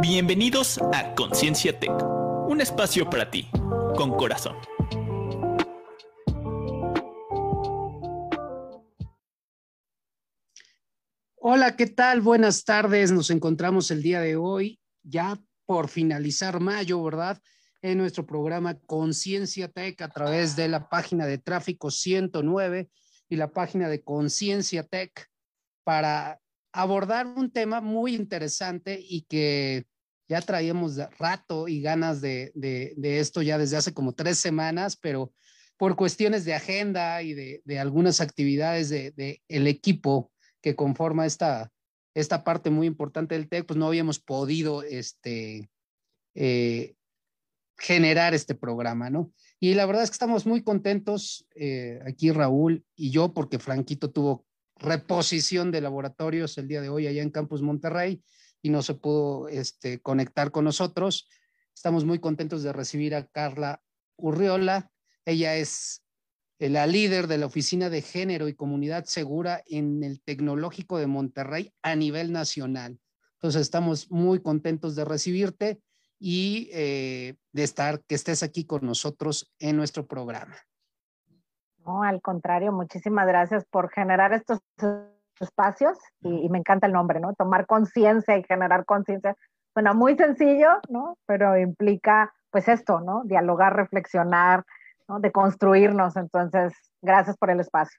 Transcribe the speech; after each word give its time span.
Bienvenidos 0.00 0.78
a 0.92 1.14
Conciencia 1.14 1.78
Tech, 1.78 1.92
un 2.48 2.60
espacio 2.60 3.08
para 3.08 3.30
ti, 3.30 3.48
con 3.96 4.16
corazón. 4.16 4.56
Hola, 11.36 11.76
¿qué 11.76 11.86
tal? 11.86 12.20
Buenas 12.20 12.64
tardes. 12.64 13.12
Nos 13.12 13.30
encontramos 13.30 13.90
el 13.90 14.02
día 14.02 14.20
de 14.20 14.36
hoy, 14.36 14.80
ya 15.02 15.38
por 15.66 15.88
finalizar 15.88 16.60
mayo, 16.60 17.02
¿verdad? 17.02 17.40
En 17.82 17.98
nuestro 17.98 18.26
programa 18.26 18.78
Conciencia 18.86 19.68
Tech 19.68 20.00
a 20.02 20.08
través 20.08 20.56
de 20.56 20.68
la 20.68 20.88
página 20.88 21.26
de 21.26 21.38
Tráfico 21.38 21.90
109 21.90 22.88
y 23.28 23.36
la 23.36 23.52
página 23.52 23.88
de 23.88 24.02
Conciencia 24.02 24.82
Tech 24.82 25.28
para 25.84 26.39
abordar 26.72 27.26
un 27.26 27.50
tema 27.50 27.80
muy 27.80 28.14
interesante 28.14 28.98
y 29.00 29.22
que 29.22 29.86
ya 30.28 30.40
traíamos 30.40 30.96
rato 31.18 31.66
y 31.66 31.82
ganas 31.82 32.20
de, 32.20 32.52
esto 33.02 33.42
ya 33.42 33.58
desde 33.58 33.76
hace 33.76 33.92
como 33.92 34.12
tres 34.12 34.38
semanas, 34.38 34.96
pero 34.96 35.32
por 35.76 35.96
cuestiones 35.96 36.44
de 36.44 36.54
agenda 36.54 37.22
y 37.22 37.34
de, 37.34 37.78
algunas 37.78 38.20
actividades 38.20 38.90
del 38.90 39.14
de, 39.16 39.40
equipo 39.48 40.30
que 40.60 40.76
conforma 40.76 41.26
esta, 41.26 41.72
esta 42.14 42.44
parte 42.44 42.70
muy 42.70 42.86
importante 42.86 43.34
del 43.34 43.48
TEC, 43.48 43.66
pues 43.66 43.78
no 43.78 43.86
habíamos 43.86 44.20
podido 44.20 44.82
este, 44.82 45.70
eh, 46.34 46.94
generar 47.76 48.34
este 48.34 48.54
programa, 48.54 49.10
¿no? 49.10 49.32
Y 49.58 49.74
la 49.74 49.86
verdad 49.86 50.04
es 50.04 50.10
que 50.10 50.14
estamos 50.14 50.46
muy 50.46 50.62
contentos 50.62 51.46
eh, 51.54 51.98
aquí 52.06 52.30
Raúl 52.30 52.84
y 52.94 53.10
yo 53.10 53.34
porque 53.34 53.58
Franquito 53.58 54.10
tuvo 54.10 54.46
reposición 54.80 55.70
de 55.70 55.80
laboratorios 55.80 56.58
el 56.58 56.66
día 56.66 56.80
de 56.80 56.88
hoy 56.88 57.06
allá 57.06 57.22
en 57.22 57.30
Campus 57.30 57.62
Monterrey 57.62 58.22
y 58.62 58.70
no 58.70 58.82
se 58.82 58.94
pudo 58.94 59.48
este, 59.48 60.00
conectar 60.00 60.50
con 60.50 60.64
nosotros. 60.64 61.28
Estamos 61.74 62.04
muy 62.04 62.18
contentos 62.18 62.62
de 62.62 62.72
recibir 62.72 63.14
a 63.14 63.26
Carla 63.26 63.82
Urriola. 64.16 64.90
Ella 65.24 65.56
es 65.56 66.02
la 66.58 66.86
líder 66.86 67.26
de 67.26 67.38
la 67.38 67.46
Oficina 67.46 67.88
de 67.88 68.02
Género 68.02 68.48
y 68.48 68.54
Comunidad 68.54 69.04
Segura 69.04 69.62
en 69.66 70.02
el 70.02 70.20
Tecnológico 70.22 70.98
de 70.98 71.06
Monterrey 71.06 71.72
a 71.82 71.94
nivel 71.94 72.32
nacional. 72.32 72.98
Entonces 73.34 73.62
estamos 73.62 74.10
muy 74.10 74.42
contentos 74.42 74.94
de 74.94 75.04
recibirte 75.06 75.80
y 76.18 76.68
eh, 76.72 77.36
de 77.52 77.62
estar, 77.62 78.02
que 78.06 78.14
estés 78.14 78.42
aquí 78.42 78.64
con 78.64 78.84
nosotros 78.84 79.50
en 79.58 79.76
nuestro 79.76 80.06
programa. 80.06 80.56
No, 81.84 82.02
al 82.02 82.20
contrario, 82.20 82.72
muchísimas 82.72 83.26
gracias 83.26 83.64
por 83.64 83.90
generar 83.90 84.32
estos 84.32 84.60
espacios 85.40 85.98
y, 86.20 86.48
me 86.48 86.58
encanta 86.58 86.86
el 86.86 86.92
nombre, 86.92 87.20
¿no? 87.20 87.34
Tomar 87.34 87.66
conciencia 87.66 88.36
y 88.36 88.44
generar 88.44 88.84
conciencia. 88.84 89.36
Suena 89.72 89.92
muy 89.92 90.16
sencillo, 90.16 90.68
¿no? 90.88 91.16
Pero 91.26 91.56
implica, 91.56 92.32
pues 92.50 92.68
esto, 92.68 93.00
¿no? 93.00 93.22
Dialogar, 93.24 93.74
reflexionar, 93.74 94.64
¿no? 95.08 95.20
De 95.20 95.32
construirnos. 95.32 96.16
Entonces, 96.16 96.72
gracias 97.00 97.36
por 97.36 97.50
el 97.50 97.60
espacio. 97.60 97.98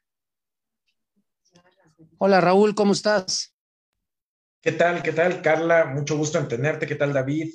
Hola 2.18 2.42
Raúl, 2.42 2.76
¿cómo 2.76 2.94
estás? 2.94 3.51
¿Qué 4.64 4.74
tal? 4.74 5.02
¿Qué 5.02 5.12
tal, 5.12 5.42
Carla? 5.42 5.86
Mucho 5.86 6.16
gusto 6.16 6.38
en 6.38 6.48
tenerte. 6.48 6.86
¿Qué 6.86 6.94
tal, 6.94 7.14
David? 7.14 7.52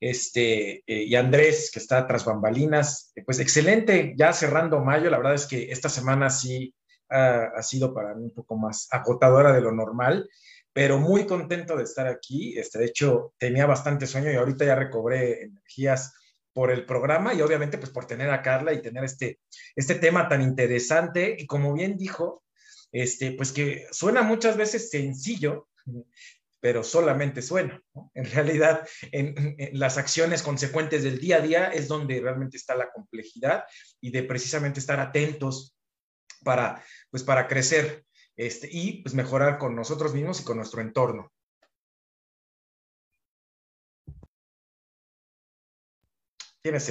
Este, 0.00 0.82
eh, 0.84 1.04
y 1.04 1.14
Andrés, 1.14 1.70
que 1.72 1.78
está 1.78 2.08
tras 2.08 2.24
bambalinas. 2.24 3.12
Pues 3.24 3.38
excelente, 3.38 4.14
ya 4.16 4.32
cerrando 4.32 4.80
mayo. 4.80 5.10
La 5.10 5.18
verdad 5.18 5.34
es 5.34 5.46
que 5.46 5.70
esta 5.70 5.88
semana 5.88 6.28
sí 6.28 6.74
ha, 7.08 7.62
sido 7.62 7.94
para 7.94 8.16
mí 8.16 8.24
un 8.24 8.34
poco 8.34 8.56
más 8.56 8.88
agotadora 8.90 9.52
de 9.52 9.60
lo 9.60 9.70
normal, 9.70 10.28
pero 10.72 10.98
muy 10.98 11.24
contento 11.24 11.76
de 11.76 11.84
estar 11.84 12.08
aquí. 12.08 12.58
Este, 12.58 12.80
de 12.80 12.86
hecho, 12.86 13.32
tenía 13.38 13.66
bastante 13.66 14.08
sueño 14.08 14.32
y 14.32 14.34
ahorita 14.34 14.64
ya 14.64 14.74
recobré 14.74 15.44
energías 15.44 16.12
por 16.52 16.72
el 16.72 16.84
programa 16.84 17.32
y 17.32 17.42
obviamente 17.42 17.78
pues 17.78 17.92
por 17.92 18.06
tener 18.06 18.28
a 18.28 18.42
Carla 18.42 18.72
y 18.72 18.82
tener 18.82 19.04
este, 19.04 19.38
este 19.76 19.94
tema 19.94 20.28
tan 20.28 20.42
interesante 20.42 21.36
y 21.38 21.46
como 21.46 21.72
bien 21.74 21.96
dijo, 21.96 22.42
este, 22.90 23.30
pues 23.30 23.52
que 23.52 23.86
suena 23.92 24.22
muchas 24.22 24.56
veces 24.56 24.90
sencillo, 24.90 25.68
pero 26.60 26.84
solamente 26.84 27.42
suena. 27.42 27.82
En 28.14 28.30
realidad, 28.30 28.86
en, 29.10 29.56
las 29.72 29.98
acciones 29.98 30.42
consecuentes 30.42 31.02
del 31.02 31.18
día 31.18 31.36
a 31.36 31.40
día 31.40 31.66
es 31.68 31.88
donde 31.88 32.20
realmente 32.20 32.56
está 32.56 32.74
la 32.74 32.90
complejidad 32.92 33.64
y 34.00 34.10
de 34.10 34.22
precisamente 34.22 34.78
estar 34.78 35.00
atentos 35.00 35.76
para, 36.44 36.82
pues, 37.10 37.22
para 37.22 37.48
crecer 37.48 38.04
este, 38.36 38.68
y 38.70 39.02
pues, 39.02 39.14
mejorar 39.14 39.58
con 39.58 39.74
nosotros 39.74 40.14
mismos 40.14 40.40
y 40.40 40.44
con 40.44 40.58
nuestro 40.58 40.80
entorno. 40.80 41.32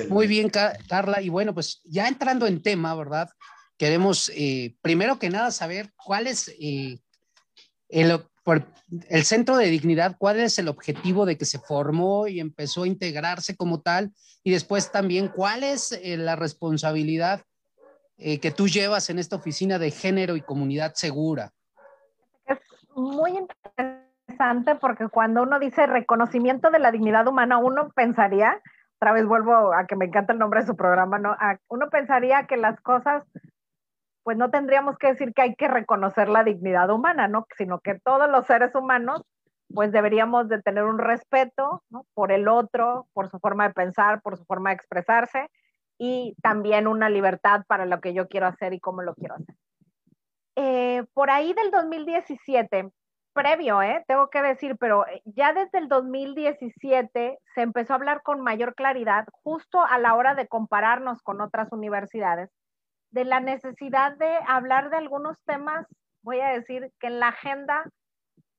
Muy 0.09 0.25
bien, 0.25 0.49
Carla. 0.49 1.21
Y 1.21 1.29
bueno, 1.29 1.53
pues 1.53 1.81
ya 1.83 2.07
entrando 2.07 2.47
en 2.47 2.63
tema, 2.63 2.95
¿verdad? 2.95 3.29
Queremos, 3.77 4.31
eh, 4.35 4.75
primero 4.81 5.19
que 5.19 5.29
nada, 5.29 5.51
saber 5.51 5.93
cuál 5.95 6.25
es 6.25 6.49
eh, 6.59 6.99
el, 7.87 8.25
el 8.53 9.23
centro 9.23 9.57
de 9.57 9.67
dignidad, 9.67 10.15
cuál 10.17 10.39
es 10.39 10.57
el 10.59 10.67
objetivo 10.67 11.25
de 11.25 11.37
que 11.37 11.45
se 11.45 11.59
formó 11.59 12.27
y 12.27 12.39
empezó 12.39 12.83
a 12.83 12.87
integrarse 12.87 13.55
como 13.55 13.81
tal, 13.81 14.11
y 14.43 14.51
después 14.51 14.91
también 14.91 15.27
cuál 15.27 15.63
es 15.63 15.91
eh, 15.91 16.17
la 16.17 16.35
responsabilidad 16.35 17.41
eh, 18.17 18.39
que 18.39 18.51
tú 18.51 18.67
llevas 18.67 19.09
en 19.09 19.19
esta 19.19 19.35
oficina 19.35 19.79
de 19.79 19.91
género 19.91 20.35
y 20.35 20.41
comunidad 20.41 20.93
segura. 20.95 21.51
Es 22.45 22.57
muy 22.95 23.31
interesante 23.31 24.75
porque 24.75 25.07
cuando 25.07 25.43
uno 25.43 25.59
dice 25.59 25.85
reconocimiento 25.87 26.69
de 26.69 26.79
la 26.79 26.91
dignidad 26.91 27.27
humana, 27.27 27.57
uno 27.57 27.89
pensaría, 27.95 28.59
otra 28.97 29.13
vez 29.13 29.25
vuelvo 29.25 29.73
a 29.73 29.85
que 29.85 29.95
me 29.95 30.05
encanta 30.05 30.33
el 30.33 30.39
nombre 30.39 30.61
de 30.61 30.67
su 30.67 30.75
programa, 30.75 31.19
¿no? 31.19 31.35
uno 31.69 31.89
pensaría 31.89 32.45
que 32.45 32.57
las 32.57 32.79
cosas 32.81 33.23
pues 34.23 34.37
no 34.37 34.49
tendríamos 34.49 34.97
que 34.97 35.07
decir 35.07 35.33
que 35.33 35.41
hay 35.41 35.55
que 35.55 35.67
reconocer 35.67 36.29
la 36.29 36.43
dignidad 36.43 36.89
humana, 36.89 37.27
¿no? 37.27 37.45
Sino 37.57 37.79
que 37.79 37.99
todos 37.99 38.29
los 38.29 38.45
seres 38.45 38.75
humanos, 38.75 39.21
pues 39.73 39.91
deberíamos 39.91 40.49
de 40.49 40.61
tener 40.61 40.83
un 40.83 40.99
respeto 40.99 41.83
por 42.13 42.31
el 42.31 42.47
otro, 42.47 43.07
por 43.13 43.29
su 43.29 43.39
forma 43.39 43.67
de 43.67 43.73
pensar, 43.73 44.21
por 44.21 44.37
su 44.37 44.45
forma 44.45 44.69
de 44.69 44.75
expresarse 44.75 45.47
y 45.97 46.35
también 46.41 46.87
una 46.87 47.09
libertad 47.09 47.63
para 47.67 47.85
lo 47.85 47.99
que 47.99 48.13
yo 48.13 48.27
quiero 48.27 48.47
hacer 48.47 48.73
y 48.73 48.79
cómo 48.79 49.01
lo 49.01 49.13
quiero 49.15 49.35
hacer. 49.35 49.55
Eh, 50.55 51.05
por 51.13 51.29
ahí 51.29 51.53
del 51.53 51.71
2017, 51.71 52.89
previo, 53.33 53.81
¿eh? 53.81 54.03
tengo 54.07 54.29
que 54.29 54.41
decir, 54.41 54.75
pero 54.77 55.05
ya 55.25 55.53
desde 55.53 55.77
el 55.77 55.87
2017 55.87 57.39
se 57.53 57.61
empezó 57.61 57.93
a 57.93 57.95
hablar 57.97 58.21
con 58.23 58.41
mayor 58.41 58.75
claridad, 58.75 59.25
justo 59.43 59.81
a 59.81 59.97
la 59.97 60.15
hora 60.15 60.35
de 60.35 60.47
compararnos 60.47 61.21
con 61.21 61.41
otras 61.41 61.71
universidades, 61.71 62.49
de 63.11 63.25
la 63.25 63.39
necesidad 63.39 64.15
de 64.17 64.37
hablar 64.47 64.89
de 64.89 64.97
algunos 64.97 65.37
temas, 65.45 65.85
voy 66.21 66.39
a 66.41 66.49
decir, 66.49 66.91
que 66.99 67.07
en 67.07 67.19
la 67.19 67.29
agenda 67.29 67.85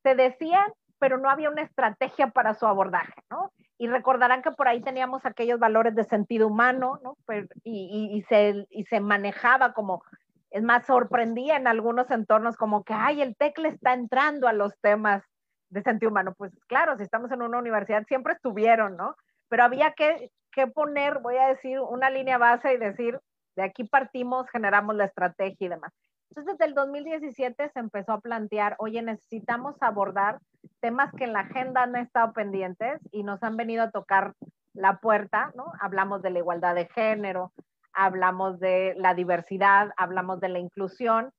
se 0.03 0.15
decían, 0.15 0.67
pero 0.99 1.19
no 1.19 1.31
había 1.31 1.51
una 1.51 1.63
estrategia 1.63 2.29
para 2.29 2.55
su 2.55 2.67
abordaje, 2.67 3.15
¿no? 3.31 3.53
Y 3.79 3.89
recordarán 3.89 4.43
que 4.43 4.51
por 4.51 4.69
ahí 4.69 4.83
teníamos 4.83 5.25
aquellos 5.25 5.59
valores 5.59 5.95
de 5.95 6.05
sentido 6.05 6.47
humano, 6.47 7.01
¿no? 7.03 7.17
y, 7.65 8.11
y, 8.13 8.23
se, 8.23 8.67
y 8.69 8.85
se 8.85 9.01
manejaba 9.01 9.73
como, 9.73 10.03
es 10.51 10.63
más, 10.63 10.85
sorprendía 10.85 11.57
en 11.57 11.67
algunos 11.67 12.11
entornos 12.11 12.57
como 12.57 12.85
que, 12.85 12.93
ay, 12.93 13.23
el 13.23 13.37
TEC 13.37 13.59
le 13.59 13.69
está 13.69 13.95
entrando 13.95 14.49
a 14.49 14.53
los 14.53 14.79
temas 14.81 15.23
de 15.71 15.83
sentido 15.83 16.11
humano. 16.11 16.35
Pues 16.37 16.53
claro, 16.67 16.99
si 16.99 17.05
estamos 17.05 17.31
en 17.33 17.41
una 17.41 17.59
universidad, 17.59 18.05
siempre 18.07 18.35
estuvieron, 18.35 18.97
¿no? 18.97 19.17
Pero 19.49 19.65
había 19.65 19.93
que, 19.93 20.31
que 20.53 20.67
poner, 20.67 21.21
voy 21.21 21.37
a 21.37 21.47
decir, 21.47 21.81
una 21.81 22.11
línea 22.11 22.37
base 22.37 22.75
y 22.75 22.77
decir, 22.77 23.19
de 23.57 23.63
aquí 23.63 23.85
partimos, 23.85 24.49
generamos 24.51 24.97
la 24.97 25.07
estrategia 25.07 25.67
y 25.67 25.69
demás. 25.69 25.93
Entonces, 26.31 26.59
desde 26.59 26.71
el 26.71 26.75
2017 26.75 27.71
se 27.71 27.79
empezó 27.79 28.13
a 28.13 28.21
plantear, 28.21 28.77
oye, 28.79 29.03
necesitamos 29.03 29.75
abordar 29.81 30.39
temas 30.81 31.13
que 31.15 31.25
en 31.25 31.33
la 31.33 31.41
agenda 31.41 31.83
han 31.83 31.97
estado 31.97 32.33
pendientes 32.33 33.01
y 33.11 33.25
nos 33.25 33.43
han 33.43 33.57
venido 33.57 33.83
a 33.83 33.91
tocar 33.91 34.35
la 34.73 34.99
puerta, 34.99 35.53
¿no? 35.57 35.73
Hablamos 35.81 36.23
de 36.23 36.31
la 36.31 36.39
igualdad 36.39 36.77
de 36.77 36.87
género, 36.87 37.53
hablamos 37.93 38.61
de 38.61 38.95
la 38.97 39.15
diversidad, 39.15 39.91
hablamos 39.97 40.41
de 40.41 40.49
la 40.49 40.61
inclusión, 40.61 41.33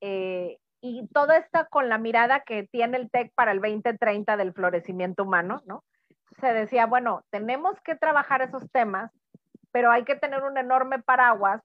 eh, 0.00 0.58
y 0.80 1.06
todo 1.08 1.32
esto 1.32 1.66
con 1.70 1.88
la 1.88 1.98
mirada 1.98 2.40
que 2.40 2.64
tiene 2.64 2.98
el 2.98 3.10
TEC 3.10 3.32
para 3.34 3.52
el 3.52 3.60
2030 3.60 4.36
del 4.36 4.52
florecimiento 4.52 5.24
humano, 5.24 5.62
¿no? 5.66 5.84
Se 6.40 6.52
decía, 6.52 6.86
bueno, 6.86 7.22
tenemos 7.30 7.80
que 7.82 7.96
trabajar 7.96 8.42
esos 8.42 8.70
temas, 8.70 9.10
pero 9.76 9.90
hay 9.90 10.04
que 10.04 10.16
tener 10.16 10.42
un 10.42 10.56
enorme 10.56 11.00
paraguas, 11.00 11.60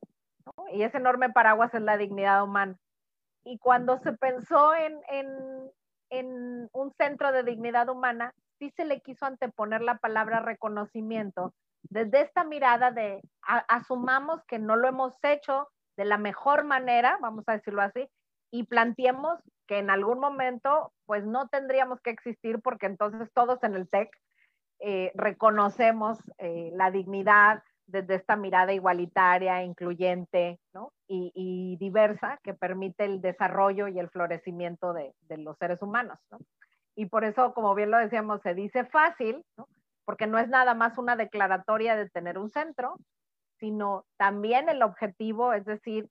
y 0.74 0.84
ese 0.84 0.98
enorme 0.98 1.30
paraguas 1.30 1.74
es 1.74 1.82
la 1.82 1.96
dignidad 1.96 2.44
humana. 2.44 2.76
Y 3.46 3.58
cuando 3.58 4.00
se 4.00 4.12
pensó 4.12 4.76
en, 4.76 5.00
en, 6.10 6.70
un 6.74 6.92
centro 6.98 7.32
de 7.32 7.44
dignidad 7.44 7.88
humana, 7.88 8.34
sí 8.60 8.70
se 8.72 8.84
le 8.84 9.00
quiso 9.00 9.26
anteponer 9.26 9.82
la 9.82 9.98
palabra 10.00 10.42
reconocimiento 10.42 11.54
desde 11.84 12.20
esta 12.20 12.44
mirada 12.44 12.92
de 12.92 13.22
asumamos 13.70 14.44
que 14.44 14.60
no 14.60 14.76
lo 14.76 14.90
hemos 14.90 15.14
hecho 15.24 15.70
de 15.96 16.04
la 16.04 16.18
mejor 16.18 16.66
manera, 16.66 17.18
vamos 17.22 17.46
a 17.48 17.54
decirlo 17.54 17.82
así, 17.82 18.10
y 18.52 18.64
planteemos 18.64 19.40
que 19.68 19.78
en 19.78 19.90
algún 19.90 20.20
momento 20.20 20.92
pues 21.06 21.24
no 21.24 21.48
tendríamos 21.48 22.02
que 22.02 22.10
existir 22.10 22.62
porque 22.62 22.88
entonces 22.88 23.32
todos 23.34 23.64
en 23.64 23.76
el 23.76 23.88
TEC 23.88 24.10
eh, 24.82 25.14
reconocemos 25.16 26.20
eh, 26.40 26.72
la 26.74 26.92
dignidad 26.92 27.64
desde 27.88 28.16
esta 28.16 28.36
mirada 28.36 28.74
igualitaria, 28.74 29.64
incluyente 29.64 30.60
¿no? 30.74 30.94
y, 31.08 31.78
diversa 31.80 32.40
que 32.44 32.54
permite 32.54 33.06
el 33.06 33.22
desarrollo 33.22 33.88
y 33.88 34.00
el 34.00 34.10
florecimiento 34.10 34.94
de, 34.94 35.14
de 35.28 35.38
los 35.38 35.58
seres 35.58 35.82
humanos. 35.82 36.20
¿no? 36.32 36.40
Y 36.96 37.08
por 37.08 37.24
eso, 37.24 37.54
como 37.54 37.76
bien 37.76 37.92
lo 37.92 37.98
decíamos, 37.98 38.42
se 38.42 38.54
dice 38.54 38.86
fácil, 38.86 39.44
¿no? 39.58 39.68
porque 40.06 40.28
no 40.28 40.40
es 40.40 40.48
nada 40.48 40.74
más 40.74 40.98
una 40.98 41.16
declaratoria 41.16 41.96
de 41.96 42.10
tener 42.10 42.38
un 42.38 42.50
centro, 42.50 42.98
sino 43.60 44.06
también 44.18 44.70
el 44.70 44.82
objetivo, 44.82 45.54
es 45.54 45.66
decir, 45.66 46.10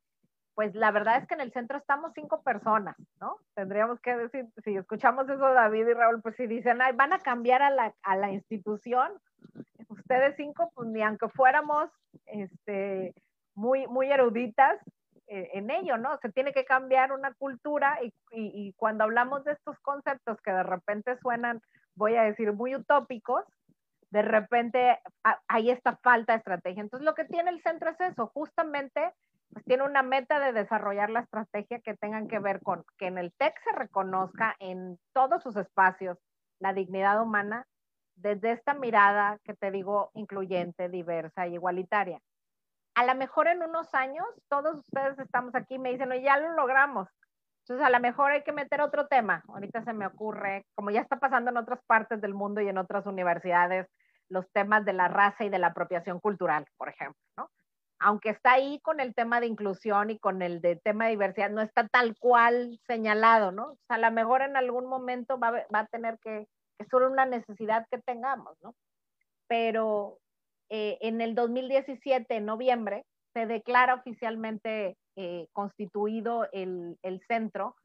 pues 0.55 0.75
la 0.75 0.91
verdad 0.91 1.19
es 1.19 1.27
que 1.27 1.35
en 1.35 1.41
el 1.41 1.53
centro 1.53 1.79
estamos 1.79 2.13
cinco 2.15 2.43
personas, 2.43 2.97
¿no? 3.21 3.39
Tendríamos 3.55 4.01
que 4.01 4.17
decir, 4.17 4.47
si 4.63 4.77
escuchamos 4.77 5.29
eso 5.29 5.55
David 5.55 5.89
y 5.89 5.95
Raúl, 5.95 6.21
pues 6.23 6.37
si 6.37 6.47
dicen, 6.47 6.83
ay, 6.83 6.93
van 6.95 7.13
a 7.13 7.19
cambiar 7.19 7.63
a 7.63 7.71
la, 7.71 7.95
a 8.03 8.17
la 8.17 8.31
institución, 8.31 9.11
ustedes 10.11 10.35
cinco, 10.37 10.71
pues 10.75 10.89
ni 10.89 11.03
aunque 11.03 11.29
fuéramos 11.29 11.89
este, 12.27 13.15
muy, 13.55 13.87
muy 13.87 14.11
eruditas 14.11 14.79
eh, 15.29 15.51
en 15.55 15.71
ello, 15.71 15.97
¿no? 15.99 16.19
Se 16.19 16.33
tiene 16.33 16.53
que 16.53 16.65
cambiar 16.65 17.13
una 17.13 17.33
cultura 17.35 17.99
y, 18.03 18.07
y, 18.33 18.69
y 18.69 18.73
cuando 18.73 19.05
hablamos 19.05 19.45
de 19.45 19.53
estos 19.53 19.79
conceptos 19.81 20.41
que 20.43 20.51
de 20.51 20.65
repente 20.65 21.17
suenan, 21.19 21.61
voy 21.95 22.17
a 22.17 22.23
decir, 22.23 22.53
muy 22.53 22.75
utópicos, 22.75 23.45
de 24.11 24.23
repente 24.23 24.99
hay 25.47 25.71
esta 25.71 25.97
falta 25.99 26.33
de 26.33 26.39
estrategia. 26.39 26.83
Entonces, 26.83 27.05
lo 27.05 27.15
que 27.15 27.27
tiene 27.27 27.51
el 27.51 27.63
centro 27.63 27.91
es 27.91 28.01
eso, 28.01 28.27
justamente, 28.35 29.13
pues 29.53 29.65
tiene 29.65 29.85
una 29.85 30.03
meta 30.03 30.41
de 30.41 30.53
desarrollar 30.53 31.11
la 31.11 31.21
estrategia 31.21 31.79
que 31.79 31.97
tengan 31.97 32.27
que 32.27 32.41
ver 32.41 32.61
con 32.61 32.85
que 32.99 33.07
en 33.07 33.19
el 33.19 33.33
TEC 33.35 33.55
se 33.63 33.71
reconozca 33.79 34.57
en 34.59 34.99
todos 35.13 35.45
sus 35.45 35.57
espacios 35.57 36.19
la 36.59 36.73
dignidad 36.73 37.23
humana 37.23 37.67
desde 38.21 38.53
esta 38.53 38.75
mirada 38.75 39.39
que 39.45 39.55
te 39.55 39.71
digo 39.71 40.11
incluyente, 40.15 40.89
diversa 40.89 41.47
y 41.47 41.55
igualitaria. 41.55 42.21
A 42.95 43.05
lo 43.05 43.15
mejor 43.15 43.49
en 43.49 43.63
unos 43.63 43.95
años, 43.95 44.27
todos 44.49 44.81
ustedes 44.81 45.19
estamos 45.19 45.55
aquí 45.55 45.75
y 45.75 45.79
me 45.79 45.91
dicen, 45.91 46.11
ya 46.23 46.37
lo 46.39 46.53
logramos. 46.53 47.09
Entonces, 47.61 47.87
a 47.87 47.91
lo 47.91 48.01
mejor 48.01 48.33
hay 48.33 48.43
que 48.43 48.53
meter 48.53 48.81
otro 48.81 49.07
tema. 49.07 49.43
Ahorita 49.49 49.83
se 49.83 49.93
me 49.93 50.07
ocurre, 50.07 50.67
como 50.75 50.91
ya 50.91 51.01
está 51.01 51.19
pasando 51.19 51.51
en 51.51 51.57
otras 51.57 51.81
partes 51.87 52.21
del 52.21 52.35
mundo 52.35 52.61
y 52.61 52.69
en 52.69 52.79
otras 52.79 53.07
universidades, 53.07 53.87
los 54.29 54.51
temas 54.53 54.85
de 54.85 54.93
la 54.93 55.09
raza 55.09 55.45
y 55.45 55.51
de 55.51 55.59
la 55.59 55.69
apropiación 55.69 56.21
cultural, 56.21 56.67
por 56.77 56.89
ejemplo, 56.89 57.21
¿no? 57.37 57.51
Aunque 57.99 58.31
está 58.31 58.53
ahí 58.53 58.81
con 58.81 58.99
el 58.99 59.15
tema 59.15 59.41
de 59.41 59.47
inclusión 59.47 60.11
y 60.11 60.19
con 60.19 60.41
el 60.41 60.61
de 60.63 60.77
tema 60.77 61.05
de 61.05 61.11
diversidad, 61.11 61.51
no 61.51 61.61
está 61.61 61.87
tal 61.87 62.17
cual 62.19 62.79
señalado, 62.87 63.53
¿no? 63.53 63.73
O 63.73 63.79
sea, 63.87 63.97
a 63.97 63.99
lo 63.99 64.11
mejor 64.11 64.43
en 64.43 64.57
algún 64.57 64.87
momento 64.87 65.39
va, 65.39 65.51
va 65.73 65.81
a 65.81 65.87
tener 65.87 66.19
que, 66.21 66.47
es 66.81 66.89
solo 66.89 67.11
una 67.11 67.27
necesidad 67.27 67.87
que 67.91 67.99
tengamos, 67.99 68.57
¿no? 68.63 68.75
Pero 69.47 70.19
eh, 70.71 70.99
en 71.03 71.21
el 71.21 71.35
2017, 71.35 72.37
en 72.37 72.47
noviembre, 72.47 73.05
se 73.35 73.47
declara 73.47 73.95
oficialmente 73.95 74.97
eh, 75.17 75.47
constituido 75.53 76.49
el, 76.53 76.97
el, 77.03 77.21
centro 77.29 77.77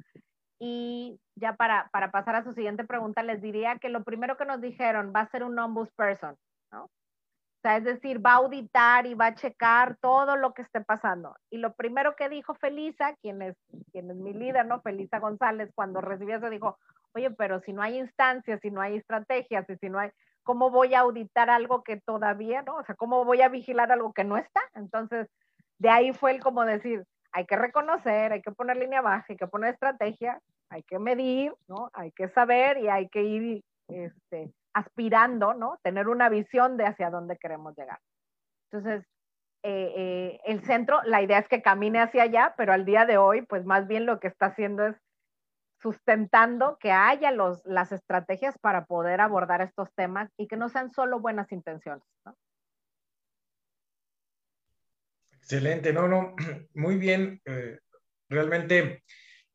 y 0.59 1.19
ya 1.35 1.55
para, 1.55 1.89
para, 1.91 2.11
pasar 2.11 2.35
a 2.35 2.43
su 2.43 2.53
siguiente 2.53 2.85
pregunta, 2.85 3.21
les 3.21 3.41
diría 3.41 3.77
que 3.79 3.89
lo 3.89 4.03
primero 4.03 4.37
que 4.37 4.45
nos 4.45 4.61
dijeron 4.61 5.11
va 5.15 5.21
a 5.21 5.29
ser 5.29 5.43
un 5.43 5.59
ombudsperson, 5.59 6.35
¿no? 6.71 6.85
O 6.85 7.67
sea, 7.67 7.77
es 7.77 7.83
decir, 7.83 8.23
va 8.23 8.33
a 8.33 8.37
auditar 8.37 9.07
y 9.07 9.15
va 9.15 9.27
a 9.27 9.35
checar 9.35 9.97
todo 9.99 10.37
lo 10.37 10.53
que 10.53 10.61
esté 10.61 10.81
pasando. 10.81 11.35
Y 11.49 11.57
lo 11.57 11.73
primero 11.73 12.15
que 12.15 12.29
dijo 12.29 12.53
Felisa, 12.53 13.15
quien 13.21 13.41
es, 13.41 13.57
quien 13.91 14.11
es 14.11 14.17
mi 14.17 14.33
líder, 14.33 14.67
¿no? 14.67 14.81
Felisa 14.81 15.19
González, 15.19 15.71
cuando 15.73 15.99
recibió 15.99 16.37
eso, 16.37 16.49
dijo, 16.51 16.77
oye, 17.15 17.31
pero 17.31 17.61
si 17.61 17.73
no 17.73 17.81
hay 17.81 17.97
instancias, 17.97 18.59
si 18.61 18.71
no 18.71 18.81
hay 18.81 18.97
estrategias, 18.97 19.69
y 19.69 19.75
si 19.77 19.89
no 19.89 19.99
hay, 19.99 20.11
¿cómo 20.43 20.69
voy 20.69 20.93
a 20.93 20.99
auditar 20.99 21.49
algo 21.49 21.83
que 21.83 21.99
todavía, 22.01 22.61
no? 22.61 22.77
O 22.77 22.83
sea, 22.83 22.95
¿cómo 22.95 23.23
voy 23.25 23.41
a 23.41 23.49
vigilar 23.49 23.91
algo 23.91 24.13
que 24.13 24.23
no 24.23 24.37
está? 24.37 24.61
Entonces, 24.73 25.27
de 25.79 25.89
ahí 25.89 26.13
fue 26.13 26.31
el 26.31 26.41
como 26.41 26.65
decir, 26.65 27.05
hay 27.31 27.45
que 27.45 27.55
reconocer, 27.55 28.31
hay 28.31 28.41
que 28.41 28.51
poner 28.51 28.77
línea 28.77 29.01
baja, 29.01 29.25
hay 29.29 29.37
que 29.37 29.47
poner 29.47 29.73
estrategia, 29.73 30.39
hay 30.69 30.83
que 30.83 30.99
medir, 30.99 31.53
¿no? 31.67 31.89
Hay 31.93 32.11
que 32.11 32.29
saber 32.29 32.77
y 32.77 32.87
hay 32.87 33.09
que 33.09 33.23
ir 33.23 33.63
este, 33.87 34.53
aspirando, 34.73 35.53
¿no? 35.53 35.77
Tener 35.83 36.07
una 36.07 36.29
visión 36.29 36.77
de 36.77 36.85
hacia 36.85 37.09
dónde 37.09 37.37
queremos 37.37 37.75
llegar. 37.77 37.99
Entonces, 38.71 39.05
eh, 39.63 39.93
eh, 39.95 40.39
el 40.45 40.63
centro, 40.65 41.01
la 41.03 41.21
idea 41.21 41.39
es 41.39 41.47
que 41.47 41.61
camine 41.61 41.99
hacia 41.99 42.23
allá, 42.23 42.53
pero 42.57 42.71
al 42.71 42.85
día 42.85 43.05
de 43.05 43.17
hoy, 43.17 43.41
pues 43.41 43.65
más 43.65 43.87
bien 43.87 44.05
lo 44.05 44.19
que 44.19 44.27
está 44.27 44.47
haciendo 44.47 44.85
es 44.85 44.95
sustentando 45.85 46.79
que 46.79 46.91
haya 46.91 47.29
los, 47.29 47.63
las 47.63 47.91
estrategias 47.91 48.57
para 48.57 48.85
poder 48.85 49.21
abordar 49.21 49.61
estos 49.61 49.93
temas 49.93 50.31
y 50.35 50.47
que 50.47 50.57
no 50.57 50.67
sean 50.67 50.91
solo 50.91 51.19
buenas 51.19 51.51
intenciones. 51.51 52.03
Excelente, 55.33 55.93
no, 55.93 56.07
no, 56.07 56.33
muy 56.73 56.95
bien. 56.95 57.39
Eh, 57.45 57.77
realmente 58.29 59.03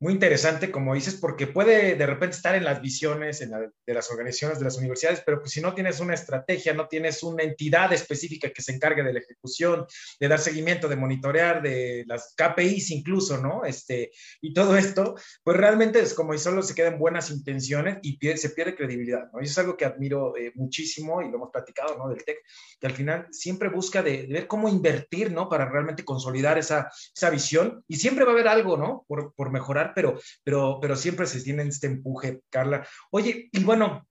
muy 0.01 0.13
interesante, 0.13 0.71
como 0.71 0.95
dices, 0.95 1.13
porque 1.13 1.45
puede 1.45 1.93
de 1.93 2.05
repente 2.07 2.35
estar 2.35 2.55
en 2.55 2.63
las 2.63 2.81
visiones 2.81 3.39
de 3.39 3.93
las 3.93 4.09
organizaciones, 4.09 4.57
de 4.57 4.65
las 4.65 4.77
universidades, 4.79 5.21
pero 5.23 5.39
pues 5.39 5.51
si 5.51 5.61
no 5.61 5.75
tienes 5.75 5.99
una 5.99 6.15
estrategia, 6.15 6.73
no 6.73 6.87
tienes 6.87 7.21
una 7.21 7.43
entidad 7.43 7.93
específica 7.93 8.49
que 8.49 8.63
se 8.63 8.73
encargue 8.73 9.03
de 9.03 9.13
la 9.13 9.19
ejecución, 9.19 9.85
de 10.19 10.27
dar 10.27 10.39
seguimiento, 10.39 10.87
de 10.87 10.95
monitorear, 10.95 11.61
de 11.61 12.03
las 12.07 12.33
KPIs 12.35 12.89
incluso, 12.89 13.37
¿no? 13.37 13.63
Este, 13.63 14.11
y 14.41 14.55
todo 14.55 14.75
esto, 14.75 15.13
pues 15.43 15.55
realmente 15.55 15.99
es 15.99 16.15
como 16.15 16.33
y 16.33 16.39
solo 16.39 16.63
se 16.63 16.73
quedan 16.73 16.97
buenas 16.97 17.29
intenciones 17.29 17.99
y 18.01 18.17
se 18.37 18.49
pierde 18.49 18.75
credibilidad, 18.75 19.29
¿no? 19.31 19.39
Y 19.39 19.43
eso 19.43 19.51
es 19.51 19.57
algo 19.59 19.77
que 19.77 19.85
admiro 19.85 20.35
eh, 20.35 20.51
muchísimo 20.55 21.21
y 21.21 21.29
lo 21.29 21.35
hemos 21.35 21.51
platicado, 21.51 21.95
¿no? 21.99 22.09
Del 22.09 22.25
TEC, 22.25 22.39
que 22.79 22.87
al 22.87 22.93
final 22.93 23.27
siempre 23.29 23.69
busca 23.69 24.01
de, 24.01 24.25
de, 24.25 24.33
ver 24.33 24.47
cómo 24.47 24.67
invertir, 24.67 25.31
¿no? 25.31 25.47
Para 25.47 25.69
realmente 25.69 26.03
consolidar 26.03 26.57
esa, 26.57 26.89
esa 27.15 27.29
visión 27.29 27.85
y 27.87 27.97
siempre 27.97 28.25
va 28.25 28.31
a 28.31 28.33
haber 28.33 28.47
algo, 28.47 28.77
¿no? 28.77 29.05
Por, 29.07 29.35
por 29.35 29.51
mejorar 29.51 29.90
pero, 29.93 30.19
pero, 30.43 30.79
pero 30.81 30.95
siempre 30.95 31.27
se 31.27 31.41
tiene 31.41 31.63
este 31.63 31.87
empuje, 31.87 32.41
Carla. 32.49 32.87
Oye, 33.11 33.49
y 33.51 33.63
bueno, 33.63 34.07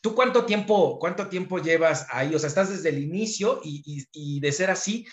¿tú 0.00 0.14
cuánto 0.14 0.44
tiempo, 0.44 0.98
cuánto 0.98 1.28
tiempo 1.28 1.58
llevas 1.58 2.06
ahí? 2.10 2.34
O 2.34 2.38
sea, 2.38 2.48
estás 2.48 2.70
desde 2.70 2.90
el 2.90 2.98
inicio 2.98 3.60
y, 3.62 4.06
y, 4.12 4.40
de 4.40 4.52
ser 4.52 4.70
así, 4.70 5.06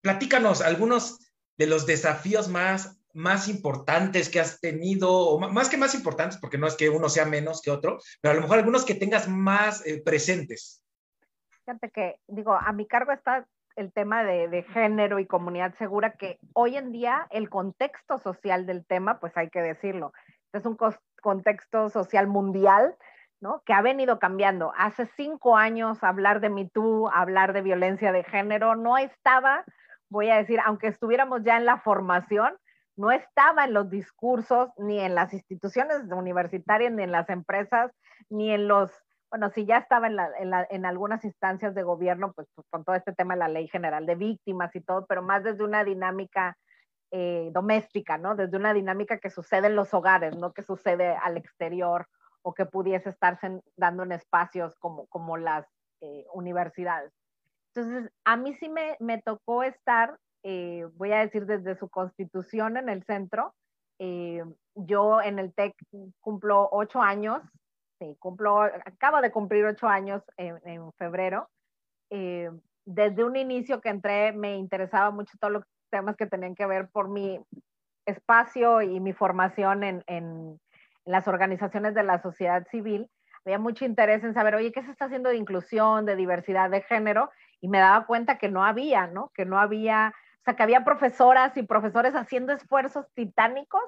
platícanos 0.00 0.60
algunos 0.60 1.18
de 1.56 1.66
los 1.66 1.86
desafíos 1.86 2.48
más, 2.48 3.00
más 3.12 3.48
importantes 3.48 4.28
que 4.28 4.40
has 4.40 4.60
tenido, 4.60 5.38
más 5.38 5.68
que 5.68 5.76
más 5.76 5.94
importantes, 5.94 6.38
porque 6.38 6.58
no 6.58 6.66
es 6.66 6.74
que 6.74 6.88
uno 6.88 7.08
sea 7.08 7.24
menos 7.24 7.62
que 7.62 7.70
otro, 7.70 7.98
pero 8.20 8.32
a 8.32 8.34
lo 8.34 8.42
mejor 8.42 8.58
algunos 8.58 8.84
que 8.84 8.94
tengas 8.94 9.28
más 9.28 9.86
eh, 9.86 10.02
presentes. 10.04 10.82
Fíjate 11.64 11.90
que, 11.90 12.16
digo, 12.26 12.54
a 12.54 12.72
mi 12.72 12.86
cargo 12.86 13.12
está 13.12 13.46
el 13.76 13.92
tema 13.92 14.24
de, 14.24 14.48
de, 14.48 14.62
género 14.62 15.18
y 15.18 15.26
comunidad 15.26 15.74
segura, 15.74 16.12
que 16.12 16.38
hoy 16.52 16.76
en 16.76 16.92
día 16.92 17.26
el 17.30 17.50
contexto 17.50 18.18
social 18.18 18.66
del 18.66 18.86
tema, 18.86 19.18
pues 19.20 19.36
hay 19.36 19.50
que 19.50 19.60
decirlo, 19.60 20.12
es 20.52 20.66
un 20.66 20.78
contexto 21.20 21.88
social 21.90 22.26
mundial, 22.26 22.96
¿no? 23.40 23.62
Que 23.66 23.72
ha 23.72 23.82
venido 23.82 24.18
cambiando. 24.18 24.72
Hace 24.76 25.06
cinco 25.16 25.56
años 25.56 26.02
hablar 26.02 26.40
de 26.40 26.50
MeToo, 26.50 27.10
hablar 27.12 27.52
de 27.52 27.62
violencia 27.62 28.12
de 28.12 28.24
género, 28.24 28.76
no 28.76 28.96
estaba, 28.96 29.64
voy 30.08 30.30
a 30.30 30.36
decir, 30.36 30.60
aunque 30.64 30.86
estuviéramos 30.86 31.42
ya 31.42 31.56
en 31.56 31.66
la 31.66 31.78
formación, 31.78 32.56
no 32.96 33.10
estaba 33.10 33.64
en 33.64 33.74
los 33.74 33.90
discursos, 33.90 34.70
ni 34.78 35.00
en 35.00 35.14
las 35.14 35.32
instituciones 35.32 36.02
universitarias, 36.10 36.92
ni 36.92 37.02
en 37.02 37.12
las 37.12 37.28
empresas, 37.28 37.90
ni 38.30 38.52
en 38.52 38.68
los 38.68 39.03
bueno, 39.34 39.50
si 39.50 39.66
ya 39.66 39.78
estaba 39.78 40.06
en, 40.06 40.16
en, 40.70 40.86
algunas 40.86 41.24
instancias 41.24 41.74
de 41.74 41.82
gobierno, 41.82 42.32
pues, 42.34 42.46
pues, 42.54 42.68
con 42.70 42.84
todo 42.84 42.94
este 42.94 43.12
tema 43.12 43.34
de 43.34 43.40
la 43.40 43.48
ley 43.48 43.66
general 43.66 44.06
de 44.06 44.14
víctimas 44.14 44.72
y 44.76 44.80
todo, 44.80 45.06
pero 45.06 45.22
más 45.22 45.42
desde 45.42 45.64
una 45.64 45.82
dinámica 45.82 46.56
eh, 47.10 47.50
doméstica, 47.52 48.16
¿no? 48.16 48.36
Desde 48.36 48.56
una 48.56 48.72
dinámica 48.72 49.18
que 49.18 49.30
sucede 49.30 49.66
en 49.66 49.74
los 49.74 49.92
hogares, 49.92 50.36
no 50.36 50.52
que 50.52 50.62
sucede 50.62 51.16
al 51.16 51.36
exterior 51.36 52.06
o 52.42 52.54
que 52.54 52.64
pudiese 52.64 53.10
estarse 53.10 53.60
dando 53.76 54.04
en 54.04 54.12
espacios 54.12 54.76
como, 54.76 55.06
como 55.06 55.36
las 55.36 55.66
eh, 56.00 56.26
universidades. 56.32 57.12
Entonces, 57.74 58.12
a 58.24 58.36
mí 58.36 58.54
sí 58.54 58.68
me, 58.68 58.96
me 59.00 59.20
tocó 59.20 59.64
estar, 59.64 60.16
eh, 60.44 60.86
voy 60.94 61.10
a 61.10 61.18
decir, 61.18 61.44
desde 61.46 61.74
su 61.74 61.88
constitución 61.88 62.76
en 62.76 62.88
el 62.88 63.02
centro. 63.02 63.52
Yo 64.76 65.22
en 65.22 65.38
el 65.40 65.52
TEC 65.54 65.74
cumplo 66.20 66.68
ocho 66.70 67.00
años 67.00 67.42
sí, 67.98 68.16
cumplo, 68.18 68.62
acabo 68.62 69.20
de 69.20 69.30
cumplir 69.30 69.64
ocho 69.64 69.88
años 69.88 70.22
en, 70.36 70.60
en 70.64 70.92
febrero. 70.94 71.48
Eh, 72.10 72.50
desde 72.84 73.24
un 73.24 73.36
inicio 73.36 73.80
que 73.80 73.88
entré 73.88 74.32
me 74.32 74.56
interesaba 74.56 75.10
mucho 75.10 75.36
todos 75.38 75.52
los 75.52 75.64
temas 75.90 76.16
que 76.16 76.26
tenían 76.26 76.54
que 76.54 76.66
ver 76.66 76.88
por 76.88 77.08
mi 77.08 77.40
espacio 78.06 78.82
y 78.82 79.00
mi 79.00 79.12
formación 79.12 79.84
en, 79.84 80.04
en, 80.06 80.24
en, 81.06 81.12
las 81.12 81.28
organizaciones 81.28 81.94
de 81.94 82.02
la 82.02 82.20
sociedad 82.20 82.66
civil. 82.70 83.10
Había 83.44 83.58
mucho 83.58 83.84
interés 83.84 84.24
en 84.24 84.34
saber, 84.34 84.54
oye, 84.54 84.72
¿qué 84.72 84.82
se 84.82 84.90
está 84.90 85.06
haciendo 85.06 85.28
de 85.28 85.36
inclusión, 85.36 86.06
de 86.06 86.16
diversidad 86.16 86.70
de 86.70 86.82
género? 86.82 87.30
Y 87.60 87.68
me 87.68 87.78
daba 87.78 88.06
cuenta 88.06 88.38
que 88.38 88.48
no 88.48 88.64
había, 88.64 89.06
¿no? 89.06 89.30
Que 89.34 89.44
no 89.44 89.58
había, 89.58 90.14
o 90.40 90.44
sea, 90.44 90.56
que 90.56 90.62
había 90.62 90.84
profesoras 90.84 91.56
y 91.56 91.62
profesores 91.62 92.14
haciendo 92.14 92.52
esfuerzos 92.52 93.06
titánicos 93.14 93.82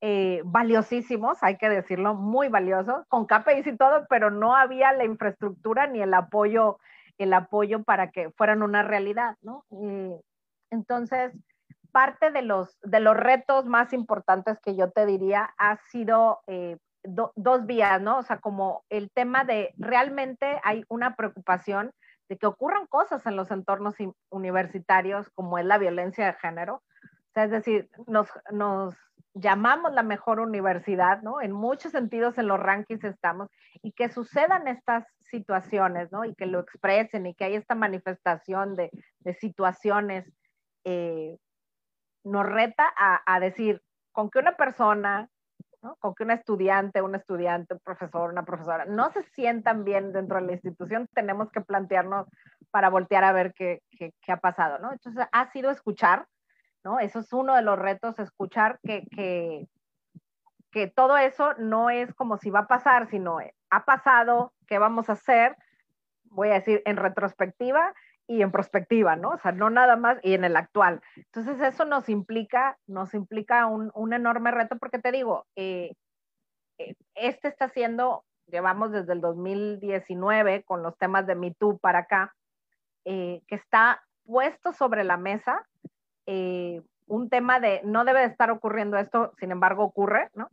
eh, 0.00 0.42
valiosísimos, 0.44 1.42
hay 1.42 1.56
que 1.56 1.68
decirlo, 1.68 2.14
muy 2.14 2.48
valiosos, 2.48 3.04
con 3.08 3.26
KPIs 3.26 3.66
y 3.66 3.76
todo, 3.76 4.06
pero 4.08 4.30
no 4.30 4.54
había 4.54 4.92
la 4.92 5.04
infraestructura 5.04 5.86
ni 5.86 6.00
el 6.00 6.14
apoyo, 6.14 6.78
el 7.18 7.32
apoyo 7.32 7.82
para 7.82 8.10
que 8.10 8.30
fueran 8.30 8.62
una 8.62 8.82
realidad, 8.82 9.36
¿no? 9.42 9.64
entonces, 10.70 11.32
parte 11.92 12.30
de 12.30 12.42
los, 12.42 12.78
de 12.82 13.00
los 13.00 13.16
retos 13.16 13.66
más 13.66 13.92
importantes 13.92 14.58
que 14.60 14.76
yo 14.76 14.90
te 14.90 15.06
diría 15.06 15.54
ha 15.58 15.78
sido 15.90 16.40
eh, 16.46 16.76
dos 17.02 17.66
vías, 17.66 18.00
¿no? 18.00 18.18
O 18.18 18.22
sea, 18.22 18.38
como 18.38 18.84
el 18.90 19.10
tema 19.10 19.44
de 19.44 19.72
realmente 19.78 20.60
hay 20.62 20.84
una 20.88 21.16
preocupación 21.16 21.92
de 22.28 22.36
que 22.36 22.46
ocurran 22.46 22.86
cosas 22.86 23.24
en 23.26 23.36
los 23.36 23.50
entornos 23.50 23.94
universitarios, 24.30 25.30
como 25.30 25.58
es 25.58 25.64
la 25.64 25.78
violencia 25.78 26.26
de 26.26 26.34
género. 26.34 26.74
O 26.74 27.32
sea, 27.32 27.44
es 27.44 27.50
decir, 27.50 27.88
nos, 28.06 28.28
nos 28.52 28.94
llamamos 29.40 29.92
la 29.92 30.02
mejor 30.02 30.40
universidad, 30.40 31.22
¿no? 31.22 31.40
En 31.40 31.52
muchos 31.52 31.92
sentidos 31.92 32.38
en 32.38 32.48
los 32.48 32.58
rankings 32.58 33.04
estamos, 33.04 33.48
y 33.82 33.92
que 33.92 34.08
sucedan 34.08 34.68
estas 34.68 35.06
situaciones, 35.20 36.10
¿no? 36.12 36.24
Y 36.24 36.34
que 36.34 36.46
lo 36.46 36.60
expresen 36.60 37.26
y 37.26 37.34
que 37.34 37.44
hay 37.44 37.54
esta 37.54 37.74
manifestación 37.74 38.74
de, 38.76 38.90
de 39.20 39.34
situaciones, 39.34 40.32
eh, 40.84 41.36
nos 42.24 42.46
reta 42.46 42.92
a, 42.96 43.22
a, 43.26 43.40
decir, 43.40 43.82
con 44.12 44.30
que 44.30 44.38
una 44.38 44.56
persona 44.56 45.28
con 46.00 46.14
que 46.14 46.24
un 46.24 46.32
estudiante, 46.32 47.02
un 47.02 47.14
estudiante, 47.14 47.74
un 47.74 47.80
profesor, 47.80 48.30
una 48.30 48.44
profesora 48.44 48.84
no 48.84 49.10
se 49.12 49.22
sientan 49.22 49.84
bien 49.84 50.12
dentro 50.12 50.40
de 50.40 50.46
la 50.46 50.52
institución, 50.52 51.08
tenemos 51.14 51.50
que 51.50 51.60
plantearnos 51.60 52.26
para 52.70 52.90
voltear 52.90 53.24
a 53.24 53.32
ver 53.32 53.52
qué, 53.54 53.80
qué, 53.90 54.12
qué 54.20 54.32
ha 54.32 54.38
pasado, 54.38 54.78
¿no? 54.78 54.92
Entonces, 54.92 55.24
ha 55.30 55.52
sido 55.52 55.70
escuchar, 55.70 56.26
¿no? 56.84 57.00
Eso 57.00 57.20
es 57.20 57.32
uno 57.32 57.54
de 57.54 57.62
los 57.62 57.78
retos, 57.78 58.18
escuchar 58.18 58.78
que, 58.82 59.04
que, 59.10 59.66
todo 60.94 61.16
eso 61.16 61.54
no 61.54 61.90
es 61.90 62.14
como 62.14 62.38
si 62.38 62.50
va 62.50 62.60
a 62.60 62.66
pasar, 62.68 63.08
sino 63.10 63.38
ha 63.70 63.84
pasado, 63.84 64.52
¿qué 64.68 64.78
vamos 64.78 65.08
a 65.08 65.14
hacer? 65.14 65.56
Voy 66.24 66.50
a 66.50 66.54
decir 66.54 66.82
en 66.84 66.96
retrospectiva 66.96 67.92
y 68.28 68.42
en 68.42 68.52
perspectiva, 68.52 69.16
¿no? 69.16 69.30
O 69.30 69.38
sea, 69.38 69.50
no 69.50 69.70
nada 69.70 69.96
más 69.96 70.18
y 70.22 70.34
en 70.34 70.44
el 70.44 70.56
actual. 70.56 71.00
Entonces 71.16 71.60
eso 71.62 71.84
nos 71.84 72.08
implica, 72.08 72.78
nos 72.86 73.14
implica 73.14 73.66
un, 73.66 73.90
un 73.94 74.12
enorme 74.12 74.50
reto 74.52 74.76
porque 74.78 74.98
te 74.98 75.10
digo, 75.10 75.46
eh, 75.56 75.94
eh, 76.78 76.94
este 77.14 77.48
está 77.48 77.68
siendo, 77.70 78.24
llevamos 78.46 78.92
desde 78.92 79.14
el 79.14 79.20
2019 79.20 80.62
con 80.64 80.82
los 80.82 80.96
temas 80.96 81.26
de 81.26 81.34
Me 81.34 81.54
Too 81.54 81.78
para 81.78 82.00
acá, 82.00 82.34
eh, 83.04 83.42
que 83.46 83.54
está 83.54 84.04
puesto 84.24 84.72
sobre 84.72 85.04
la 85.04 85.16
mesa 85.16 85.66
un 87.06 87.28
tema 87.30 87.60
de 87.60 87.80
no 87.84 88.04
debe 88.04 88.20
de 88.20 88.26
estar 88.26 88.50
ocurriendo 88.50 88.98
esto, 88.98 89.32
sin 89.38 89.50
embargo 89.50 89.84
ocurre, 89.84 90.30
¿no? 90.34 90.48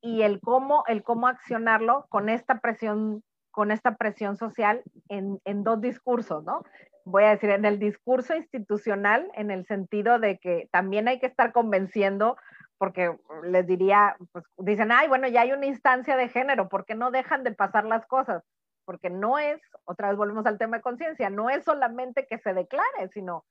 Y 0.00 0.22
el 0.22 0.40
cómo, 0.40 0.84
el 0.86 1.02
cómo 1.02 1.26
accionarlo 1.26 2.06
con 2.08 2.28
esta 2.28 2.60
presión 2.60 3.22
con 3.56 3.70
esta 3.70 3.96
presión 3.96 4.36
social 4.36 4.82
en, 5.08 5.40
en, 5.46 5.64
dos 5.64 5.80
discursos, 5.80 6.44
¿no? 6.44 6.62
Voy 7.06 7.24
a 7.24 7.30
decir, 7.30 7.48
en 7.48 7.64
el 7.64 7.78
discurso 7.78 8.34
institucional, 8.34 9.30
en 9.32 9.50
el 9.50 9.64
sentido 9.64 10.18
de 10.18 10.38
que 10.38 10.68
también 10.70 11.08
hay 11.08 11.18
que 11.20 11.26
estar 11.26 11.52
convenciendo, 11.52 12.36
porque 12.76 13.16
les 13.44 13.66
diría, 13.66 14.14
pues 14.32 14.44
dicen, 14.58 14.92
ay, 14.92 15.08
bueno, 15.08 15.26
ya 15.26 15.40
hay 15.40 15.52
una 15.52 15.64
instancia 15.64 16.18
de 16.18 16.28
género, 16.28 16.68
¿por 16.68 16.84
qué 16.84 16.94
no 16.94 17.10
dejan 17.10 17.44
de 17.44 17.52
pasar 17.52 17.86
las 17.86 18.04
cosas? 18.04 18.42
Porque 18.84 19.08
no 19.08 19.38
es, 19.38 19.58
otra 19.86 20.08
vez 20.08 20.18
volvemos 20.18 20.44
al 20.44 20.58
tema 20.58 20.76
de 20.76 20.82
conciencia, 20.82 21.30
no 21.30 21.48
es 21.48 21.64
solamente 21.64 22.26
que 22.26 22.36
se 22.36 22.52
declare, 22.52 23.08
sino 23.14 23.46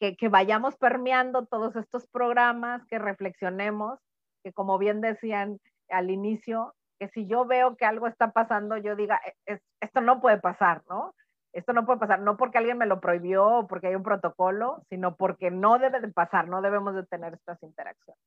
que, 0.00 0.28
vayamos 0.28 0.76
permeando 0.76 1.44
todos 1.46 1.76
estos 1.76 2.06
programas, 2.06 2.84
que 2.86 2.98
reflexionemos, 2.98 4.00
que 4.42 4.52
como 4.52 4.78
bien 4.78 5.02
decían 5.02 5.58
al 5.90 6.10
inicio, 6.10 6.74
que 6.98 7.08
si 7.08 7.26
yo 7.26 7.44
veo 7.44 7.76
que 7.76 7.84
algo 7.84 8.06
está 8.06 8.32
pasando, 8.32 8.78
yo 8.78 8.96
diga, 8.96 9.20
e, 9.46 9.60
esto 9.80 10.00
no 10.00 10.20
puede 10.20 10.38
pasar, 10.38 10.82
¿no? 10.88 11.14
Esto 11.52 11.72
no 11.72 11.84
puede 11.84 11.98
pasar, 11.98 12.20
no 12.20 12.36
porque 12.36 12.58
alguien 12.58 12.78
me 12.78 12.86
lo 12.86 13.00
prohibió 13.00 13.46
o 13.46 13.66
porque 13.66 13.88
hay 13.88 13.94
un 13.94 14.02
protocolo, 14.02 14.82
sino 14.88 15.16
porque 15.16 15.50
no 15.50 15.78
debe 15.78 16.00
de 16.00 16.08
pasar, 16.08 16.48
no 16.48 16.62
debemos 16.62 16.94
de 16.94 17.04
tener 17.06 17.34
estas 17.34 17.62
interacciones. 17.62 18.22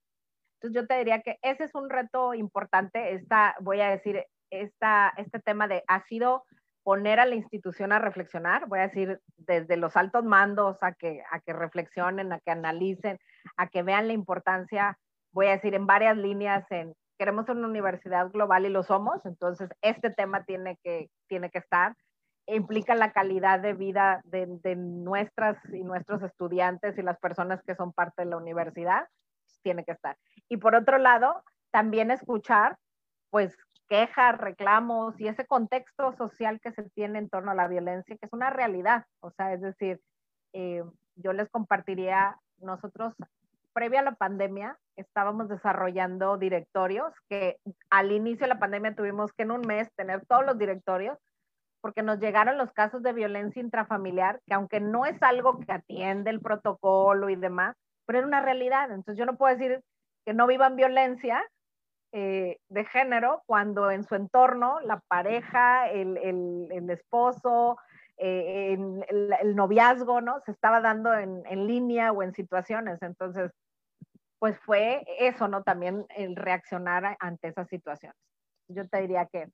Entonces 0.56 0.82
yo 0.82 0.88
te 0.88 0.98
diría 0.98 1.22
que 1.22 1.39
ese 1.42 1.63
es 1.63 1.75
un 1.75 1.89
reto 1.89 2.34
importante, 2.34 3.13
esta, 3.15 3.56
voy 3.62 3.82
a 3.82 3.89
decir, 3.89 4.24
esta, 4.51 5.13
este 5.18 5.39
tema 5.39 5.68
de 5.68 5.84
ha 5.88 6.06
sido 6.06 6.46
poner 6.84 7.20
a 7.20 7.25
la 7.25 7.36
institución 7.36 7.92
a 7.92 8.00
reflexionar, 8.00 8.68
voy 8.68 8.80
a 8.80 8.88
decir, 8.88 9.20
desde 9.38 9.78
los 9.78 9.96
altos 9.96 10.24
mandos 10.24 10.78
a 10.82 10.94
que, 10.94 11.24
a 11.32 11.40
que 11.40 11.54
reflexionen, 11.54 12.34
a 12.34 12.40
que 12.40 12.52
analicen, 12.52 13.18
a 13.58 13.68
que 13.68 13.84
vean 13.84 14.08
la 14.08 14.13
importancia, 14.13 14.98
voy 15.32 15.48
a 15.48 15.52
decir, 15.52 15.74
en 15.75 15.88
varias 15.88 16.18
líneas, 16.18 16.70
en 16.72 16.94
queremos 17.18 17.48
una 17.48 17.68
universidad 17.68 18.30
global 18.32 18.66
y 18.66 18.70
lo 18.70 18.84
somos, 18.84 19.25
entonces 19.25 19.70
este 19.82 20.10
tema 20.10 20.44
tiene 20.44 20.78
que, 20.84 21.10
tiene 21.28 21.50
que 21.50 21.60
estar. 21.60 21.96
Implica 22.48 22.96
la 22.96 23.13
calidad 23.13 23.62
de 23.62 23.74
vida 23.74 24.22
de, 24.25 24.46
de 24.48 24.75
nuestras 24.75 25.58
y 25.74 25.84
nuestros 25.84 26.22
estudiantes 26.22 26.98
y 26.98 27.02
las 27.02 27.18
personas 27.20 27.62
que 27.63 27.75
son 27.75 27.94
parte 27.94 28.24
de 28.24 28.30
la 28.30 28.38
universidad, 28.38 29.08
tiene 29.63 29.84
que 29.84 29.94
estar. 29.94 30.18
Y 30.50 30.58
por 30.58 30.75
otro 30.75 30.98
lado, 30.98 31.44
también 31.72 32.12
escuchar, 32.12 32.78
pues, 33.30 33.58
quejas, 33.94 34.40
reclamos 34.40 35.14
y 35.22 35.28
ese 35.28 35.46
contexto 35.46 36.16
social 36.18 36.60
que 36.60 36.72
se 36.72 36.82
tiene 36.96 37.20
en 37.20 37.30
torno 37.30 37.52
a 37.52 37.56
la 37.56 37.68
violencia, 37.68 38.18
que 38.18 38.26
es 38.26 38.34
una 38.34 38.50
realidad. 38.50 39.06
O 39.20 39.30
sea, 39.30 39.54
es 39.54 39.62
decir, 39.62 40.02
eh, 40.54 40.84
yo 41.16 41.32
les 41.32 41.48
compartiría, 41.52 42.36
nosotros 42.58 43.14
previa 43.72 44.00
a 44.00 44.04
la 44.04 44.16
pandemia 44.16 44.80
estábamos 44.96 45.48
desarrollando 45.48 46.38
directorios 46.38 47.14
que 47.30 47.58
al 47.92 48.12
inicio 48.12 48.46
de 48.46 48.54
la 48.56 48.60
pandemia 48.60 48.96
tuvimos 48.96 49.32
que 49.34 49.44
en 49.44 49.52
un 49.52 49.62
mes 49.62 49.88
tener 49.96 50.26
todos 50.26 50.44
los 50.44 50.58
directorios 50.58 51.20
porque 51.80 52.02
nos 52.02 52.20
llegaron 52.20 52.58
los 52.58 52.72
casos 52.72 53.04
de 53.04 53.14
violencia 53.14 53.62
intrafamiliar, 53.62 54.40
que 54.48 54.56
aunque 54.56 54.80
no 54.80 55.06
es 55.06 55.22
algo 55.22 55.60
que 55.60 55.72
atiende 55.72 56.32
el 56.32 56.42
protocolo 56.42 57.30
y 57.30 57.36
demás, 57.36 57.76
pero 58.08 58.20
era 58.20 58.28
una 58.28 58.42
realidad. 58.42 58.90
Entonces 58.90 59.20
yo 59.20 59.28
no 59.28 59.38
puedo 59.38 59.56
decir 59.56 59.82
que 60.26 60.34
no 60.34 60.48
vivan 60.48 60.76
violencia 60.76 61.44
eh, 62.15 62.60
de 62.70 62.86
género 62.86 63.41
cuando 63.48 63.89
en 63.89 64.03
su 64.03 64.13
entorno 64.13 64.79
la 64.82 65.00
pareja, 65.08 65.89
el, 65.89 66.17
el, 66.17 66.89
esposo, 66.91 67.79
eh, 68.17 68.77
el, 69.10 69.36
el, 69.41 69.55
noviazgo, 69.55 70.22
¿no? 70.22 70.39
Se 70.46 70.51
estaba 70.51 70.79
dando 70.79 71.12
en, 71.12 71.43
en 71.48 71.65
línea 71.65 72.12
o 72.12 72.22
en 72.22 72.36
situaciones. 72.36 73.01
Entonces, 73.01 73.51
pues 74.38 74.60
fue 74.60 75.03
eso, 75.20 75.48
¿no? 75.48 75.63
También 75.63 76.05
el 76.15 76.36
reaccionar 76.36 77.17
ante 77.20 77.48
esas 77.48 77.67
situaciones. 77.67 78.17
Yo 78.67 78.88
te 78.88 79.01
diría 79.01 79.25
que 79.25 79.50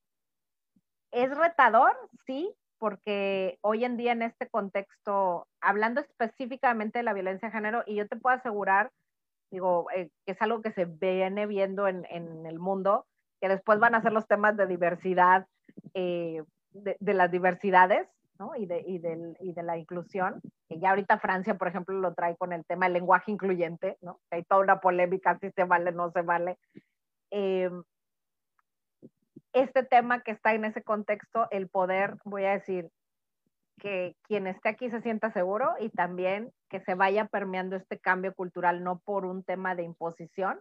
es 1.12 1.38
retador, 1.38 1.96
sí, 2.26 2.54
porque 2.78 3.58
hoy 3.62 3.86
en 3.86 3.96
día 3.96 4.12
en 4.12 4.22
este 4.22 4.50
contexto, 4.50 5.48
hablando 5.62 6.02
específicamente 6.02 7.00
de 7.00 7.04
la 7.04 7.14
violencia 7.14 7.48
de 7.48 7.54
género, 7.54 7.84
y 7.86 7.96
yo 7.96 8.08
te 8.08 8.18
puedo 8.18 8.36
asegurar, 8.36 8.92
digo, 9.52 9.88
eh, 9.96 10.10
que 10.26 10.34
es 10.34 10.42
algo 10.42 10.62
que 10.62 10.72
se 10.72 10.86
viene 10.86 11.46
viendo 11.46 11.88
en, 11.88 12.06
en, 12.10 12.46
el 12.46 12.60
mundo, 12.60 13.06
que 13.42 13.50
después 13.50 13.80
van 13.80 13.96
a 13.96 14.02
ser 14.02 14.14
los 14.14 14.28
temas 14.28 14.56
de 14.58 14.68
diversidad, 14.68 15.48
eh, 15.94 16.44
de, 16.72 16.98
de, 17.00 17.14
las 17.14 17.32
diversidades, 17.32 18.08
¿no? 18.38 18.56
Y 18.56 18.66
de, 18.66 18.84
y, 18.86 19.00
del, 19.00 19.36
y 19.40 19.54
de 19.54 19.64
la 19.64 19.78
inclusión, 19.78 20.42
que 20.68 20.80
ya 20.80 20.92
ahorita 20.92 21.20
Francia, 21.20 21.56
por 21.56 21.68
ejemplo, 21.68 21.98
lo 22.00 22.14
trae 22.14 22.38
con 22.38 22.54
el 22.54 22.66
tema 22.66 22.86
del 22.86 22.94
lenguaje 22.94 23.32
incluyente, 23.32 23.98
¿no? 24.02 24.20
Hay 24.32 24.44
toda 24.44 24.62
una 24.62 24.80
polémica 24.80 25.38
si 25.40 25.52
se 25.52 25.64
vale, 25.64 25.92
no 25.92 26.12
se 26.12 26.22
vale. 26.22 26.58
Eh, 27.32 27.70
este 29.54 29.84
tema 29.84 30.22
que 30.22 30.32
está 30.32 30.54
en 30.54 30.66
ese 30.66 30.84
contexto, 30.84 31.48
el 31.52 31.70
poder, 31.70 32.18
voy 32.24 32.46
a 32.46 32.52
decir, 32.52 32.90
que 33.80 34.16
quien 34.24 34.48
esté 34.48 34.70
aquí 34.70 34.90
se 34.90 35.02
sienta 35.02 35.32
seguro 35.32 35.74
y 35.80 35.90
también 35.90 36.52
que 36.70 36.82
se 36.82 36.96
vaya 36.96 37.26
permeando 37.26 37.76
este 37.76 37.98
cambio 38.00 38.34
cultural, 38.34 38.84
no 38.84 39.00
por 39.00 39.26
un 39.26 39.44
tema 39.44 39.76
de 39.76 39.84
imposición 39.84 40.60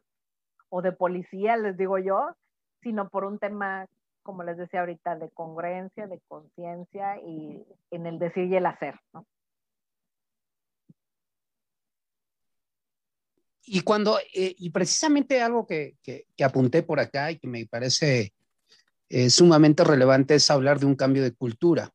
o 0.71 0.83
de 0.83 0.93
policía, 0.93 1.57
les 1.57 1.77
digo 1.77 1.99
yo, 1.99 2.35
sino 2.83 3.09
por 3.09 3.25
un 3.25 3.39
tema 3.39 3.87
como 4.29 4.43
les 4.43 4.59
decía 4.59 4.81
ahorita, 4.81 5.17
de 5.17 5.31
congruencia, 5.31 6.07
de 6.07 6.21
conciencia 6.29 7.19
y 7.23 7.65
en 7.91 8.07
el 8.07 8.19
decir 8.19 8.45
y 8.45 8.57
el 8.57 8.67
hacer, 8.67 8.95
¿no? 9.15 9.27
Y 13.65 13.81
cuando, 13.81 14.19
eh, 14.19 14.55
y 14.59 14.69
precisamente 14.69 15.41
algo 15.41 15.67
que, 15.67 15.97
que, 16.03 16.27
apunté 16.45 16.83
por 16.83 17.01
acá 17.01 17.31
y 17.31 17.39
que 17.39 17.49
me 17.49 17.65
parece 17.65 18.35
eh, 19.09 19.31
sumamente 19.31 19.83
relevante 19.83 20.35
es 20.35 20.51
hablar 20.51 20.79
de 20.79 20.85
un 20.85 20.95
cambio 20.95 21.23
de 21.23 21.33
cultura, 21.33 21.91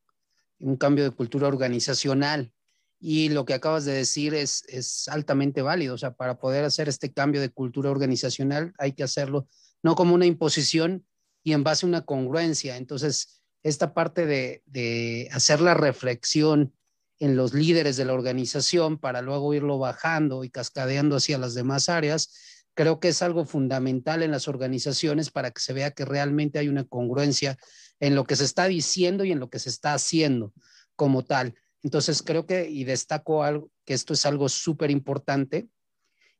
un 0.63 0.77
cambio 0.77 1.03
de 1.03 1.11
cultura 1.11 1.47
organizacional. 1.47 2.51
Y 2.99 3.29
lo 3.29 3.45
que 3.45 3.53
acabas 3.53 3.83
de 3.83 3.91
decir 3.91 4.33
es, 4.33 4.63
es 4.69 5.07
altamente 5.09 5.61
válido. 5.61 5.95
O 5.95 5.97
sea, 5.97 6.13
para 6.13 6.39
poder 6.39 6.63
hacer 6.63 6.87
este 6.87 7.11
cambio 7.11 7.41
de 7.41 7.49
cultura 7.49 7.91
organizacional 7.91 8.73
hay 8.77 8.93
que 8.93 9.03
hacerlo 9.03 9.47
no 9.81 9.95
como 9.95 10.15
una 10.15 10.25
imposición, 10.25 11.05
y 11.43 11.53
en 11.53 11.63
base 11.63 11.85
a 11.85 11.89
una 11.89 12.05
congruencia. 12.05 12.77
Entonces, 12.77 13.43
esta 13.63 13.93
parte 13.93 14.25
de, 14.25 14.63
de, 14.65 15.29
hacer 15.31 15.61
la 15.61 15.73
reflexión 15.73 16.73
en 17.19 17.35
los 17.35 17.53
líderes 17.53 17.97
de 17.97 18.05
la 18.05 18.13
organización 18.13 18.97
para 18.97 19.21
luego 19.21 19.53
irlo 19.53 19.77
bajando 19.77 20.43
y 20.43 20.49
cascadeando 20.49 21.17
hacia 21.17 21.37
las 21.37 21.53
demás 21.53 21.89
áreas, 21.89 22.63
creo 22.73 22.99
que 22.99 23.09
es 23.09 23.21
algo 23.21 23.45
fundamental 23.45 24.23
en 24.23 24.31
las 24.31 24.47
organizaciones 24.47 25.29
para 25.29 25.51
que 25.51 25.61
se 25.61 25.73
vea 25.73 25.91
que 25.91 26.05
realmente 26.05 26.59
hay 26.59 26.69
una 26.69 26.85
congruencia 26.85 27.57
en 27.99 28.15
lo 28.15 28.25
que 28.25 28.35
se 28.35 28.43
está 28.43 28.67
diciendo 28.67 29.23
y 29.23 29.31
en 29.31 29.39
lo 29.39 29.49
que 29.49 29.59
se 29.59 29.69
está 29.69 29.93
haciendo 29.93 30.53
como 30.95 31.23
tal. 31.23 31.55
Entonces 31.81 32.21
creo 32.23 32.45
que, 32.45 32.69
y 32.69 32.83
destaco 32.85 33.43
algo, 33.43 33.69
que 33.85 33.93
esto 33.93 34.13
es 34.13 34.25
algo 34.25 34.49
súper 34.49 34.91
importante. 34.91 35.67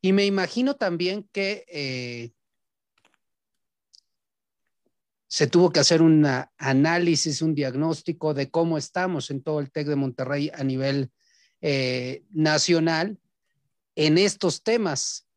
Y 0.02 0.14
me 0.14 0.26
imagino 0.26 0.76
también 0.76 1.30
que 1.32 1.66
eh, 1.68 2.32
se 5.28 5.48
tuvo 5.48 5.72
que 5.72 5.80
hacer 5.80 6.02
un 6.02 6.26
análisis, 6.58 7.42
un 7.42 7.56
diagnóstico 7.56 8.34
de 8.34 8.52
cómo 8.52 8.78
estamos 8.78 9.32
en 9.32 9.42
todo 9.42 9.60
el 9.60 9.72
TEC 9.72 9.88
de 9.88 9.96
Monterrey 9.96 10.52
a 10.54 10.64
nivel 10.64 11.12
eh, 11.62 12.24
nacional 12.30 13.18
en 13.96 14.18
estos 14.18 14.64
temas. 14.64 15.28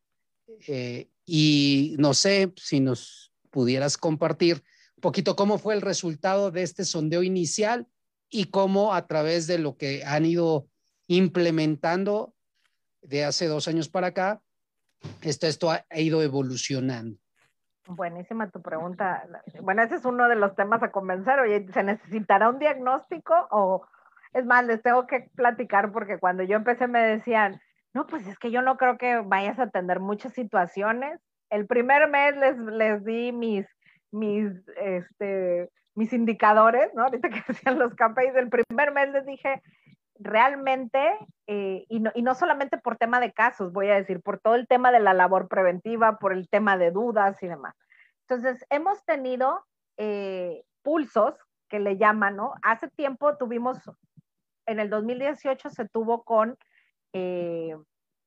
Eh, 0.67 1.09
y 1.25 1.95
no 1.97 2.13
sé 2.13 2.53
si 2.57 2.79
nos 2.79 3.33
pudieras 3.49 3.97
compartir 3.97 4.63
poquito 5.01 5.35
cómo 5.35 5.57
fue 5.57 5.73
el 5.73 5.81
resultado 5.81 6.51
de 6.51 6.63
este 6.63 6.85
sondeo 6.85 7.23
inicial 7.23 7.87
y 8.29 8.45
cómo 8.45 8.93
a 8.93 9.07
través 9.07 9.47
de 9.47 9.59
lo 9.59 9.77
que 9.77 10.03
han 10.05 10.25
ido 10.25 10.67
implementando 11.07 12.33
de 13.01 13.23
hace 13.23 13.47
dos 13.47 13.67
años 13.67 13.89
para 13.89 14.07
acá, 14.07 14.41
esto, 15.21 15.47
esto 15.47 15.71
ha, 15.71 15.85
ido 15.95 16.21
evolucionando. 16.21 17.17
Buenísima 17.87 18.49
tu 18.49 18.61
pregunta. 18.61 19.25
Bueno, 19.61 19.81
ese 19.83 19.95
es 19.95 20.03
uno 20.03 20.27
de 20.27 20.35
los 20.35 20.55
temas 20.55 20.83
a 20.83 20.91
convencer. 20.91 21.39
Oye, 21.39 21.65
¿se 21.71 21.83
necesitará 21.83 22.49
un 22.49 22.59
diagnóstico 22.59 23.33
o 23.49 23.85
es 24.33 24.45
más, 24.45 24.65
les 24.65 24.81
tengo 24.81 25.07
que 25.07 25.29
platicar 25.35 25.91
porque 25.91 26.19
cuando 26.19 26.43
yo 26.43 26.57
empecé 26.57 26.87
me 26.87 26.99
decían, 26.99 27.61
no, 27.93 28.05
pues 28.05 28.27
es 28.27 28.37
que 28.37 28.51
yo 28.51 28.61
no 28.61 28.77
creo 28.77 28.97
que 28.97 29.21
vayas 29.21 29.57
a 29.57 29.63
atender 29.63 29.99
muchas 29.99 30.33
situaciones. 30.33 31.19
El 31.49 31.65
primer 31.65 32.09
mes 32.09 32.35
les, 32.35 32.57
les 32.57 33.05
di 33.05 33.31
mis, 33.31 33.65
mis, 34.11 34.51
este, 34.77 35.69
mis 35.95 36.13
indicadores, 36.13 36.93
¿no? 36.93 37.03
Ahorita 37.03 37.29
que 37.29 37.41
decían 37.47 37.79
los 37.79 37.95
KPIs, 37.95 38.35
el 38.35 38.49
primer 38.49 38.91
mes 38.93 39.09
les 39.09 39.25
dije, 39.25 39.61
realmente, 40.19 41.17
eh, 41.47 41.85
y, 41.89 41.99
no, 41.99 42.11
y, 42.13 42.21
no, 42.21 42.35
solamente 42.35 42.77
por 42.77 42.97
tema 42.97 43.19
de 43.19 43.33
casos, 43.33 43.73
voy 43.73 43.89
a 43.89 43.95
decir, 43.95 44.21
por 44.21 44.39
todo 44.39 44.55
el 44.55 44.67
tema 44.67 44.91
de 44.91 44.99
la 44.99 45.13
labor 45.13 45.47
preventiva, 45.47 46.17
por 46.19 46.33
el 46.33 46.49
tema 46.49 46.77
de 46.77 46.91
dudas 46.91 47.41
y 47.41 47.47
demás. 47.47 47.75
Entonces, 48.27 48.65
hemos 48.69 49.03
tenido 49.05 49.65
eh, 49.97 50.63
pulsos 50.83 51.35
que 51.69 51.79
le 51.79 51.97
llaman, 51.97 52.35
¿no? 52.35 52.53
Hace 52.61 52.89
tiempo 52.89 53.37
tuvimos, 53.37 53.79
en 54.65 54.79
el 54.79 54.89
2018 54.89 55.69
se 55.69 55.87
tuvo 55.87 56.23
con 56.23 56.57
eh, 57.13 57.75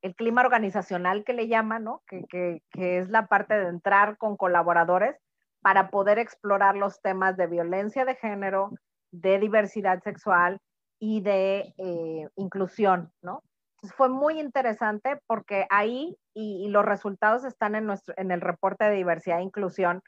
el 0.02 0.14
clima 0.14 0.42
organizacional 0.42 1.24
que 1.24 1.34
le 1.34 1.48
llaman, 1.48 1.84
¿no? 1.84 2.02
Que, 2.06 2.24
que, 2.28 2.62
que 2.70 2.98
es 2.98 3.10
la 3.10 3.26
parte 3.26 3.54
de 3.54 3.68
entrar 3.68 4.16
con 4.16 4.36
colaboradores 4.36 5.16
para 5.62 5.90
poder 5.90 6.18
explorar 6.18 6.76
los 6.76 7.00
temas 7.00 7.36
de 7.36 7.46
violencia 7.46 8.04
de 8.04 8.14
género, 8.16 8.72
de 9.12 9.38
diversidad 9.38 10.02
sexual 10.02 10.58
y 10.98 11.20
de 11.20 11.74
eh, 11.78 12.28
inclusión, 12.36 13.12
¿no? 13.22 13.42
Fue 13.96 14.10
muy 14.10 14.38
interesante 14.38 15.18
porque 15.26 15.66
ahí, 15.70 16.16
y, 16.34 16.68
los 16.68 16.84
resultados 16.84 17.44
están 17.44 17.74
en, 17.74 17.86
nuestro, 17.86 18.14
en 18.18 18.30
el 18.30 18.42
reporte 18.42 18.84
de 18.84 18.96
diversidad 18.96 19.38
e 19.38 19.44
inclusión, 19.44 20.02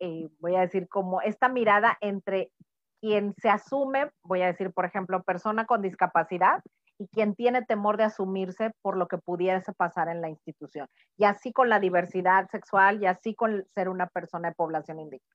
eh, 0.00 0.28
voy 0.40 0.56
a 0.56 0.60
decir, 0.60 0.88
como 0.88 1.22
esta 1.22 1.48
mirada 1.48 1.96
entre 2.02 2.50
quien 3.00 3.34
se 3.40 3.48
asume, 3.48 4.10
voy 4.22 4.42
a 4.42 4.46
decir, 4.46 4.72
por 4.72 4.84
ejemplo, 4.84 5.22
persona 5.22 5.64
con 5.64 5.80
discapacidad 5.80 6.62
y 6.98 7.08
quien 7.08 7.34
tiene 7.34 7.62
temor 7.62 7.96
de 7.96 8.04
asumirse 8.04 8.72
por 8.82 8.96
lo 8.96 9.08
que 9.08 9.18
pudiese 9.18 9.72
pasar 9.72 10.08
en 10.08 10.20
la 10.20 10.28
institución. 10.28 10.88
Y 11.16 11.24
así 11.24 11.52
con 11.52 11.68
la 11.68 11.80
diversidad 11.80 12.48
sexual 12.50 13.02
y 13.02 13.06
así 13.06 13.34
con 13.34 13.66
ser 13.74 13.88
una 13.88 14.06
persona 14.06 14.50
de 14.50 14.54
población 14.54 15.00
indígena. 15.00 15.34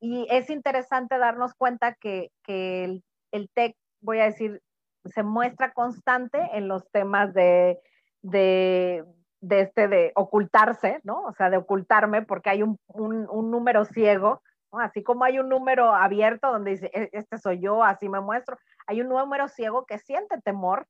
Y 0.00 0.26
es 0.30 0.50
interesante 0.50 1.18
darnos 1.18 1.54
cuenta 1.54 1.94
que, 1.94 2.30
que 2.42 2.84
el, 2.84 3.04
el, 3.32 3.50
TEC, 3.50 3.76
voy 4.00 4.20
a 4.20 4.24
decir, 4.24 4.62
se 5.04 5.22
muestra 5.22 5.72
constante 5.72 6.38
en 6.54 6.68
los 6.68 6.90
temas 6.90 7.34
de, 7.34 7.78
de, 8.22 9.04
de, 9.40 9.60
este, 9.60 9.88
de 9.88 10.12
ocultarse, 10.14 11.00
¿no? 11.04 11.22
O 11.24 11.32
sea, 11.34 11.50
de 11.50 11.58
ocultarme 11.58 12.22
porque 12.22 12.50
hay 12.50 12.62
un, 12.62 12.78
un, 12.86 13.28
un 13.28 13.50
número 13.50 13.84
ciego, 13.84 14.42
así 14.80 15.02
como 15.02 15.24
hay 15.24 15.38
un 15.38 15.48
número 15.48 15.94
abierto 15.94 16.50
donde 16.50 16.72
dice, 16.72 16.90
e, 16.94 17.10
este 17.12 17.38
soy 17.38 17.60
yo, 17.60 17.82
así 17.82 18.08
me 18.08 18.20
muestro, 18.20 18.58
hay 18.86 19.00
un 19.00 19.08
número 19.08 19.48
ciego 19.48 19.86
que 19.86 19.98
siente 19.98 20.40
temor 20.42 20.86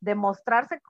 de 0.00 0.14
mostrarse 0.14 0.80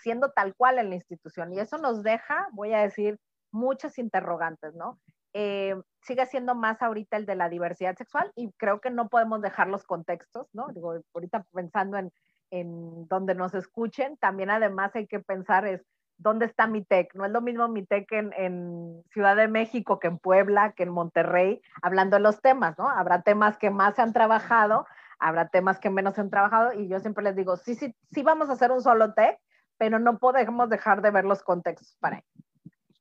siendo 0.00 0.30
tal 0.32 0.54
cual 0.54 0.78
en 0.78 0.88
la 0.88 0.96
institución. 0.96 1.52
Y 1.52 1.60
eso 1.60 1.78
nos 1.78 2.02
deja, 2.02 2.48
voy 2.52 2.72
a 2.72 2.80
decir, 2.80 3.18
muchas 3.52 3.98
interrogantes, 3.98 4.74
¿no? 4.74 4.98
Eh, 5.32 5.74
sigue 6.02 6.26
siendo 6.26 6.54
más 6.54 6.80
ahorita 6.80 7.16
el 7.16 7.26
de 7.26 7.34
la 7.34 7.48
diversidad 7.48 7.96
sexual 7.96 8.32
y 8.36 8.52
creo 8.52 8.80
que 8.80 8.90
no 8.90 9.08
podemos 9.08 9.42
dejar 9.42 9.68
los 9.68 9.84
contextos, 9.84 10.48
¿no? 10.52 10.68
Digo, 10.68 10.94
ahorita 11.12 11.44
pensando 11.52 11.96
en, 11.96 12.12
en 12.50 13.06
donde 13.08 13.34
nos 13.34 13.54
escuchen, 13.54 14.16
también 14.16 14.50
además 14.50 14.94
hay 14.94 15.06
que 15.06 15.20
pensar 15.20 15.66
es, 15.66 15.82
¿dónde 16.18 16.46
está 16.46 16.66
mi 16.66 16.84
TEC? 16.84 17.14
No 17.14 17.24
es 17.24 17.30
lo 17.30 17.40
mismo 17.40 17.68
mi 17.68 17.84
TEC 17.84 18.12
en, 18.12 18.32
en, 18.36 19.02
Ciudad 19.12 19.36
de 19.36 19.48
México 19.48 19.98
que 19.98 20.08
en 20.08 20.18
Puebla, 20.18 20.72
que 20.72 20.84
en 20.84 20.90
Monterrey, 20.90 21.60
hablando 21.82 22.16
de 22.16 22.22
los 22.22 22.40
temas, 22.40 22.78
¿no? 22.78 22.88
Habrá 22.88 23.22
temas 23.22 23.58
que 23.58 23.70
más 23.70 23.96
se 23.96 24.02
han 24.02 24.12
trabajado, 24.12 24.86
habrá 25.18 25.48
temas 25.48 25.78
que 25.78 25.90
menos 25.90 26.18
han 26.18 26.30
trabajado 26.30 26.72
y 26.72 26.88
yo 26.88 26.98
siempre 27.00 27.24
les 27.24 27.36
digo, 27.36 27.56
sí, 27.56 27.74
sí, 27.74 27.94
sí 28.12 28.22
vamos 28.22 28.48
a 28.48 28.52
hacer 28.52 28.70
un 28.72 28.82
solo 28.82 29.14
TEC, 29.14 29.38
pero 29.78 29.98
no 29.98 30.18
podemos 30.18 30.68
dejar 30.68 31.02
de 31.02 31.10
ver 31.10 31.24
los 31.24 31.42
contextos 31.42 31.96
para 32.00 32.18
él. 32.18 32.24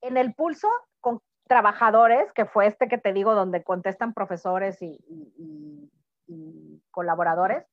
En 0.01 0.17
el 0.17 0.33
pulso 0.33 0.67
con 0.99 1.21
trabajadores, 1.47 2.31
que 2.33 2.45
fue 2.45 2.67
este 2.67 2.87
que 2.87 2.97
te 2.97 3.13
digo, 3.13 3.35
donde 3.35 3.63
contestan 3.63 4.13
profesores 4.13 4.81
y, 4.81 4.99
y, 5.07 5.91
y 6.27 6.83
colaboradores, 6.91 7.65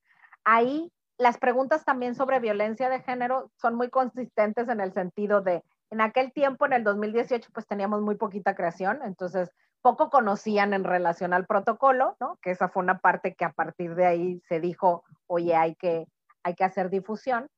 ahí 0.44 0.92
las 1.20 1.36
preguntas 1.36 1.84
también 1.84 2.14
sobre 2.14 2.40
violencia 2.40 2.88
de 2.88 3.02
género 3.02 3.50
son 3.56 3.74
muy 3.74 3.90
consistentes 3.90 4.70
en 4.70 4.80
el 4.80 4.94
sentido 4.94 5.42
de, 5.42 5.62
en 5.90 6.00
aquel 6.00 6.32
tiempo, 6.32 6.64
en 6.64 6.72
el 6.72 6.82
2018, 6.82 7.50
pues 7.52 7.66
teníamos 7.66 8.00
muy 8.00 8.14
poquita 8.14 8.54
creación, 8.54 9.00
entonces 9.04 9.50
poco 9.82 10.08
conocían 10.08 10.72
en 10.72 10.82
relación 10.82 11.34
al 11.34 11.44
protocolo, 11.44 12.16
¿no? 12.20 12.38
Que 12.40 12.52
esa 12.52 12.70
fue 12.70 12.82
una 12.82 13.00
parte 13.00 13.34
que 13.34 13.44
a 13.44 13.52
partir 13.52 13.94
de 13.96 14.06
ahí 14.06 14.40
se 14.48 14.60
dijo, 14.60 15.04
oye, 15.26 15.54
hay 15.54 15.74
que, 15.74 16.06
hay 16.42 16.54
que 16.54 16.64
hacer 16.64 16.88
difusión. 16.88 17.48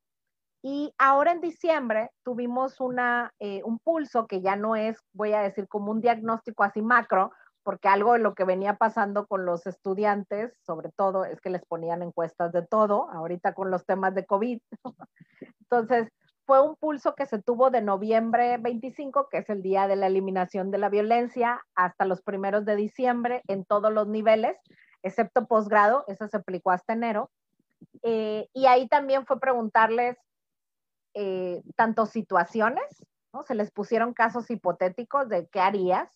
Y 0.61 0.93
ahora 0.97 1.31
en 1.31 1.39
diciembre 1.39 2.11
tuvimos 2.23 2.81
una, 2.81 3.31
eh, 3.39 3.61
un 3.63 3.79
pulso 3.79 4.27
que 4.27 4.41
ya 4.41 4.57
no 4.57 4.75
es, 4.75 4.97
voy 5.13 5.31
a 5.31 5.39
decir, 5.39 5.69
como 5.69 5.89
un 5.89 6.01
diagnóstico 6.01 6.63
así 6.63 6.81
macro, 6.81 7.31
porque 7.63 7.87
algo 7.87 8.13
de 8.13 8.19
lo 8.19 8.35
que 8.35 8.43
venía 8.43 8.75
pasando 8.75 9.25
con 9.25 9.45
los 9.45 9.65
estudiantes, 9.65 10.53
sobre 10.65 10.91
todo, 10.91 11.25
es 11.25 11.41
que 11.41 11.49
les 11.49 11.65
ponían 11.65 12.01
encuestas 12.03 12.51
de 12.51 12.65
todo, 12.65 13.09
ahorita 13.11 13.53
con 13.53 13.71
los 13.71 13.85
temas 13.85 14.13
de 14.13 14.25
COVID. 14.25 14.59
Entonces, 15.61 16.09
fue 16.45 16.61
un 16.61 16.75
pulso 16.75 17.15
que 17.15 17.25
se 17.25 17.41
tuvo 17.41 17.69
de 17.69 17.81
noviembre 17.81 18.57
25, 18.57 19.29
que 19.29 19.37
es 19.39 19.49
el 19.49 19.61
día 19.61 19.87
de 19.87 19.95
la 19.95 20.07
eliminación 20.07 20.71
de 20.71 20.77
la 20.77 20.89
violencia, 20.89 21.61
hasta 21.73 22.05
los 22.05 22.21
primeros 22.21 22.65
de 22.65 22.75
diciembre 22.75 23.41
en 23.47 23.63
todos 23.63 23.91
los 23.93 24.07
niveles, 24.07 24.57
excepto 25.03 25.47
posgrado, 25.47 26.03
eso 26.07 26.27
se 26.27 26.37
aplicó 26.37 26.71
hasta 26.71 26.93
enero. 26.93 27.31
Eh, 28.01 28.49
y 28.53 28.65
ahí 28.65 28.87
también 28.89 29.25
fue 29.25 29.39
preguntarles 29.39 30.17
eh, 31.13 31.61
tanto 31.75 32.05
situaciones, 32.05 33.05
¿no? 33.31 33.43
Se 33.43 33.55
les 33.55 33.71
pusieron 33.71 34.13
casos 34.13 34.49
hipotéticos 34.51 35.29
de 35.29 35.47
qué 35.47 35.61
harías 35.61 36.09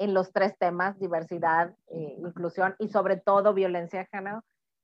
en 0.00 0.14
los 0.14 0.32
tres 0.32 0.56
temas, 0.58 0.98
diversidad, 0.98 1.76
eh, 1.88 2.16
inclusión 2.18 2.74
y 2.78 2.88
sobre 2.88 3.18
todo 3.18 3.52
violencia 3.52 4.00
de 4.00 4.06
género. 4.06 4.42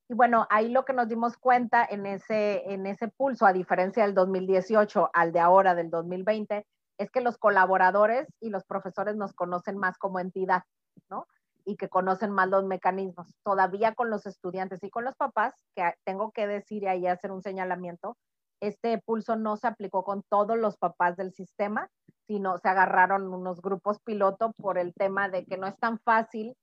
Y 0.09 0.15
bueno, 0.15 0.47
ahí 0.51 0.69
lo 0.69 0.85
que 0.85 0.93
nos 0.93 1.09
dimos 1.09 1.39
cuenta 1.39 1.85
en 1.89 2.05
ese, 2.05 2.71
en 2.71 2.87
ese 2.87 3.09
pulso, 3.09 3.47
a 3.47 3.55
diferencia 3.55 4.05
del 4.05 4.15
2018 4.15 5.09
al 5.15 5.33
de 5.33 5.41
ahora, 5.41 5.75
del 5.75 5.89
2020, 5.89 6.67
es 6.99 7.11
que 7.11 7.23
los 7.23 7.39
colaboradores 7.39 8.29
y 8.41 8.51
los 8.51 8.65
profesores 8.65 9.17
nos 9.17 9.33
conocen 9.33 9.79
más 9.79 9.97
como 9.97 10.21
entidad, 10.21 10.65
¿no? 11.09 11.27
Y 11.65 11.77
que 11.77 11.89
conocen 11.89 12.31
más 12.31 12.51
los 12.51 12.65
mecanismos. 12.65 13.35
Todavía 13.43 13.95
con 13.95 14.11
los 14.11 14.27
estudiantes 14.27 14.85
y 14.85 14.91
con 14.91 15.05
los 15.05 15.17
papás, 15.17 15.55
que 15.75 15.95
tengo 16.05 16.31
que 16.31 16.47
decir 16.47 16.83
y 16.83 16.89
ahí 16.89 17.07
hacer 17.07 17.33
un 17.33 17.43
señalamiento, 17.43 18.19
este 18.61 18.99
pulso 19.05 19.37
no 19.37 19.57
se 19.57 19.67
aplicó 19.67 20.05
con 20.05 20.23
todos 20.29 20.57
los 20.59 20.77
papás 20.77 21.17
del 21.17 21.33
sistema, 21.33 21.89
sino 22.27 22.59
se 22.59 22.69
agarraron 22.69 23.33
unos 23.33 23.61
grupos 23.61 24.01
piloto 24.01 24.53
por 24.53 24.79
el 24.79 24.95
tema 24.95 25.29
de 25.29 25.45
que 25.45 25.57
no 25.57 25.67
es 25.67 25.79
tan 25.79 25.99
fácil 26.01 26.57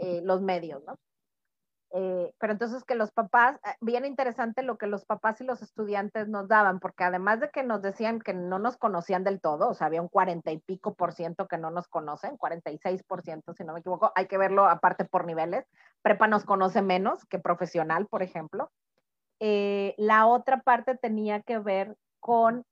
eh, 0.00 0.20
los 0.22 0.40
medios, 0.42 0.82
¿no? 0.84 0.96
Eh, 1.92 2.32
pero 2.38 2.52
entonces 2.52 2.84
que 2.84 2.94
los 2.94 3.10
papás, 3.10 3.56
eh, 3.64 3.74
bien 3.80 4.04
interesante 4.04 4.62
lo 4.62 4.78
que 4.78 4.86
los 4.86 5.04
papás 5.04 5.40
y 5.40 5.44
los 5.44 5.60
estudiantes 5.60 6.28
nos 6.28 6.46
daban, 6.46 6.78
porque 6.78 7.02
además 7.02 7.40
de 7.40 7.50
que 7.50 7.64
nos 7.64 7.82
decían 7.82 8.20
que 8.20 8.32
no 8.32 8.60
nos 8.60 8.76
conocían 8.76 9.24
del 9.24 9.40
todo, 9.40 9.68
o 9.68 9.74
sea, 9.74 9.88
había 9.88 10.00
un 10.00 10.08
cuarenta 10.08 10.52
y 10.52 10.58
pico 10.58 10.94
por 10.94 11.12
ciento 11.12 11.48
que 11.48 11.58
no 11.58 11.72
nos 11.72 11.88
conocen, 11.88 12.36
46 12.36 13.02
por 13.02 13.22
ciento, 13.22 13.54
si 13.54 13.64
no 13.64 13.72
me 13.72 13.80
equivoco, 13.80 14.12
hay 14.14 14.28
que 14.28 14.38
verlo 14.38 14.66
aparte 14.66 15.04
por 15.04 15.26
niveles. 15.26 15.66
Prepa 16.02 16.28
nos 16.28 16.44
conoce 16.44 16.80
menos 16.80 17.24
que 17.26 17.40
profesional, 17.40 18.06
por 18.06 18.22
ejemplo. 18.22 18.70
Eh, 19.40 19.94
la 19.98 20.26
otra 20.26 20.60
parte 20.60 20.96
tenía 20.96 21.42
que 21.42 21.58
ver 21.58 21.96
con 22.20 22.64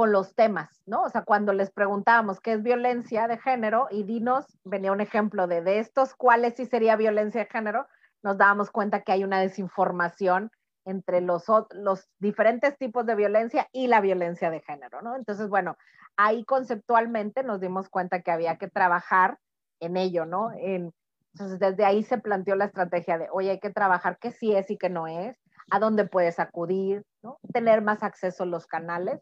con 0.00 0.12
los 0.12 0.34
temas, 0.34 0.82
¿no? 0.86 1.02
O 1.02 1.10
sea, 1.10 1.24
cuando 1.24 1.52
les 1.52 1.70
preguntábamos 1.70 2.40
qué 2.40 2.52
es 2.52 2.62
violencia 2.62 3.28
de 3.28 3.36
género 3.36 3.86
y 3.90 4.04
dinos, 4.04 4.46
venía 4.64 4.92
un 4.92 5.02
ejemplo 5.02 5.46
de, 5.46 5.60
de 5.60 5.78
estos 5.78 6.14
cuáles 6.14 6.54
sí 6.54 6.64
sería 6.64 6.96
violencia 6.96 7.42
de 7.42 7.50
género, 7.50 7.86
nos 8.22 8.38
dábamos 8.38 8.70
cuenta 8.70 9.02
que 9.02 9.12
hay 9.12 9.24
una 9.24 9.40
desinformación 9.40 10.50
entre 10.86 11.20
los, 11.20 11.44
los 11.72 12.08
diferentes 12.18 12.78
tipos 12.78 13.04
de 13.04 13.14
violencia 13.14 13.68
y 13.72 13.88
la 13.88 14.00
violencia 14.00 14.50
de 14.50 14.60
género, 14.60 15.02
¿no? 15.02 15.16
Entonces, 15.16 15.50
bueno, 15.50 15.76
ahí 16.16 16.44
conceptualmente 16.44 17.42
nos 17.42 17.60
dimos 17.60 17.90
cuenta 17.90 18.22
que 18.22 18.30
había 18.30 18.56
que 18.56 18.68
trabajar 18.68 19.38
en 19.80 19.98
ello, 19.98 20.24
¿no? 20.24 20.50
Entonces, 21.32 21.58
desde 21.58 21.84
ahí 21.84 22.02
se 22.02 22.18
planteó 22.18 22.56
la 22.56 22.66
estrategia 22.66 23.18
de, 23.18 23.28
oye, 23.32 23.50
hay 23.50 23.60
que 23.60 23.70
trabajar 23.70 24.18
qué 24.18 24.32
sí 24.32 24.54
es 24.54 24.70
y 24.70 24.76
qué 24.76 24.88
no 24.88 25.06
es, 25.06 25.36
a 25.70 25.78
dónde 25.78 26.06
puedes 26.06 26.40
acudir. 26.40 27.04
Tener 27.52 27.82
más 27.82 28.02
acceso 28.02 28.42
a 28.42 28.46
los 28.46 28.66
canales. 28.66 29.20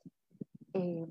Eh, 0.73 1.07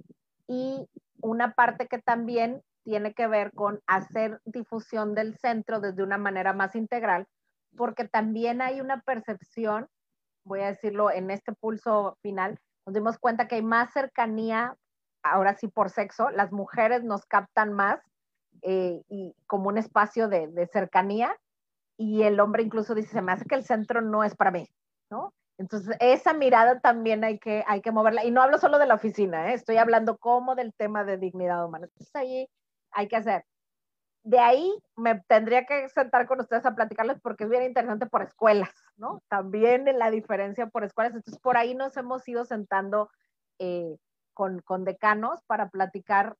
y 0.48 0.90
una 1.22 1.54
parte 1.54 1.88
que 1.88 2.00
también 2.00 2.64
tiene 2.84 3.14
que 3.14 3.28
ver 3.28 3.52
con 3.54 3.82
hacer 3.86 4.40
difusión 4.46 5.14
del 5.14 5.36
centro 5.38 5.80
desde 5.80 6.04
una 6.04 6.18
manera 6.18 6.54
más 6.54 6.76
integral, 6.76 7.28
porque 7.76 8.08
también 8.08 8.62
hay 8.62 8.80
una 8.80 9.02
percepción, 9.02 9.88
voy 10.46 10.62
a 10.62 10.68
decirlo 10.68 11.12
en 11.12 11.30
este 11.30 11.52
pulso 11.52 12.18
final, 12.22 12.58
nos 12.86 12.94
dimos 12.94 13.18
cuenta 13.18 13.48
que 13.48 13.56
hay 13.56 13.62
más 13.62 13.92
cercanía, 13.92 14.76
ahora 15.22 15.56
sí 15.58 15.68
por 15.68 15.90
sexo, 15.90 16.30
las 16.30 16.54
mujeres 16.54 17.04
nos 17.04 17.26
captan 17.26 17.74
más 17.74 18.00
eh, 18.62 19.02
y 19.10 19.36
como 19.48 19.70
un 19.70 19.78
espacio 19.78 20.28
de, 20.28 20.48
de, 20.48 20.68
cercanía 20.68 21.36
y 21.98 22.24
el 22.24 22.40
hombre 22.40 22.64
incluso 22.64 22.96
dice, 22.96 23.10
se 23.10 23.22
me 23.22 23.32
hace 23.32 23.46
que 23.46 23.56
el 23.56 23.64
centro 23.64 24.02
no 24.02 24.24
es 24.24 24.36
para 24.36 24.52
mí, 24.52 24.68
¿no? 25.10 25.34
Entonces, 25.58 25.96
esa 26.00 26.34
mirada 26.34 26.80
también 26.80 27.24
hay 27.24 27.40
que, 27.40 27.64
hay 27.68 27.82
que 27.82 27.92
moverla. 27.92 28.24
Y 28.24 28.30
no 28.32 28.44
hablo 28.44 28.60
solo 28.60 28.78
de 28.78 28.86
la 28.86 28.94
oficina, 28.96 29.50
¿eh? 29.52 29.56
estoy 29.56 29.78
hablando 29.78 30.18
como 30.18 30.54
del 30.54 30.74
tema 30.74 31.04
de 31.04 31.18
dignidad 31.18 31.66
humana. 31.66 31.88
Entonces, 31.88 32.16
ahí 32.16 32.50
hay 32.92 33.08
que 33.08 33.16
hacer 33.16 33.44
de 34.28 34.40
ahí 34.40 34.78
me 34.98 35.24
tendría 35.30 35.66
que 35.66 35.88
sentar 35.88 36.28
con 36.28 36.42
ustedes 36.42 36.66
a 36.66 36.76
platicarles 36.76 37.18
porque 37.22 37.46
es 37.46 37.50
bien 37.50 37.64
interesante 37.64 38.08
por 38.08 38.24
escuelas, 38.24 38.74
¿no? 38.98 39.24
También 39.30 39.86
la 39.98 40.12
diferencia 40.12 40.68
por 40.68 40.84
escuelas. 40.84 41.16
Entonces, 41.16 41.40
por 41.40 41.56
ahí 41.56 41.74
nos 41.76 41.96
hemos 41.96 42.28
ido 42.28 42.44
sentando 42.44 43.10
eh, 43.58 43.96
con, 44.34 44.60
con, 44.64 44.84
decanos 44.84 45.42
para 45.48 45.70
platicar, 45.70 46.36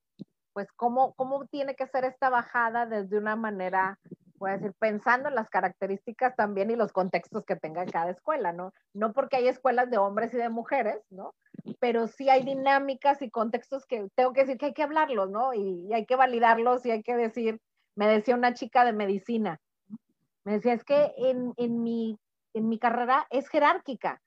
pues, 0.58 0.72
cómo, 0.72 1.14
cómo 1.14 1.46
tiene 1.46 1.76
que 1.76 1.86
ser 1.86 2.04
esta 2.04 2.30
bajada 2.30 2.84
desde 2.84 3.16
una 3.16 3.36
manera, 3.36 3.96
voy 4.38 4.50
a 4.50 4.56
decir, 4.56 4.74
pensando 4.80 5.28
en 5.28 5.36
las 5.36 5.48
características 5.48 6.34
también 6.34 6.70
y 6.72 6.74
los 6.74 6.92
contextos 6.92 7.44
que 7.44 7.54
tenga 7.54 7.86
cada 7.86 8.10
escuela, 8.10 8.52
¿no? 8.52 8.72
No 8.92 9.12
porque 9.12 9.36
hay 9.36 9.46
escuelas 9.46 9.88
de 9.88 9.98
hombres 9.98 10.34
y 10.34 10.36
de 10.36 10.48
mujeres, 10.48 11.00
¿no? 11.10 11.34
Pero 11.78 12.08
sí 12.08 12.28
hay 12.28 12.42
dinámicas 12.42 13.22
y 13.22 13.30
contextos 13.30 13.86
que 13.86 14.08
tengo 14.16 14.32
que 14.32 14.40
decir 14.40 14.58
que 14.58 14.66
hay 14.66 14.74
que 14.74 14.82
hablarlos, 14.82 15.30
¿no? 15.30 15.54
Y, 15.54 15.86
y 15.88 15.92
hay 15.94 16.06
que 16.06 16.16
validarlos 16.16 16.84
y 16.86 16.90
hay 16.90 17.04
que 17.04 17.14
decir 17.14 17.60
me 17.94 18.08
decía 18.08 18.36
una 18.36 18.54
chica 18.54 18.84
de 18.84 18.92
medicina, 18.92 19.60
me 20.44 20.54
decía, 20.54 20.72
es 20.72 20.84
que 20.84 21.12
en, 21.18 21.52
en, 21.56 21.82
mi, 21.84 22.18
en 22.52 22.68
mi 22.68 22.78
carrera 22.78 23.28
es 23.30 23.48
jerárquica. 23.48 24.20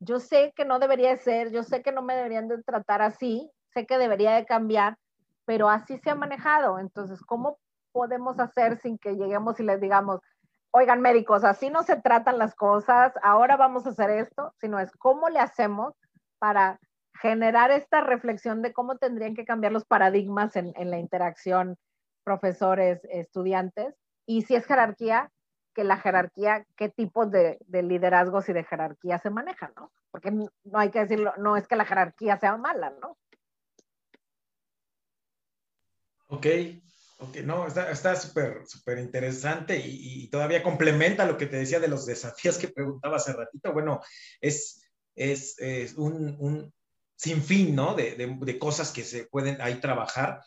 Yo 0.00 0.18
sé 0.18 0.52
que 0.54 0.64
no 0.64 0.78
debería 0.78 1.16
ser, 1.16 1.50
yo 1.50 1.62
sé 1.62 1.82
que 1.82 1.92
no 1.92 2.02
me 2.02 2.14
deberían 2.14 2.48
de 2.48 2.62
tratar 2.62 3.00
así, 3.00 3.50
sé 3.74 3.86
que 3.86 3.96
debería 3.96 4.34
de 4.34 4.44
cambiar, 4.44 4.96
pero 5.48 5.70
así 5.70 5.96
se 5.96 6.10
ha 6.10 6.14
manejado. 6.14 6.78
Entonces, 6.78 7.22
¿cómo 7.22 7.58
podemos 7.90 8.38
hacer 8.38 8.76
sin 8.82 8.98
que 8.98 9.16
lleguemos 9.16 9.58
y 9.58 9.62
les 9.62 9.80
digamos, 9.80 10.20
oigan 10.72 11.00
médicos, 11.00 11.42
así 11.42 11.70
no 11.70 11.82
se 11.84 11.96
tratan 11.96 12.36
las 12.36 12.54
cosas, 12.54 13.14
ahora 13.22 13.56
vamos 13.56 13.86
a 13.86 13.88
hacer 13.88 14.10
esto, 14.10 14.52
sino 14.60 14.78
es 14.78 14.92
cómo 14.98 15.30
le 15.30 15.38
hacemos 15.38 15.94
para 16.38 16.78
generar 17.14 17.70
esta 17.70 18.02
reflexión 18.02 18.60
de 18.60 18.74
cómo 18.74 18.98
tendrían 18.98 19.34
que 19.34 19.46
cambiar 19.46 19.72
los 19.72 19.86
paradigmas 19.86 20.54
en, 20.54 20.74
la 20.90 20.98
interacción 20.98 21.78
profesores, 22.24 23.00
estudiantes, 23.10 23.94
y 24.26 24.42
si 24.42 24.54
es 24.54 24.66
jerarquía, 24.66 25.30
que 25.74 25.82
la 25.82 25.96
jerarquía, 25.96 26.66
qué 26.76 26.90
tipos 26.90 27.30
de, 27.30 27.56
de, 27.66 27.82
liderazgos 27.82 28.50
y 28.50 28.52
de 28.52 28.64
jerarquía 28.64 29.16
se 29.18 29.30
manejan, 29.30 29.72
¿no? 29.76 29.92
Porque 30.10 30.30
no 30.30 30.78
hay 30.78 30.90
que 30.90 31.00
decirlo, 31.00 31.32
no 31.38 31.56
es 31.56 31.66
que 31.66 31.76
la 31.76 31.86
jerarquía 31.86 32.36
sea 32.36 32.58
mala, 32.58 32.92
¿no? 33.00 33.16
Ok, 36.28 36.46
ok, 37.18 37.36
no, 37.38 37.66
está 37.66 38.16
súper, 38.16 38.62
súper 38.66 38.98
interesante 38.98 39.76
y, 39.78 40.24
y, 40.24 40.28
todavía 40.28 40.62
complementa 40.62 41.24
lo 41.24 41.36
que 41.36 41.46
te 41.46 41.56
decía 41.56 41.80
de 41.80 41.88
los 41.88 42.06
desafíos 42.06 42.58
que 42.58 42.68
preguntaba 42.68 43.16
hace 43.16 43.32
ratito. 43.32 43.72
Bueno, 43.72 44.00
es, 44.40 44.82
es, 45.14 45.58
es 45.58 45.94
un, 45.94 46.36
un, 46.38 46.72
sinfín, 47.18 47.74
¿no? 47.74 47.94
De, 47.94 48.14
de, 48.14 48.36
de, 48.40 48.58
cosas 48.58 48.92
que 48.92 49.02
se 49.02 49.24
pueden 49.24 49.60
ahí 49.60 49.80
trabajar. 49.80 50.40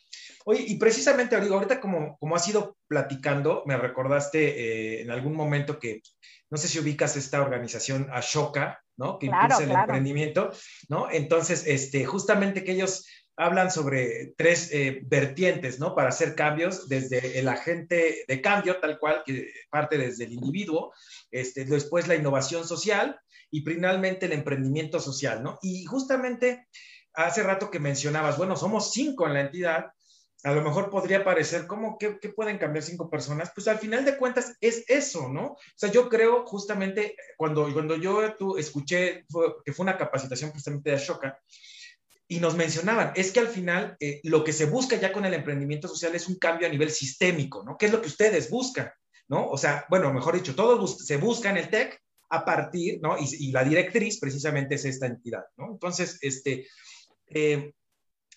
Oye, 0.46 0.64
y 0.66 0.78
precisamente 0.78 1.36
ahorita 1.36 1.82
como, 1.82 2.18
como 2.18 2.36
has 2.36 2.48
ido 2.48 2.78
platicando, 2.88 3.64
me 3.66 3.76
recordaste 3.76 4.40
eh, 4.40 5.02
en 5.02 5.12
algún 5.12 5.36
momento 5.36 5.78
que, 5.78 6.02
no 6.50 6.58
sé 6.58 6.68
si 6.68 6.80
ubicas 6.80 7.18
esta 7.18 7.42
organización 7.42 8.08
Ashoka, 8.12 8.82
¿no? 8.96 9.20
Que 9.20 9.28
claro, 9.28 9.44
impulsa 9.44 9.64
el 9.64 9.70
claro. 9.70 9.84
emprendimiento, 9.84 10.52
¿no? 10.88 11.12
Entonces, 11.12 11.66
este, 11.68 12.06
justamente 12.06 12.64
que 12.64 12.72
ellos 12.72 13.06
hablan 13.42 13.72
sobre 13.72 14.36
tres 14.38 14.70
eh, 14.72 15.02
vertientes, 15.04 15.80
¿no? 15.80 15.96
Para 15.96 16.10
hacer 16.10 16.36
cambios 16.36 16.88
desde 16.88 17.40
el 17.40 17.48
agente 17.48 18.24
de 18.28 18.42
cambio, 18.42 18.80
tal 18.80 19.00
cual, 19.00 19.24
que 19.26 19.48
parte 19.72 19.98
desde 19.98 20.26
el 20.26 20.34
individuo, 20.34 20.94
este, 21.32 21.66
después 21.66 22.08
la 22.08 22.16
innovación 22.16 22.68
social, 22.68 23.20
y 23.50 23.62
finalmente 23.62 24.28
el 24.28 24.34
emprendimiento 24.34 25.00
social, 25.00 25.42
¿no? 25.42 25.58
Y 25.64 25.86
justamente 25.86 26.68
hace 27.14 27.42
rato 27.42 27.72
que 27.72 27.80
mencionabas, 27.80 28.38
bueno, 28.38 28.56
somos 28.56 28.94
cinco 28.94 29.26
en 29.26 29.34
la 29.34 29.42
entidad, 29.42 29.88
a 30.44 30.54
lo 30.54 30.62
mejor 30.62 30.90
podría 30.90 31.24
parecer, 31.24 31.66
¿cómo 31.66 31.98
que, 31.98 32.20
que, 32.20 32.30
pueden 32.30 32.60
cambiar 32.60 32.84
cinco 32.84 33.10
personas? 33.10 33.52
Pues 33.54 33.68
al 33.68 33.80
final 33.80 34.06
de 34.06 34.18
cuentas 34.18 34.56
es 34.62 34.86
eso, 34.88 35.30
¿no? 35.30 35.54
O 35.54 35.58
sea, 35.76 35.92
yo 35.92 36.10
creo 36.10 36.46
justamente 36.46 37.16
cuando, 37.38 37.72
cuando 37.74 37.96
yo 37.96 38.36
tú 38.36 38.58
escuché 38.58 39.26
fue, 39.30 39.56
que 39.66 39.74
fue 39.74 39.84
una 39.84 39.98
capacitación 39.98 40.52
justamente 40.52 40.90
de 40.92 40.96
Ashoka, 40.96 41.40
y 42.32 42.40
nos 42.40 42.56
mencionaban, 42.56 43.12
es 43.14 43.34
que 43.34 43.42
al 43.42 43.50
final 43.50 43.98
eh, 44.00 44.22
lo 44.24 44.42
que 44.46 44.54
se 44.54 44.64
busca 44.64 44.96
ya 44.96 45.12
con 45.12 45.26
el 45.26 45.34
emprendimiento 45.34 45.90
social 45.90 46.16
es 46.16 46.30
un 46.30 46.36
cambio 46.36 46.66
a 46.66 46.72
nivel 46.72 46.90
sistémico, 46.90 47.62
¿no? 47.62 47.78
¿Qué 47.78 47.88
es 47.88 47.92
lo 47.92 48.02
que 48.02 48.08
ustedes 48.08 48.50
buscan? 48.50 48.90
¿No? 49.28 49.50
O 49.50 49.58
sea, 49.58 49.86
bueno, 49.90 50.14
mejor 50.14 50.36
dicho, 50.36 50.56
todo 50.56 50.80
bus 50.80 51.06
se 51.06 51.18
busca 51.18 51.50
en 51.50 51.58
el 51.58 51.70
TEC 51.70 52.02
a 52.30 52.46
partir, 52.46 53.02
¿no? 53.02 53.18
Y, 53.18 53.26
y, 53.48 53.52
la 53.52 53.66
directriz 53.66 54.18
precisamente 54.18 54.76
es 54.76 54.86
esta 54.86 55.08
entidad, 55.08 55.44
¿no? 55.58 55.74
Entonces, 55.74 56.20
este, 56.22 56.70
eh, 57.28 57.74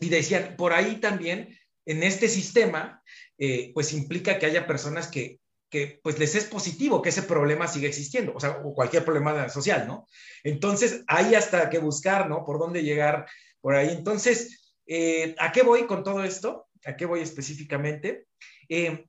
y 0.01 0.09
decían, 0.09 0.57
por 0.57 0.73
ahí 0.73 0.97
también, 0.97 1.57
en 1.87 2.03
este 2.03 2.29
sistema, 2.29 3.01
eh, 3.39 3.71
pues 3.75 3.93
implica 3.93 4.41
que 4.41 4.47
haya 4.47 4.67
personas 4.67 5.07
que, 5.07 5.39
que, 5.71 6.01
pues 6.03 6.19
les 6.19 6.35
es 6.35 6.47
positivo 6.47 7.01
que 7.01 7.11
ese 7.11 7.23
problema 7.23 7.69
siga 7.69 7.87
existiendo, 7.87 8.33
o 8.35 8.41
sea, 8.41 8.61
o 8.65 8.75
cualquier 8.75 9.05
problema 9.05 9.49
social, 9.51 9.87
¿no? 9.87 10.09
Entonces, 10.43 11.05
hay 11.07 11.37
hasta 11.37 11.71
que 11.71 11.79
buscar, 11.79 12.29
¿no? 12.29 12.45
Por 12.45 12.59
dónde 12.59 12.83
llegar 12.83 13.27
por 13.65 13.75
ahí. 13.75 13.89
Entonces, 13.93 14.75
eh, 14.87 15.35
¿a 15.39 15.51
qué 15.51 15.63
voy 15.63 15.87
con 15.87 16.05
todo 16.05 16.23
esto? 16.23 16.67
¿A 16.85 16.97
qué 16.97 17.07
voy 17.07 17.21
específicamente? 17.21 18.27
Eh, 18.69 19.07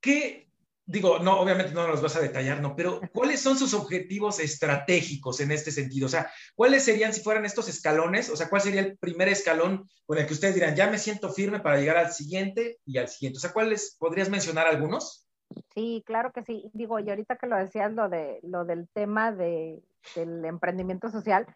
¿Qué, 0.00 0.48
digo, 0.84 1.18
no, 1.18 1.40
obviamente 1.40 1.74
no 1.74 1.88
los 1.88 2.00
vas 2.00 2.14
a 2.14 2.20
detallar, 2.20 2.60
¿no? 2.60 2.76
Pero 2.76 3.00
¿cuáles 3.12 3.40
son 3.40 3.58
sus 3.58 3.74
objetivos 3.74 4.38
estratégicos 4.38 5.40
en 5.40 5.50
este 5.50 5.72
sentido? 5.72 6.06
O 6.06 6.08
sea, 6.08 6.30
¿cuáles 6.54 6.84
serían 6.84 7.12
si 7.12 7.22
fueran 7.22 7.44
estos 7.44 7.68
escalones? 7.68 8.30
O 8.30 8.36
sea, 8.36 8.48
¿cuál 8.48 8.62
sería 8.62 8.82
el 8.82 8.98
primer 8.98 9.26
escalón 9.26 9.90
con 10.04 10.18
el 10.18 10.28
que 10.28 10.34
ustedes 10.34 10.54
dirán, 10.54 10.76
ya 10.76 10.88
me 10.88 11.00
siento 11.00 11.32
firme 11.32 11.58
para 11.58 11.80
llegar 11.80 11.96
al 11.96 12.12
siguiente 12.12 12.78
y 12.86 12.98
al 12.98 13.08
siguiente? 13.08 13.38
O 13.38 13.40
sea, 13.40 13.52
¿cuáles 13.52 13.96
podrías 13.98 14.30
mencionar 14.30 14.68
algunos? 14.68 15.26
Sí, 15.74 16.04
claro 16.06 16.30
que 16.32 16.44
sí. 16.44 16.70
Digo, 16.72 17.00
y 17.00 17.10
ahorita 17.10 17.34
que 17.34 17.48
lo 17.48 17.56
decías, 17.56 17.92
lo, 17.92 18.08
de, 18.08 18.38
lo 18.44 18.64
del 18.64 18.86
tema 18.90 19.32
de, 19.32 19.82
del 20.14 20.44
emprendimiento 20.44 21.10
social, 21.10 21.46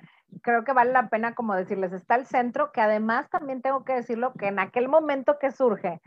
creo 0.43 0.65
que 0.65 0.73
vale 0.73 0.93
la 0.93 1.09
pena 1.09 1.35
como 1.35 1.55
decirles, 1.55 1.93
está 1.93 2.17
el 2.17 2.27
centro, 2.27 2.73
que 2.73 2.81
además 2.81 3.29
también 3.31 3.63
tengo 3.63 3.85
que 3.85 3.95
decirlo, 3.95 4.33
que 4.35 4.49
en 4.49 4.59
aquel 4.59 4.89
momento 4.89 5.39
que 5.39 5.51
surge, 5.51 6.01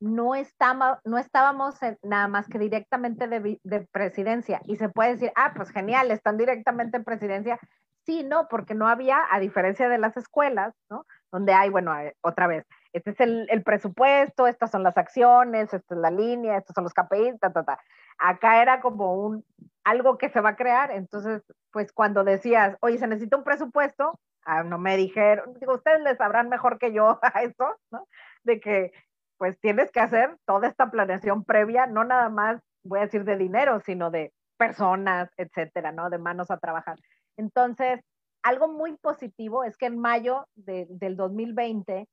no, 0.00 0.34
estamos, 0.34 0.98
no 1.04 1.16
estábamos 1.16 1.76
nada 2.02 2.26
más 2.26 2.48
que 2.48 2.58
directamente 2.58 3.28
de, 3.28 3.60
de, 3.62 3.80
presidencia. 3.92 4.60
Y 4.64 4.76
se 4.76 4.88
puede 4.88 5.12
decir, 5.12 5.32
ah, 5.36 5.52
pues 5.54 5.70
genial, 5.70 6.10
están 6.10 6.36
directamente 6.36 6.96
en 6.96 7.04
presidencia. 7.04 7.60
Sí, 8.04 8.24
no, 8.24 8.48
porque 8.48 8.74
no 8.74 8.88
había, 8.88 9.20
a 9.30 9.38
diferencia 9.38 9.88
de 9.88 9.98
las 9.98 10.16
escuelas, 10.16 10.74
¿no? 10.90 11.06
Donde 11.30 11.52
hay, 11.54 11.70
bueno, 11.70 11.92
otra 12.20 12.48
vez, 12.48 12.66
este 12.92 13.10
es 13.10 13.20
el, 13.20 13.46
el 13.48 13.62
presupuesto, 13.62 14.48
estas 14.48 14.72
son 14.72 14.82
las 14.82 14.98
acciones, 14.98 15.72
esta 15.72 15.94
es 15.94 16.00
la 16.00 16.10
línea, 16.10 16.58
estos 16.58 16.74
son 16.74 16.82
los 16.82 16.94
KPIs, 16.94 17.38
ta, 17.38 17.52
ta, 17.52 17.62
ta. 17.62 17.78
Acá 18.18 18.60
era 18.60 18.80
como 18.80 19.14
un, 19.14 19.44
algo 19.84 20.18
que 20.18 20.30
se 20.30 20.40
va 20.40 20.50
a 20.50 20.56
crear. 20.56 20.90
Entonces, 20.90 21.42
pues 21.70 21.92
cuando 21.92 22.24
decías, 22.24 22.76
oye, 22.80 22.98
se 22.98 23.06
necesita 23.06 23.36
un 23.36 23.44
presupuesto, 23.44 24.18
ah, 24.44 24.62
no 24.62 24.78
me 24.78 24.96
dijeron, 24.96 25.54
digo, 25.60 25.74
ustedes 25.74 26.00
les 26.02 26.18
sabrán 26.18 26.48
mejor 26.48 26.78
que 26.78 26.92
yo 26.92 27.18
a 27.22 27.42
eso, 27.42 27.76
¿no? 27.90 28.06
De 28.44 28.60
que 28.60 28.92
pues 29.38 29.58
tienes 29.58 29.90
que 29.90 29.98
hacer 29.98 30.36
toda 30.46 30.68
esta 30.68 30.90
planeación 30.90 31.44
previa, 31.44 31.86
no 31.86 32.04
nada 32.04 32.28
más, 32.28 32.60
voy 32.84 33.00
a 33.00 33.02
decir, 33.02 33.24
de 33.24 33.36
dinero, 33.36 33.80
sino 33.80 34.10
de 34.10 34.32
personas, 34.56 35.30
etcétera, 35.36 35.90
¿no? 35.90 36.10
De 36.10 36.18
manos 36.18 36.52
a 36.52 36.58
trabajar. 36.58 36.96
Entonces, 37.36 38.00
algo 38.44 38.68
muy 38.68 38.96
positivo 38.98 39.64
es 39.64 39.76
que 39.76 39.86
en 39.86 39.98
mayo 39.98 40.46
del 40.54 41.16
2020 41.16 42.08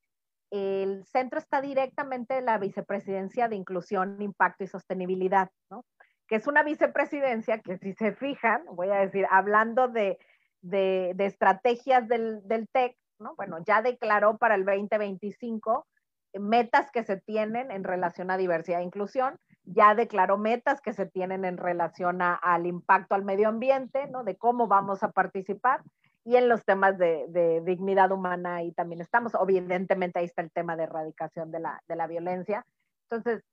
el 0.52 1.06
centro 1.06 1.38
está 1.38 1.62
directamente 1.62 2.40
en 2.40 2.46
la 2.46 2.58
vicepresidencia 2.58 3.48
de 3.48 3.56
inclusión, 3.56 4.20
impacto 4.22 4.64
y 4.64 4.68
sostenibilidad, 4.68 5.50
¿no? 5.70 5.86
Que 6.30 6.36
es 6.36 6.48
una 6.48 6.62
vicepresidencia 6.62 7.60
que 7.60 7.80
si 7.80 7.94
se 7.94 8.14
fijan, 8.14 8.64
voy 8.72 8.90
a 8.90 9.00
decir, 9.00 9.26
hablando 9.32 9.88
de, 9.88 10.20
de, 10.62 11.16
estrategias 11.18 12.08
del, 12.08 12.48
del, 12.48 12.70
TEC, 12.70 12.96
¿no? 13.18 13.36
bueno, 13.36 13.58
ya 13.66 13.82
declaró 13.82 14.38
para 14.38 14.54
el 14.54 14.64
2025 14.64 15.88
metas 16.36 16.92
que 16.92 17.04
se 17.04 17.18
tienen 17.18 17.72
en 17.72 17.84
relación 17.84 18.30
a 18.30 18.38
diversidad 18.38 18.82
e 18.82 18.84
inclusión, 18.84 19.40
ya 19.64 19.96
declaró 19.96 20.38
metas 20.38 20.82
que 20.82 20.94
se 20.94 21.08
tienen 21.08 21.46
en 21.46 21.58
relación 21.58 22.22
a, 22.22 22.36
al 22.36 22.68
impacto 22.68 23.16
al 23.16 23.26
medio 23.26 23.50
ambiente, 23.50 24.06
¿no? 24.08 24.24
de 24.24 24.38
cómo 24.38 24.68
vamos 24.68 25.02
a 25.02 25.12
participar, 25.12 25.82
y 26.26 26.36
en 26.36 26.48
los 26.48 26.64
temas 26.64 27.00
de, 27.00 27.26
de, 27.30 27.62
dignidad 27.62 28.12
humana 28.12 28.62
y 28.62 28.72
también 28.74 29.02
estamos. 29.02 29.32
Evidentemente 29.42 30.20
ahí 30.20 30.26
está 30.26 30.44
el 30.44 30.52
tema 30.52 30.76
de 30.76 30.84
erradicación 30.84 31.50
de 31.50 31.60
la, 31.60 31.82
de 31.88 31.96
la 31.96 32.06
violencia. 32.06 32.66
Entonces, 33.10 33.44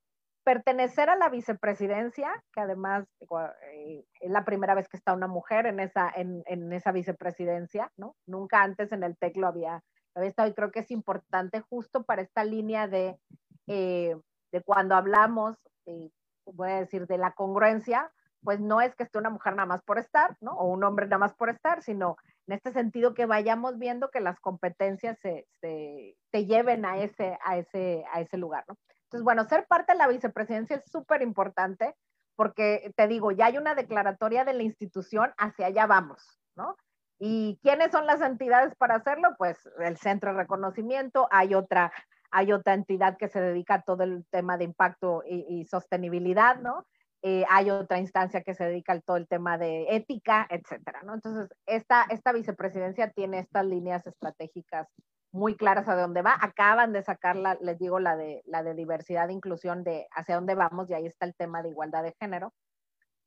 pertenecer 0.46 1.11
a 1.11 1.16
la 1.16 1.28
vicepresidencia, 1.28 2.30
que 2.52 2.61
además 2.61 3.04
eh, 3.72 4.04
es 4.20 4.30
la 4.30 4.44
primera 4.44 4.76
vez 4.76 4.88
que 4.88 4.96
está 4.96 5.12
una 5.12 5.26
mujer 5.26 5.66
en 5.66 5.80
esa, 5.80 6.09
en, 6.14 6.44
en 6.46 6.72
esa 6.72 6.92
vicepresidencia, 6.92 7.90
¿no? 7.96 8.14
Nunca 8.26 8.62
antes 8.62 8.92
en 8.92 9.02
el 9.02 9.16
TEC 9.16 9.38
lo 9.38 9.48
había, 9.48 9.82
había 10.14 10.28
estado 10.28 10.48
y 10.48 10.54
creo 10.54 10.70
que 10.70 10.78
es 10.78 10.92
importante 10.92 11.62
justo 11.62 12.04
para 12.04 12.22
esta 12.22 12.44
línea 12.44 12.87
de, 12.87 13.18
eh, 13.66 14.14
de 14.52 14.62
cuando 14.62 14.94
hablamos, 14.94 15.56
eh, 15.87 16.11
voy 16.44 16.70
a 16.70 16.80
decir, 16.80 17.09
de 17.09 17.18
la 17.18 17.32
congruencia, 17.32 18.12
pues 18.44 18.61
no 18.61 18.80
es 18.80 18.94
que 18.94 19.02
esté 19.02 19.18
una 19.18 19.30
mujer 19.30 19.56
nada 19.56 19.66
más 19.66 19.82
por 19.82 19.98
estar, 19.98 20.37
¿no? 20.40 20.52
O 20.52 20.68
un 20.68 20.85
hombre 20.85 21.06
nada 21.06 21.18
más 21.18 21.35
por 21.35 21.50
estar, 21.50 21.82
sino 21.82 22.18
en 22.46 22.54
este 22.54 22.70
sentido 22.70 23.14
que 23.14 23.26
vayamos 23.26 23.80
viendo 23.80 24.12
que 24.12 24.20
las 24.20 24.38
competencias 24.38 25.18
se, 25.18 25.48
se, 25.61 26.46
lleven 26.46 26.85
a 26.85 26.98
ese, 26.98 27.37
a, 27.44 27.56
ese, 27.59 28.04
a 28.12 28.20
ese 28.20 28.37
lugar, 28.37 28.64
¿no? 28.68 28.76
Entonces, 29.16 29.24
bueno, 29.24 29.48
ser 29.48 29.66
parte 29.66 29.92
de 29.92 29.98
la 29.98 30.09
vicepresidencia 30.09 30.76
es 30.76 30.85
súper 30.90 31.22
importante 31.22 31.94
porque 32.37 32.92
te 32.96 33.09
digo, 33.09 33.33
ya 33.33 33.46
hay 33.46 33.57
una 33.57 33.74
declaratoria 33.74 34.44
de 34.44 34.52
la 34.52 34.62
institución, 34.62 35.33
hacia 35.38 35.68
allá 35.68 35.87
vamos, 35.87 36.38
¿no? 36.55 36.76
¿Y 37.18 37.59
quiénes 37.62 37.92
son 37.92 38.05
las 38.05 38.20
entidades 38.20 38.74
para 38.76 38.96
hacerlo? 38.96 39.31
Pues 39.38 39.57
el 39.79 39.96
Centro 39.96 40.33
de 40.33 40.40
Reconocimiento, 40.40 41.29
hay 41.31 41.55
otra, 41.55 41.90
hay 42.31 42.52
otra 42.52 42.74
entidad 42.74 43.16
que 43.16 43.29
se 43.29 43.40
dedica 43.40 43.76
a 43.76 43.83
todo 43.83 44.02
el 44.02 44.26
tema 44.31 44.59
de 44.59 44.64
impacto 44.64 45.22
y, 45.26 45.64
sostenibilidad, 45.64 46.61
¿no? 46.61 46.85
Eh, 47.22 47.46
hay 47.48 47.70
otra 47.70 47.98
instancia 47.98 48.42
que 48.42 48.52
se 48.52 48.64
dedica 48.64 48.92
al 48.92 49.02
todo 49.02 49.16
el 49.16 49.26
tema 49.26 49.57
de 49.57 49.87
ética, 49.96 50.46
etcétera, 50.50 51.00
¿no? 51.05 51.14
Entonces, 51.14 51.48
esta, 51.64 52.05
esta 52.11 52.33
vicepresidencia 52.33 53.09
tiene 53.12 53.38
estas 53.38 53.64
líneas 53.64 54.07
estratégicas 54.07 54.87
muy 55.37 55.57
claras 55.57 55.88
a 55.88 55.94
dónde 55.94 56.22
va. 56.22 56.37
Acaban 56.40 56.92
de 56.92 57.03
sacarla, 57.03 57.57
les 57.61 57.79
digo, 57.79 58.01
la 58.01 58.16
de, 58.16 58.42
la 58.46 58.62
de 58.62 58.75
diversidad 58.75 59.31
e 59.31 59.35
inclusión 59.35 59.85
de 59.85 60.07
hacia 60.11 60.35
dónde 60.35 60.55
vamos, 60.55 60.90
y 60.90 60.94
ahí 60.94 61.07
está 61.07 61.27
el 61.27 61.35
tema 61.35 61.62
de 61.62 61.70
igualdad 61.70 62.03
de 62.03 62.16
género. 62.18 62.53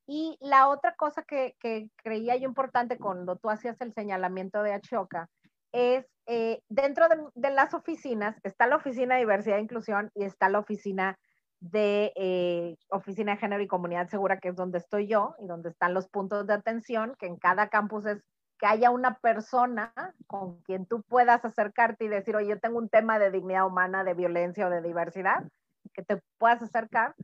Y 0.08 0.38
la 0.42 0.70
otra 0.70 0.96
cosa 0.96 1.24
que, 1.24 1.56
creía 2.04 2.36
yo 2.36 2.48
importante 2.48 2.98
cuando 2.98 3.38
tú 3.38 3.50
hacías 3.50 3.80
el 3.82 3.94
señalamiento 3.94 4.64
de 4.64 4.74
Achoca 4.74 5.30
es 5.72 6.06
eh, 6.26 6.62
dentro 6.68 7.08
de, 7.10 7.18
de, 7.36 7.52
las 7.52 7.76
oficinas 7.76 8.36
está 8.44 8.66
la 8.66 8.78
oficina 8.78 9.16
de 9.16 9.22
diversidad 9.22 9.60
e 9.60 9.62
inclusión 9.62 10.10
y 10.16 10.24
está 10.24 10.50
la 10.50 10.60
oficina 10.60 11.16
de 11.60 12.14
eh, 12.16 12.78
Oficina 12.90 13.34
de 13.34 13.38
Género 13.38 13.62
y 13.62 13.68
Comunidad 13.68 14.08
Segura, 14.08 14.40
que 14.40 14.50
es 14.50 14.56
donde 14.56 14.78
estoy 14.78 15.08
yo 15.08 15.36
y 15.40 15.48
donde 15.48 15.70
están 15.70 15.94
los 15.94 16.08
puntos 16.08 16.48
de 16.48 16.54
atención, 16.54 17.16
que 17.20 17.28
en 17.28 17.38
cada 17.38 17.70
campus 17.70 18.06
es 18.06 18.24
que 18.60 18.68
haya 18.68 18.92
una 18.92 19.18
persona 19.20 19.94
con 20.28 20.62
quien 20.64 20.86
tú 20.86 21.02
puedas 21.02 21.44
acercarte 21.46 22.06
y 22.06 22.10
decir, 22.10 22.36
oye, 22.36 22.50
yo 22.50 22.60
tengo 22.60 22.78
un 22.78 22.90
tema 22.90 23.18
de 23.18 23.32
dignidad 23.32 23.66
humana, 23.66 24.04
de 24.04 24.14
violencia 24.14 24.68
o 24.68 24.70
de 24.70 24.82
diversidad, 24.82 25.48
que 25.94 26.04
te 26.04 26.22
puedas 26.38 26.62
acercar 26.62 27.16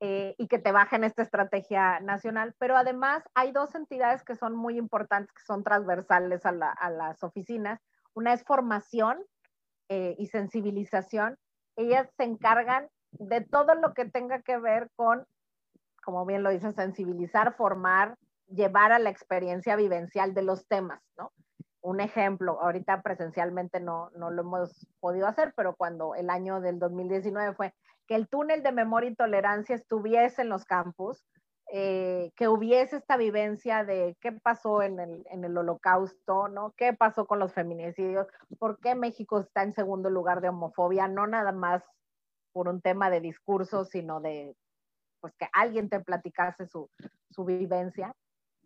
eh, 0.00 0.36
y 0.38 0.46
que 0.46 0.60
te 0.60 0.70
bajen 0.70 1.02
esta 1.02 1.22
estrategia 1.22 1.98
nacional. 2.00 2.54
Pero 2.58 2.76
además 2.76 3.24
hay 3.34 3.50
dos 3.50 3.74
entidades 3.74 4.22
que 4.22 4.36
son 4.36 4.54
muy 4.54 4.78
importantes, 4.78 5.32
que 5.32 5.42
son 5.42 5.64
transversales 5.64 6.46
a, 6.46 6.52
la, 6.52 6.70
a 6.70 6.88
las 6.88 7.22
oficinas. 7.24 7.80
Una 8.14 8.32
es 8.32 8.44
formación 8.44 9.18
eh, 9.88 10.14
y 10.18 10.26
sensibilización. 10.28 11.36
Ellas 11.74 12.08
se 12.16 12.24
encargan 12.24 12.88
de 13.10 13.40
todo 13.40 13.74
lo 13.74 13.92
que 13.92 14.04
tenga 14.04 14.40
que 14.40 14.56
ver 14.58 14.88
con, 14.94 15.26
como 16.04 16.24
bien 16.26 16.44
lo 16.44 16.50
dice, 16.50 16.72
sensibilizar, 16.72 17.54
formar, 17.56 18.16
llevar 18.48 18.92
a 18.92 18.98
la 18.98 19.10
experiencia 19.10 19.76
vivencial 19.76 20.34
de 20.34 20.42
los 20.42 20.66
temas, 20.66 21.02
¿no? 21.16 21.32
Un 21.80 22.00
ejemplo, 22.00 22.60
ahorita 22.60 23.02
presencialmente 23.02 23.80
no, 23.80 24.10
no 24.16 24.30
lo 24.30 24.42
hemos 24.42 24.86
podido 24.98 25.26
hacer, 25.28 25.54
pero 25.56 25.76
cuando 25.76 26.14
el 26.14 26.30
año 26.30 26.60
del 26.60 26.78
2019 26.78 27.54
fue 27.54 27.74
que 28.06 28.14
el 28.14 28.28
túnel 28.28 28.62
de 28.62 28.72
memoria 28.72 29.10
y 29.10 29.14
tolerancia 29.14 29.76
estuviese 29.76 30.42
en 30.42 30.48
los 30.48 30.64
campus, 30.64 31.24
eh, 31.72 32.30
que 32.36 32.46
hubiese 32.46 32.96
esta 32.96 33.16
vivencia 33.16 33.84
de 33.84 34.16
qué 34.20 34.30
pasó 34.30 34.82
en 34.82 35.00
el, 35.00 35.26
en 35.30 35.44
el, 35.44 35.56
holocausto, 35.58 36.46
¿no? 36.46 36.72
¿Qué 36.76 36.92
pasó 36.92 37.26
con 37.26 37.40
los 37.40 37.52
feminicidios? 37.52 38.28
¿Por 38.60 38.78
qué 38.78 38.94
México 38.94 39.40
está 39.40 39.64
en 39.64 39.72
segundo 39.72 40.08
lugar 40.08 40.40
de 40.40 40.48
homofobia? 40.48 41.08
No 41.08 41.26
nada 41.26 41.50
más 41.50 41.82
por 42.52 42.68
un 42.68 42.80
tema 42.80 43.10
de 43.10 43.20
discurso, 43.20 43.84
sino 43.84 44.20
de 44.20 44.54
pues 45.20 45.34
que 45.36 45.48
alguien 45.52 45.88
te 45.88 45.98
platicase 45.98 46.68
su, 46.68 46.88
su 47.30 47.44
vivencia. 47.44 48.14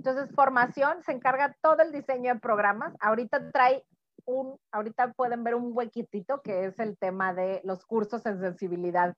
Entonces, 0.01 0.35
formación 0.35 1.03
se 1.03 1.13
encarga 1.13 1.55
todo 1.61 1.83
el 1.83 1.93
diseño 1.93 2.33
de 2.33 2.41
programas. 2.41 2.95
Ahorita 3.01 3.51
trae 3.51 3.85
un, 4.25 4.59
ahorita 4.73 5.13
pueden 5.13 5.45
ver 5.45 5.55
un 5.55 5.77
huequitito 5.77 6.41
que 6.41 6.65
es 6.65 6.79
el 6.79 6.97
tema 6.97 7.35
de 7.35 7.61
los 7.65 7.85
cursos 7.85 8.25
en 8.25 8.41
sensibilidad, 8.41 9.15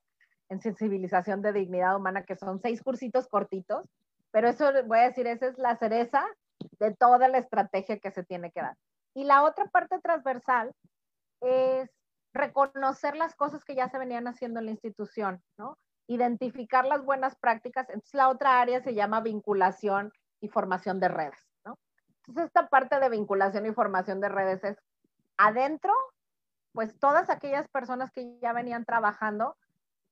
en 0.48 0.60
sensibilización 0.60 1.40
de 1.40 1.52
dignidad 1.52 1.94
humana, 1.94 2.24
que 2.24 2.34
son 2.34 2.60
seis 2.60 2.82
cursitos 2.82 3.28
cortitos, 3.28 3.88
pero 4.32 4.48
eso 4.48 4.72
voy 4.86 4.98
a 4.98 5.02
decir, 5.02 5.28
esa 5.28 5.46
es 5.46 5.56
la 5.56 5.76
cereza 5.76 6.24
de 6.80 6.92
toda 6.96 7.28
la 7.28 7.38
estrategia 7.38 8.00
que 8.00 8.10
se 8.10 8.24
tiene 8.24 8.50
que 8.50 8.62
dar. 8.62 8.76
Y 9.14 9.22
la 9.22 9.44
otra 9.44 9.66
parte 9.66 10.00
transversal 10.00 10.72
es 11.42 11.90
reconocer 12.34 13.14
las 13.14 13.36
cosas 13.36 13.64
que 13.64 13.76
ya 13.76 13.88
se 13.88 13.98
venían 13.98 14.26
haciendo 14.26 14.58
en 14.58 14.66
la 14.66 14.72
institución, 14.72 15.44
¿no? 15.56 15.78
Identificar 16.08 16.84
las 16.86 17.04
buenas 17.04 17.36
prácticas. 17.36 17.88
Entonces, 17.88 18.14
la 18.14 18.30
otra 18.30 18.60
área 18.60 18.82
se 18.82 18.94
llama 18.94 19.20
vinculación 19.20 20.10
y 20.42 20.48
formación 20.48 21.00
de 21.00 21.08
redes, 21.08 21.38
¿no? 21.64 21.78
Entonces, 22.18 22.46
esta 22.46 22.68
parte 22.68 23.00
de 23.00 23.08
vinculación 23.08 23.64
y 23.64 23.72
formación 23.72 24.20
de 24.20 24.28
redes 24.28 24.62
es 24.64 24.76
adentro, 25.38 25.92
pues 26.72 26.98
todas 26.98 27.30
aquellas 27.30 27.68
personas 27.68 28.10
que 28.10 28.38
ya 28.40 28.52
venían 28.52 28.84
trabajando, 28.84 29.56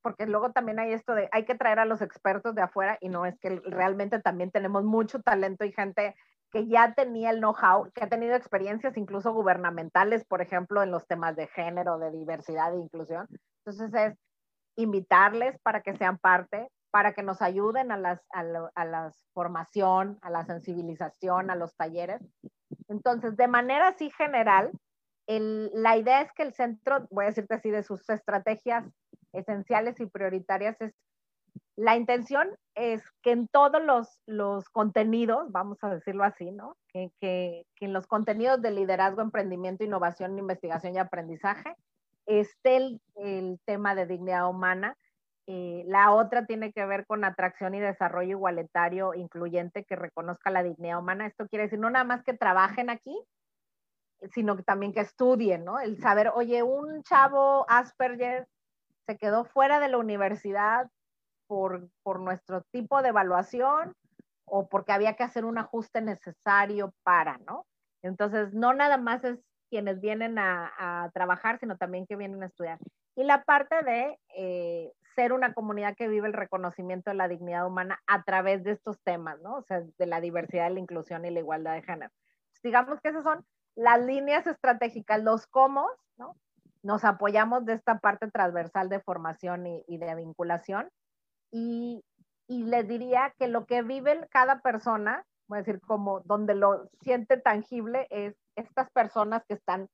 porque 0.01 0.25
luego 0.25 0.51
también 0.51 0.79
hay 0.79 0.93
esto 0.93 1.13
de 1.13 1.29
hay 1.31 1.45
que 1.45 1.55
traer 1.55 1.79
a 1.79 1.85
los 1.85 2.01
expertos 2.01 2.55
de 2.55 2.63
afuera 2.63 2.97
y 3.01 3.09
no 3.09 3.25
es 3.25 3.37
que 3.39 3.61
realmente 3.65 4.19
también 4.19 4.49
tenemos 4.49 4.83
mucho 4.83 5.21
talento 5.21 5.63
y 5.63 5.71
gente 5.71 6.15
que 6.51 6.67
ya 6.67 6.93
tenía 6.93 7.29
el 7.29 7.39
know-how, 7.39 7.91
que 7.93 8.03
ha 8.03 8.09
tenido 8.09 8.35
experiencias 8.35 8.97
incluso 8.97 9.31
gubernamentales, 9.31 10.25
por 10.25 10.41
ejemplo, 10.41 10.83
en 10.83 10.91
los 10.91 11.07
temas 11.07 11.35
de 11.35 11.47
género, 11.47 11.97
de 11.97 12.11
diversidad 12.11 12.73
e 12.73 12.79
inclusión. 12.79 13.27
Entonces 13.63 13.93
es 13.93 14.17
invitarles 14.75 15.57
para 15.59 15.81
que 15.81 15.95
sean 15.95 16.17
parte, 16.17 16.69
para 16.91 17.13
que 17.13 17.23
nos 17.23 17.41
ayuden 17.41 17.91
a 17.91 17.97
las, 17.97 18.21
la, 18.33 19.11
formación, 19.33 20.19
a 20.21 20.29
la 20.29 20.45
sensibilización, 20.45 21.49
a 21.49 21.55
los 21.55 21.75
talleres. 21.75 22.21
Entonces, 22.89 23.37
de 23.37 23.47
manera 23.47 23.87
así 23.89 24.11
general, 24.11 24.71
la 25.27 25.97
idea 25.97 26.21
es 26.21 26.31
que 26.33 26.43
el 26.43 26.53
centro, 26.53 27.07
voy 27.09 27.25
a 27.25 27.29
decirte 27.29 27.55
así, 27.55 27.69
de 27.71 27.83
sus 27.83 28.09
estrategias 28.09 28.85
esenciales 29.31 29.99
y 30.01 30.05
prioritarias 30.05 30.79
es 30.81 30.93
la 31.75 31.95
intención 31.95 32.49
es 32.75 33.01
que 33.23 33.31
en 33.31 33.47
todos 33.47 33.81
los, 34.27 34.69
contenidos, 34.69 35.51
vamos 35.51 35.77
a 35.83 35.89
decirlo 35.89 36.23
así, 36.23 36.51
¿no? 36.51 36.77
Que, 36.93 37.65
en 37.79 37.93
los 37.93 38.07
contenidos 38.07 38.61
de 38.61 38.71
liderazgo, 38.71 39.21
emprendimiento, 39.21 39.83
innovación, 39.83 40.37
investigación 40.37 40.95
y 40.95 40.99
aprendizaje 40.99 41.73
esté 42.27 42.99
el 43.15 43.59
tema 43.65 43.95
de 43.95 44.05
dignidad 44.05 44.47
humana. 44.47 44.95
Eh, 45.53 45.83
la 45.85 46.13
otra 46.13 46.45
tiene 46.45 46.71
que 46.71 46.85
ver 46.85 47.05
con 47.05 47.25
atracción 47.25 47.75
y 47.75 47.81
desarrollo 47.81 48.29
igualitario, 48.29 49.13
incluyente, 49.13 49.83
que 49.83 49.97
reconozca 49.97 50.49
la 50.49 50.63
dignidad 50.63 50.99
humana. 50.99 51.25
Esto 51.25 51.45
quiere 51.49 51.63
decir 51.63 51.77
no 51.77 51.89
nada 51.89 52.05
más 52.05 52.23
que 52.23 52.33
trabajen 52.33 52.89
aquí, 52.89 53.21
sino 54.31 54.55
que 54.55 54.63
también 54.63 54.93
que 54.93 55.01
estudien, 55.01 55.65
¿no? 55.65 55.81
El 55.81 55.99
saber, 55.99 56.31
oye, 56.33 56.63
un 56.63 57.03
chavo 57.03 57.65
Asperger 57.69 58.47
se 59.05 59.17
quedó 59.17 59.43
fuera 59.43 59.81
de 59.81 59.89
la 59.89 59.97
universidad 59.97 60.89
por, 61.47 61.89
nuestro 62.21 62.61
tipo 62.71 63.01
de 63.01 63.09
evaluación 63.09 63.93
o 64.45 64.69
porque 64.69 64.93
había 64.93 65.17
que 65.17 65.23
hacer 65.23 65.43
un 65.43 65.57
ajuste 65.57 65.99
necesario 65.99 66.93
para, 67.03 67.39
¿no? 67.39 67.65
Entonces, 68.03 68.53
no 68.53 68.73
nada 68.73 68.95
más 68.95 69.21
es 69.25 69.37
quienes 69.69 69.99
vienen 69.99 70.39
a, 70.39 71.11
trabajar, 71.13 71.59
sino 71.59 71.75
también 71.75 72.07
que 72.07 72.15
vienen 72.15 72.41
a 72.41 72.45
estudiar. 72.45 72.79
Y 73.17 73.25
la 73.25 73.43
parte 73.43 73.83
de 73.83 74.17
eh, 74.33 74.93
ser 75.15 75.33
una 75.33 75.53
comunidad 75.53 75.95
que 75.95 76.07
vive 76.07 76.27
el 76.27 76.33
reconocimiento 76.33 77.09
de 77.11 77.15
la 77.15 77.27
dignidad 77.27 77.67
humana 77.67 77.99
a 78.07 78.23
través 78.23 78.63
de 78.63 78.71
estos 78.71 78.99
temas, 79.01 79.39
¿no? 79.41 79.57
O 79.57 79.63
sea, 79.63 79.81
de 79.97 80.05
la 80.05 80.21
diversidad, 80.21 80.71
la 80.71 80.79
inclusión 80.79 81.25
y 81.25 81.31
la 81.31 81.39
igualdad 81.39 81.73
de 81.73 81.83
género. 81.83 82.11
digamos 82.63 82.99
que 83.01 83.09
esas 83.09 83.23
son 83.23 83.45
las 83.75 84.01
líneas 84.01 84.45
estratégicas, 84.47 85.23
los 85.23 85.47
cómo, 85.47 85.87
¿no? 86.17 86.35
Nos 86.83 87.03
apoyamos 87.03 87.65
de 87.65 87.73
esta 87.73 87.99
parte 87.99 88.29
transversal 88.29 88.89
de 88.89 88.99
formación 89.01 89.67
y, 89.67 89.83
y 89.87 89.97
de 89.97 90.15
vinculación. 90.15 90.89
Y, 91.51 92.03
y 92.47 92.63
les 92.63 92.87
diría 92.87 93.33
que 93.37 93.47
lo 93.47 93.65
que 93.65 93.81
vive 93.81 94.27
cada 94.29 94.61
persona, 94.61 95.25
voy 95.47 95.57
a 95.57 95.61
decir 95.61 95.79
como 95.81 96.21
donde 96.21 96.55
lo 96.55 96.89
siente 97.01 97.37
tangible, 97.37 98.07
es 98.09 98.35
estas 98.55 98.89
personas 98.91 99.43
que 99.47 99.53
están 99.55 99.87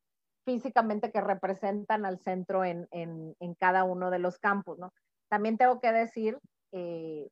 físicamente, 0.46 1.12
que 1.12 1.22
representan 1.22 2.06
al 2.06 2.20
centro 2.20 2.64
en, 2.64 2.88
en, 2.92 3.36
en 3.40 3.54
cada 3.56 3.84
uno 3.84 4.10
de 4.10 4.20
los 4.20 4.40
campus, 4.40 4.80
¿no? 4.80 4.94
También 5.30 5.58
tengo 5.58 5.80
que 5.80 5.92
decir, 5.92 6.40
eh, 6.72 7.30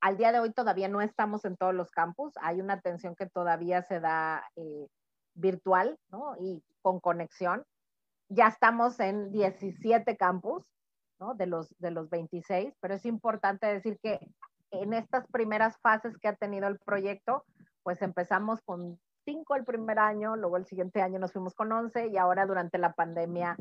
al 0.00 0.16
día 0.16 0.32
de 0.32 0.40
hoy 0.40 0.52
todavía 0.52 0.88
no 0.88 1.00
estamos 1.00 1.44
en 1.44 1.56
todos 1.56 1.74
los 1.74 1.90
campus, 1.90 2.32
hay 2.40 2.60
una 2.60 2.74
atención 2.74 3.14
que 3.14 3.26
todavía 3.26 3.82
se 3.82 4.00
da 4.00 4.44
eh, 4.56 4.88
virtual, 5.34 5.98
¿no? 6.10 6.34
Y 6.40 6.62
con 6.82 7.00
conexión. 7.00 7.64
Ya 8.28 8.48
estamos 8.48 8.98
en 9.00 9.30
17 9.30 10.16
campus, 10.16 10.64
¿no? 11.20 11.34
De 11.34 11.46
los, 11.46 11.74
de 11.78 11.90
los 11.90 12.10
26, 12.10 12.74
pero 12.80 12.94
es 12.94 13.06
importante 13.06 13.66
decir 13.66 13.98
que 14.02 14.20
en 14.70 14.94
estas 14.94 15.26
primeras 15.28 15.78
fases 15.78 16.16
que 16.18 16.28
ha 16.28 16.34
tenido 16.34 16.66
el 16.66 16.78
proyecto, 16.78 17.44
pues 17.82 18.00
empezamos 18.02 18.60
con 18.62 18.98
cinco 19.24 19.54
el 19.54 19.64
primer 19.64 19.98
año, 19.98 20.36
luego 20.36 20.56
el 20.56 20.66
siguiente 20.66 21.02
año 21.02 21.18
nos 21.18 21.32
fuimos 21.32 21.54
con 21.54 21.70
11 21.70 22.08
y 22.08 22.16
ahora 22.16 22.46
durante 22.46 22.78
la 22.78 22.92
pandemia 22.92 23.56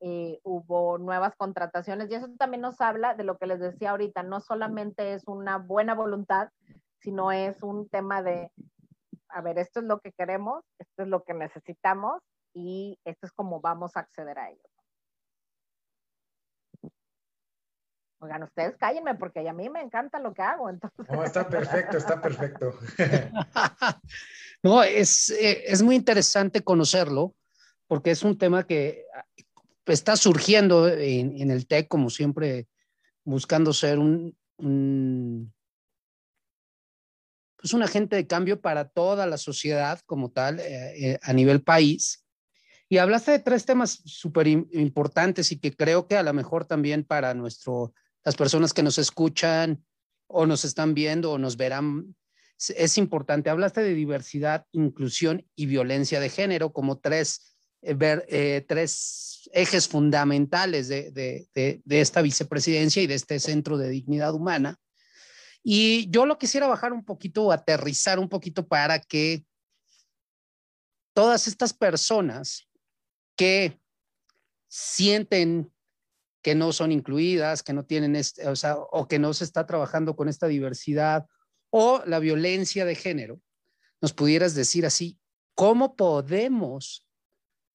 eh, 0.00 0.40
hubo 0.42 0.98
nuevas 0.98 1.34
contrataciones 1.36 2.10
y 2.10 2.14
eso 2.14 2.28
también 2.38 2.60
nos 2.60 2.80
habla 2.80 3.14
de 3.14 3.24
lo 3.24 3.38
que 3.38 3.46
les 3.46 3.60
decía 3.60 3.90
ahorita, 3.90 4.22
no 4.22 4.40
solamente 4.40 5.14
es 5.14 5.22
una 5.26 5.58
buena 5.58 5.94
voluntad, 5.94 6.50
sino 7.00 7.32
es 7.32 7.62
un 7.62 7.88
tema 7.88 8.22
de, 8.22 8.50
a 9.28 9.40
ver, 9.40 9.58
esto 9.58 9.80
es 9.80 9.86
lo 9.86 10.00
que 10.00 10.12
queremos, 10.12 10.64
esto 10.78 11.02
es 11.02 11.08
lo 11.08 11.22
que 11.22 11.34
necesitamos 11.34 12.22
y 12.54 12.98
esto 13.04 13.26
es 13.26 13.32
como 13.32 13.60
vamos 13.60 13.96
a 13.96 14.00
acceder 14.00 14.38
a 14.38 14.50
ello. 14.50 14.62
Oigan, 18.20 18.42
ustedes 18.42 18.76
cállenme 18.78 19.14
porque 19.16 19.46
a 19.46 19.52
mí 19.52 19.68
me 19.68 19.82
encanta 19.82 20.18
lo 20.18 20.32
que 20.32 20.40
hago. 20.40 20.70
Entonces... 20.70 21.06
No, 21.10 21.22
está 21.22 21.46
perfecto, 21.46 21.98
está 21.98 22.22
perfecto. 22.22 22.72
no, 24.62 24.82
es, 24.82 25.28
eh, 25.30 25.64
es 25.66 25.82
muy 25.82 25.94
interesante 25.94 26.62
conocerlo 26.62 27.34
porque 27.86 28.12
es 28.12 28.22
un 28.22 28.38
tema 28.38 28.66
que 28.66 29.04
está 29.86 30.16
surgiendo 30.16 30.88
en, 30.88 31.50
el 31.50 31.66
TEC, 31.66 31.88
como 31.88 32.10
siempre, 32.10 32.66
buscando 33.24 33.72
ser 33.72 33.98
un, 33.98 34.36
un, 34.56 35.52
pues 37.56 37.72
un 37.74 37.82
agente 37.82 38.16
de 38.16 38.26
cambio 38.26 38.60
para 38.60 38.88
toda 38.88 39.26
la 39.26 39.38
sociedad 39.38 40.00
como 40.06 40.30
tal, 40.30 40.60
eh, 40.60 41.12
eh, 41.12 41.18
a 41.22 41.32
nivel 41.32 41.62
país. 41.62 42.24
Y 42.88 42.98
hablaste 42.98 43.32
de 43.32 43.38
tres 43.38 43.64
temas 43.64 44.02
súper 44.04 44.46
importantes 44.46 45.50
y 45.52 45.58
que 45.58 45.74
creo 45.74 46.06
que 46.06 46.16
a 46.16 46.22
lo 46.22 46.32
mejor 46.32 46.66
también 46.66 47.04
para 47.04 47.34
nuestro 47.34 47.94
las 48.24 48.36
personas 48.36 48.72
que 48.72 48.82
nos 48.82 48.98
escuchan 48.98 49.84
o 50.26 50.46
nos 50.46 50.64
están 50.64 50.94
viendo 50.94 51.32
o 51.32 51.38
nos 51.38 51.56
verán, 51.56 52.16
es 52.56 52.98
importante. 52.98 53.50
Hablaste 53.50 53.82
de 53.82 53.94
diversidad, 53.94 54.66
inclusión 54.72 55.46
y 55.54 55.66
violencia 55.66 56.20
de 56.20 56.30
género 56.30 56.72
como 56.72 56.98
tres, 56.98 57.53
eh, 57.84 58.24
eh, 58.28 58.64
tres 58.66 59.48
ejes 59.52 59.86
fundamentales 59.88 60.88
de, 60.88 61.10
de, 61.10 61.48
de, 61.54 61.82
de, 61.84 62.00
esta 62.00 62.22
vicepresidencia 62.22 63.02
y 63.02 63.06
de 63.06 63.14
este 63.14 63.38
centro 63.38 63.76
de 63.76 63.88
dignidad 63.90 64.34
humana. 64.34 64.78
Y 65.62 66.08
yo 66.10 66.26
lo 66.26 66.38
quisiera 66.38 66.66
bajar 66.66 66.92
un 66.92 67.04
poquito 67.04 67.44
o 67.44 67.52
aterrizar 67.52 68.18
un 68.18 68.28
poquito 68.28 68.66
para 68.66 68.98
que 69.00 69.44
todas 71.14 71.46
estas 71.46 71.72
personas 71.72 72.68
que 73.36 73.78
sienten 74.68 75.70
que 76.42 76.54
no 76.54 76.72
son 76.72 76.92
incluidas, 76.92 77.62
que 77.62 77.72
no 77.72 77.86
tienen, 77.86 78.16
este, 78.16 78.46
o, 78.46 78.54
sea, 78.54 78.76
o 78.76 79.08
que 79.08 79.18
no 79.18 79.32
se 79.32 79.44
está 79.44 79.66
trabajando 79.66 80.14
con 80.14 80.28
esta 80.28 80.46
diversidad, 80.46 81.26
o 81.70 82.02
la 82.04 82.18
violencia 82.18 82.84
de 82.84 82.94
género, 82.94 83.40
nos 84.02 84.12
pudieras 84.12 84.54
decir 84.54 84.84
así, 84.84 85.18
¿cómo 85.54 85.96
podemos 85.96 87.03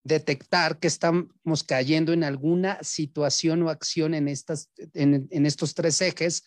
detectar 0.10 0.80
que 0.80 0.88
estamos 0.88 1.64
cayendo 1.66 2.12
en 2.12 2.26
alguna 2.26 2.84
situación 2.84 3.64
o 3.64 3.70
acción 3.70 4.14
en, 4.14 4.28
estas, 4.28 4.70
en, 4.94 5.30
en 5.32 5.46
estos 5.46 5.74
tres 5.74 6.02
ejes 6.02 6.44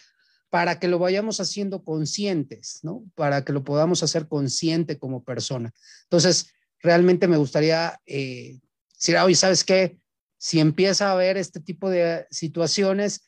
para 0.50 0.78
que 0.78 0.88
lo 0.88 0.98
vayamos 0.98 1.40
haciendo 1.40 1.82
conscientes, 1.82 2.80
¿no? 2.82 3.02
Para 3.14 3.42
que 3.42 3.54
lo 3.54 3.64
podamos 3.64 4.02
hacer 4.02 4.28
consciente 4.28 4.98
como 4.98 5.24
persona. 5.24 5.72
Entonces, 6.02 6.52
realmente 6.80 7.26
me 7.26 7.38
gustaría 7.38 7.98
eh, 8.04 8.60
decir, 8.98 9.16
oye, 9.16 9.34
¿sabes 9.34 9.64
qué? 9.64 10.02
si 10.42 10.58
empieza 10.58 11.06
a 11.06 11.12
haber 11.12 11.36
este 11.36 11.60
tipo 11.60 11.88
de 11.88 12.26
situaciones, 12.32 13.24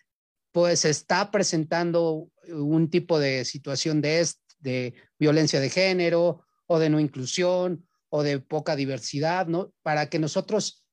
pues 0.50 0.84
está 0.84 1.30
presentando 1.30 2.28
un 2.48 2.90
tipo 2.90 3.20
de 3.20 3.44
situación 3.44 4.00
de, 4.00 4.26
de 4.58 4.94
violencia 5.16 5.60
de 5.60 5.70
género 5.70 6.44
o 6.66 6.80
de 6.80 6.90
no 6.90 6.98
inclusión 6.98 7.86
o 8.16 8.22
de 8.22 8.38
poca 8.38 8.76
diversidad, 8.76 9.48
¿no? 9.48 9.72
Para 9.82 10.08
que 10.08 10.20
nosotros 10.20 10.86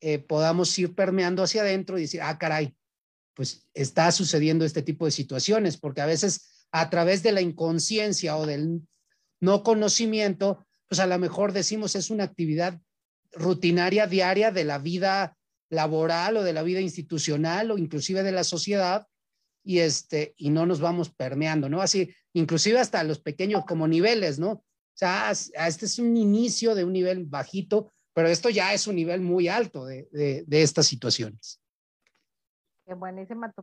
eh, 0.00 0.18
podamos 0.18 0.78
ir 0.78 0.94
permeando 0.94 1.42
hacia 1.42 1.60
adentro 1.60 1.98
y 1.98 2.02
decir, 2.02 2.22
ah, 2.22 2.38
caray, 2.38 2.74
pues 3.34 3.68
está 3.74 4.10
sucediendo 4.12 4.64
este 4.64 4.80
tipo 4.80 5.04
de 5.04 5.10
situaciones, 5.10 5.76
porque 5.76 6.00
a 6.00 6.06
veces 6.06 6.64
a 6.72 6.88
través 6.88 7.22
de 7.22 7.32
la 7.32 7.42
inconsciencia 7.42 8.38
o 8.38 8.46
del 8.46 8.80
no 9.42 9.62
conocimiento, 9.62 10.64
pues 10.88 11.00
a 11.00 11.06
lo 11.06 11.18
mejor 11.18 11.52
decimos 11.52 11.96
es 11.96 12.08
una 12.08 12.24
actividad 12.24 12.80
rutinaria 13.32 14.06
diaria 14.06 14.50
de 14.50 14.64
la 14.64 14.78
vida 14.78 15.36
laboral 15.68 16.38
o 16.38 16.42
de 16.44 16.54
la 16.54 16.62
vida 16.62 16.80
institucional 16.80 17.72
o 17.72 17.76
inclusive 17.76 18.22
de 18.22 18.32
la 18.32 18.42
sociedad 18.42 19.06
y 19.62 19.80
este 19.80 20.32
y 20.38 20.48
no 20.48 20.64
nos 20.64 20.80
vamos 20.80 21.10
permeando, 21.10 21.68
¿no? 21.68 21.82
Así, 21.82 22.14
inclusive 22.32 22.78
hasta 22.78 23.04
los 23.04 23.18
pequeños 23.18 23.66
como 23.66 23.86
niveles, 23.86 24.38
¿no? 24.38 24.64
O 24.94 24.96
sea, 24.96 25.30
este 25.32 25.86
es 25.86 25.98
un 25.98 26.16
inicio 26.16 26.74
de 26.74 26.84
un 26.84 26.92
nivel 26.92 27.24
bajito, 27.26 27.90
pero 28.12 28.28
esto 28.28 28.48
ya 28.48 28.72
es 28.72 28.86
un 28.86 28.94
nivel 28.94 29.20
muy 29.20 29.48
alto 29.48 29.84
de, 29.84 30.08
de, 30.12 30.44
de 30.46 30.62
estas 30.62 30.86
situaciones. 30.86 31.60
Qué 32.86 32.94
buenísima 32.94 33.50
tu, 33.50 33.62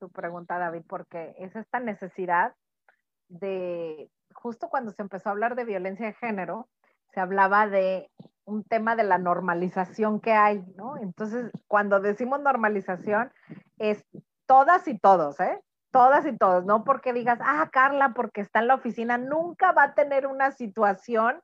tu 0.00 0.08
pregunta, 0.08 0.58
David, 0.58 0.82
porque 0.88 1.34
es 1.38 1.54
esta 1.56 1.78
necesidad 1.78 2.54
de, 3.28 4.10
justo 4.32 4.70
cuando 4.70 4.92
se 4.92 5.02
empezó 5.02 5.28
a 5.28 5.32
hablar 5.32 5.56
de 5.56 5.66
violencia 5.66 6.06
de 6.06 6.14
género, 6.14 6.68
se 7.12 7.20
hablaba 7.20 7.68
de 7.68 8.10
un 8.44 8.64
tema 8.64 8.96
de 8.96 9.04
la 9.04 9.18
normalización 9.18 10.20
que 10.20 10.32
hay, 10.32 10.64
¿no? 10.76 10.96
Entonces, 10.96 11.50
cuando 11.68 12.00
decimos 12.00 12.40
normalización, 12.40 13.30
es 13.78 14.04
todas 14.46 14.88
y 14.88 14.98
todos, 14.98 15.38
¿eh? 15.40 15.60
Todas 15.92 16.26
y 16.26 16.36
todos, 16.36 16.64
no 16.64 16.82
porque 16.82 17.12
digas, 17.12 17.38
ah, 17.42 17.68
Carla, 17.72 18.12
porque 18.14 18.40
está 18.40 18.58
en 18.58 18.66
la 18.66 18.74
oficina, 18.74 19.18
nunca 19.18 19.72
va 19.72 19.84
a 19.84 19.94
tener 19.94 20.26
una 20.26 20.50
situación 20.50 21.40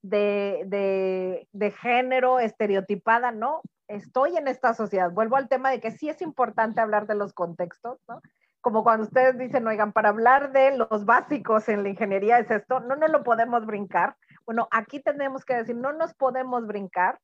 de, 0.00 0.62
de, 0.66 1.48
de 1.52 1.70
género 1.72 2.40
estereotipada, 2.40 3.32
¿no? 3.32 3.60
Estoy 3.88 4.36
en 4.36 4.48
esta 4.48 4.72
sociedad. 4.72 5.10
Vuelvo 5.10 5.36
al 5.36 5.48
tema 5.48 5.70
de 5.70 5.80
que 5.80 5.90
sí 5.90 6.08
es 6.08 6.22
importante 6.22 6.80
hablar 6.80 7.06
de 7.06 7.16
los 7.16 7.34
contextos, 7.34 7.98
¿no? 8.08 8.22
Como 8.62 8.82
cuando 8.82 9.04
ustedes 9.04 9.36
dicen, 9.36 9.66
oigan, 9.66 9.92
para 9.92 10.10
hablar 10.10 10.52
de 10.52 10.76
los 10.76 11.04
básicos 11.04 11.68
en 11.68 11.82
la 11.82 11.90
ingeniería 11.90 12.38
es 12.38 12.50
esto, 12.50 12.80
no 12.80 12.96
nos 12.96 13.10
lo 13.10 13.22
podemos 13.24 13.66
brincar 13.66 14.16
bueno, 14.50 14.66
aquí 14.72 14.98
tenemos 14.98 15.44
que 15.44 15.54
decir, 15.54 15.76
no 15.76 15.92
nos 15.92 16.12
podemos 16.14 16.66
brincar 16.66 17.20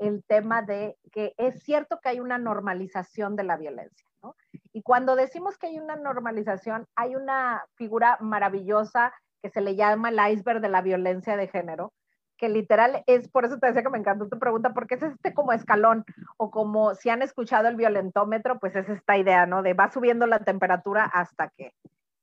el 0.00 0.24
tema 0.24 0.62
de 0.62 0.96
que 1.12 1.34
es 1.36 1.62
cierto 1.62 2.00
que 2.00 2.08
hay 2.08 2.20
una 2.20 2.38
normalización 2.38 3.36
de 3.36 3.44
la 3.44 3.56
violencia, 3.56 4.08
¿no? 4.22 4.34
Y 4.72 4.82
cuando 4.82 5.14
decimos 5.14 5.58
que 5.58 5.68
hay 5.68 5.78
una 5.78 5.96
normalización, 5.96 6.86
hay 6.96 7.14
una 7.14 7.64
figura 7.76 8.16
maravillosa 8.20 9.12
que 9.42 9.50
se 9.50 9.60
le 9.60 9.76
llama 9.76 10.08
el 10.08 10.32
iceberg 10.32 10.60
de 10.60 10.68
la 10.68 10.82
violencia 10.82 11.36
de 11.36 11.48
género, 11.48 11.92
que 12.38 12.48
literal 12.48 13.04
es, 13.06 13.28
por 13.28 13.44
eso 13.44 13.58
te 13.58 13.66
decía 13.66 13.82
que 13.82 13.90
me 13.90 13.98
encantó 13.98 14.26
tu 14.28 14.38
pregunta, 14.38 14.72
porque 14.72 14.94
es 14.94 15.02
este 15.02 15.34
como 15.34 15.52
escalón, 15.52 16.04
o 16.38 16.50
como 16.50 16.94
si 16.94 17.10
han 17.10 17.20
escuchado 17.20 17.68
el 17.68 17.76
violentómetro, 17.76 18.58
pues 18.58 18.74
es 18.76 18.88
esta 18.88 19.18
idea, 19.18 19.44
¿no? 19.44 19.62
De 19.62 19.74
va 19.74 19.90
subiendo 19.90 20.26
la 20.26 20.38
temperatura 20.38 21.04
hasta 21.04 21.50
que. 21.50 21.74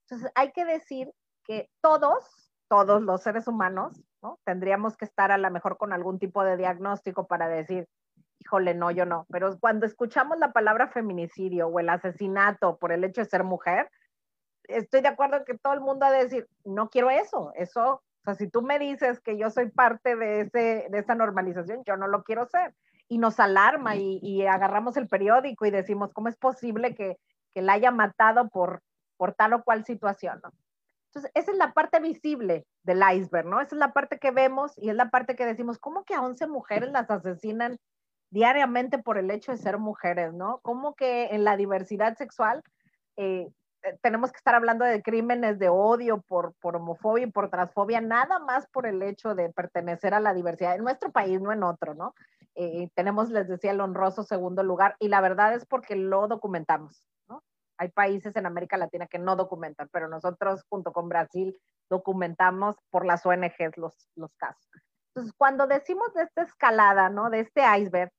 Entonces, 0.06 0.32
hay 0.34 0.52
que 0.52 0.66
decir 0.66 1.12
que 1.44 1.70
todos, 1.82 2.52
todos 2.68 3.04
los 3.04 3.22
seres 3.22 3.48
humanos, 3.48 4.02
Tendríamos 4.44 4.98
que 4.98 5.06
estar 5.06 5.32
a 5.32 5.38
lo 5.38 5.50
mejor 5.52 5.78
con 5.78 5.94
algún 5.94 6.20
tipo 6.20 6.44
de 6.44 6.58
diagnóstico 6.58 7.28
para 7.28 7.48
decir, 7.48 7.88
híjole, 8.40 8.74
no, 8.74 8.92
yo 8.92 9.06
no. 9.06 9.26
Pero 9.30 9.58
cuando 9.60 9.86
escuchamos 9.86 10.38
la 10.40 10.52
palabra 10.52 10.88
feminicidio 10.88 11.68
o 11.68 11.80
el 11.80 11.90
asesinato 11.90 12.78
por 12.78 12.92
el 12.92 13.04
hecho 13.04 13.22
de 13.22 13.30
ser 13.30 13.44
mujer, 13.44 13.90
estoy 14.64 15.02
de 15.02 15.08
acuerdo 15.08 15.46
que 15.46 15.58
todo 15.58 15.74
el 15.74 15.82
mundo 15.82 16.06
ha 16.06 16.12
de 16.12 16.24
decir, 16.24 16.48
no 16.66 16.90
quiero 16.90 17.10
eso, 17.10 17.52
eso, 17.56 17.94
o 17.94 18.24
sea, 18.24 18.36
si 18.36 18.50
tú 18.50 18.62
me 18.62 18.80
dices 18.80 19.20
que 19.22 19.38
yo 19.38 19.50
soy 19.50 19.70
parte 19.70 20.16
de, 20.16 20.42
ese, 20.42 20.88
de 20.90 21.00
esa 21.00 21.16
normalización, 21.16 21.84
yo 21.86 21.96
no 21.96 22.08
lo 22.08 22.24
quiero 22.24 22.46
ser. 22.46 22.76
Y 23.08 23.20
nos 23.20 23.40
alarma 23.40 23.96
y, 23.96 24.46
agarramos 24.46 24.98
el 24.98 25.08
periódico 25.08 25.66
y 25.66 25.72
decimos, 25.72 26.12
¿cómo 26.12 26.28
es 26.28 26.36
posible 26.36 26.94
que, 26.94 27.18
que 27.54 27.62
la 27.62 27.74
haya 27.74 27.90
matado 27.90 28.50
por, 28.50 28.82
por 29.16 29.34
tal 29.34 29.54
o 29.54 29.64
cual 29.64 29.86
situación? 29.86 30.42
Entonces, 31.08 31.32
esa 31.34 31.52
es 31.52 31.58
la 31.58 31.74
parte 31.74 32.00
visible 32.00 32.66
del 32.84 33.02
iceberg, 33.16 33.48
¿no? 33.48 33.62
Esa 33.62 33.76
es 33.76 33.80
la 33.80 33.94
parte 33.94 34.20
que 34.20 34.32
vemos 34.32 34.74
y 34.78 34.90
es 34.90 34.96
la 34.96 35.10
parte 35.10 35.36
que 35.36 35.46
decimos, 35.46 35.80
¿cómo 35.80 36.04
que 36.04 36.14
a 36.14 36.22
11 36.22 36.48
mujeres 36.48 36.92
las 36.92 37.10
asesinan 37.10 37.78
diariamente 38.30 39.00
por 39.00 39.18
el 39.18 39.32
hecho 39.32 39.52
de 39.52 39.58
ser 39.58 39.78
mujeres, 39.78 40.34
¿no? 40.34 40.60
¿Cómo 40.62 40.96
que 40.96 41.28
en 41.28 41.44
la 41.44 41.58
diversidad 41.58 42.18
sexual 42.18 42.62
eh, 43.16 43.48
eh, 43.84 43.98
tenemos 44.02 44.32
que 44.32 44.38
estar 44.38 44.56
hablando 44.56 44.86
de 44.86 45.02
crímenes 45.02 45.60
de 45.60 45.70
odio 45.70 46.22
por, 46.28 46.54
por 46.56 46.76
homofobia 46.76 47.26
y 47.26 47.32
por 47.32 47.50
transfobia, 47.50 48.02
nada 48.02 48.40
más 48.40 48.68
por 48.68 48.86
el 48.86 49.02
hecho 49.02 49.36
de 49.36 49.50
pertenecer 49.50 50.14
a 50.14 50.20
la 50.20 50.34
diversidad 50.34 50.76
en 50.76 50.84
nuestro 50.84 51.12
país, 51.12 51.40
no 51.42 51.52
en 51.52 51.64
otro, 51.64 51.94
¿no? 51.94 52.14
Eh, 52.56 52.90
tenemos, 52.96 53.30
les 53.30 53.48
decía, 53.48 53.72
el 53.72 53.82
honroso 53.82 54.24
segundo 54.24 54.64
lugar 54.64 54.96
y 55.00 55.10
la 55.10 55.22
verdad 55.22 55.54
es 55.54 55.66
porque 55.66 55.96
lo 55.96 56.28
documentamos. 56.28 57.04
Hay 57.78 57.90
países 57.90 58.36
en 58.36 58.46
América 58.46 58.78
Latina 58.78 59.08
que 59.08 59.20
no 59.20 59.36
documentan, 59.36 59.90
pero 59.92 60.08
nosotros 60.08 60.64
junto 60.70 60.92
con 60.92 61.10
Brasil 61.10 61.58
documentamos 61.90 62.76
por 62.90 63.06
las 63.06 63.26
ONGs 63.26 63.78
los, 63.78 63.96
casos. 64.38 64.68
Entonces, 65.10 65.34
cuando 65.38 65.68
decimos 65.68 66.14
de 66.14 66.24
esta 66.24 66.44
escalada, 66.44 67.10
¿no? 67.10 67.30
De 67.30 67.42
este 67.42 67.62
iceberg, 67.80 68.12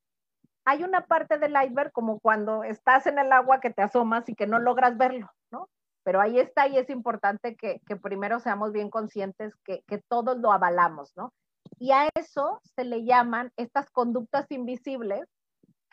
hay 0.65 0.83
una 0.83 1.05
parte 1.05 1.37
del 1.37 1.55
iceberg 1.63 1.91
como 1.91 2.19
cuando 2.19 2.63
estás 2.63 3.07
en 3.07 3.19
el 3.19 3.31
agua 3.31 3.59
que 3.59 3.71
te 3.71 3.81
asomas 3.81 4.27
y 4.29 4.35
que 4.35 4.47
no 4.47 4.59
logras 4.59 4.97
verlo, 4.97 5.29
¿no? 5.51 5.69
Pero 6.03 6.21
ahí 6.21 6.39
está 6.39 6.67
y 6.67 6.77
es 6.77 6.89
importante 6.89 7.55
que, 7.55 7.81
que 7.85 7.95
primero 7.95 8.39
seamos 8.39 8.71
bien 8.71 8.89
conscientes 8.89 9.55
que, 9.63 9.83
que 9.87 9.97
todos 9.97 10.37
lo 10.37 10.51
avalamos, 10.51 11.11
¿no? 11.15 11.33
Y 11.77 11.91
a 11.91 12.09
eso 12.15 12.61
se 12.75 12.83
le 12.83 13.03
llaman 13.05 13.51
estas 13.55 13.89
conductas 13.89 14.49
invisibles 14.51 15.27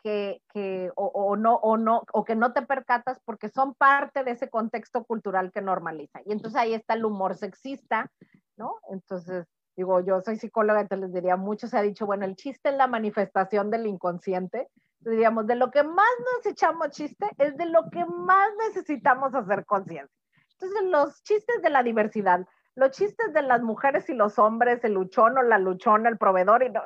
que, 0.07 0.41
que 0.53 0.93
o, 0.95 1.07
o, 1.07 1.35
no, 1.35 1.57
o, 1.57 1.77
no, 1.77 2.05
o 2.13 2.25
que 2.25 2.37
no 2.37 2.53
te 2.53 2.63
percatas 2.63 3.19
porque 3.25 3.49
son 3.49 3.75
parte 3.75 4.23
de 4.23 4.31
ese 4.31 4.49
contexto 4.49 5.03
cultural 5.03 5.51
que 5.51 5.61
normaliza. 5.61 6.21
Y 6.25 6.31
entonces 6.31 6.61
ahí 6.61 6.75
está 6.75 6.95
el 6.95 7.05
humor 7.05 7.35
sexista, 7.35 8.09
¿no? 8.57 8.77
Entonces, 8.89 9.49
digo, 9.77 9.99
yo 9.99 10.21
soy 10.21 10.37
psicóloga, 10.37 10.81
entonces 10.81 11.09
les 11.09 11.13
diría, 11.13 11.35
mucho 11.35 11.67
se 11.67 11.77
ha 11.77 11.83
dicho, 11.83 12.07
bueno, 12.07 12.25
el 12.25 12.37
chiste 12.37 12.69
es 12.69 12.77
la 12.77 12.87
manifestación 12.87 13.69
del 13.69 13.89
inconsciente. 13.89 14.69
Entonces, 15.01 15.11
diríamos, 15.11 15.49
de 15.49 15.57
lo 15.57 15.73
que 15.73 15.83
más 15.83 16.07
nos 16.21 16.47
echamos 16.47 16.91
chiste 16.91 17.27
es 17.39 17.57
de 17.57 17.67
lo 17.67 17.91
que 17.91 18.05
más 18.05 18.49
necesitamos 18.69 19.35
hacer 19.35 19.65
conciencia. 19.65 20.17
Entonces, 20.53 20.85
los 20.85 21.21
chistes 21.25 21.63
de 21.63 21.71
la 21.71 21.83
diversidad, 21.83 22.47
los 22.77 22.93
chistes 22.93 23.33
de 23.33 23.43
las 23.43 23.61
mujeres 23.61 24.09
y 24.09 24.15
los 24.15 24.39
hombres, 24.39 24.85
el 24.85 24.93
luchón 24.93 25.37
o 25.37 25.43
la 25.43 25.59
luchona, 25.59 26.09
el 26.09 26.17
proveedor, 26.17 26.63
y 26.63 26.71
no, 26.71 26.83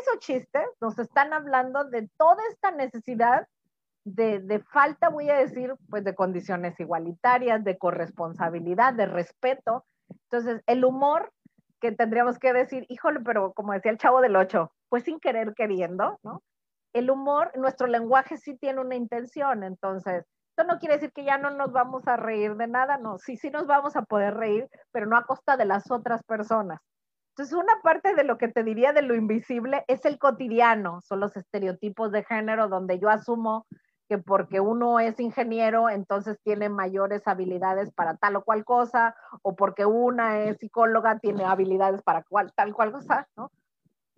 esos 0.00 0.18
chistes 0.20 0.64
nos 0.80 0.98
están 0.98 1.32
hablando 1.32 1.84
de 1.84 2.08
toda 2.16 2.42
esta 2.50 2.70
necesidad 2.70 3.46
de, 4.04 4.64
falta, 4.70 5.08
voy 5.08 5.28
a 5.28 5.36
decir, 5.36 5.74
pues 5.90 6.04
de 6.04 6.14
condiciones 6.14 6.78
igualitarias, 6.80 7.62
de 7.64 7.76
corresponsabilidad, 7.78 8.94
de 8.94 9.06
respeto. 9.06 9.84
Entonces, 10.08 10.62
el 10.66 10.84
humor 10.84 11.32
que 11.80 11.92
tendríamos 11.92 12.38
que 12.38 12.52
decir, 12.52 12.86
híjole, 12.88 13.20
pero 13.20 13.52
como 13.52 13.72
decía 13.72 13.90
el 13.90 13.98
chavo 13.98 14.20
del 14.20 14.36
8, 14.36 14.72
pues 14.88 15.04
sin 15.04 15.20
querer 15.20 15.54
queriendo, 15.54 16.18
¿no? 16.22 16.42
El 16.92 17.10
humor, 17.10 17.52
nuestro 17.56 17.86
lenguaje 17.86 18.38
sí 18.38 18.56
tiene 18.56 18.80
una 18.80 18.96
intención, 18.96 19.62
entonces, 19.62 20.24
esto 20.50 20.64
no 20.64 20.80
quiere 20.80 20.94
decir 20.94 21.12
que 21.12 21.24
ya 21.24 21.38
no 21.38 21.50
nos 21.50 21.70
vamos 21.70 22.08
a 22.08 22.16
reír 22.16 22.56
de 22.56 22.66
nada, 22.66 22.98
no, 22.98 23.18
sí, 23.18 23.36
sí 23.36 23.50
nos 23.50 23.66
vamos 23.66 23.94
a 23.94 24.02
poder 24.02 24.34
reír, 24.34 24.68
pero 24.90 25.06
no 25.06 25.16
a 25.16 25.24
costa 25.24 25.56
de 25.56 25.66
las 25.66 25.90
otras 25.90 26.24
personas. 26.24 26.80
Entonces, 27.38 27.56
una 27.56 27.80
parte 27.84 28.16
de 28.16 28.24
lo 28.24 28.36
que 28.36 28.48
te 28.48 28.64
diría 28.64 28.92
de 28.92 29.02
lo 29.02 29.14
invisible 29.14 29.84
es 29.86 30.04
el 30.04 30.18
cotidiano, 30.18 31.00
son 31.02 31.20
los 31.20 31.36
estereotipos 31.36 32.10
de 32.10 32.24
género 32.24 32.66
donde 32.66 32.98
yo 32.98 33.10
asumo 33.10 33.64
que 34.08 34.18
porque 34.18 34.58
uno 34.58 34.98
es 34.98 35.20
ingeniero, 35.20 35.88
entonces 35.88 36.40
tiene 36.42 36.68
mayores 36.68 37.28
habilidades 37.28 37.92
para 37.92 38.16
tal 38.16 38.34
o 38.34 38.42
cual 38.42 38.64
cosa, 38.64 39.14
o 39.42 39.54
porque 39.54 39.86
una 39.86 40.40
es 40.40 40.58
psicóloga, 40.58 41.20
tiene 41.20 41.44
habilidades 41.44 42.02
para 42.02 42.24
cual, 42.24 42.52
tal 42.56 42.74
cual 42.74 42.90
cosa, 42.90 43.28
¿no? 43.36 43.52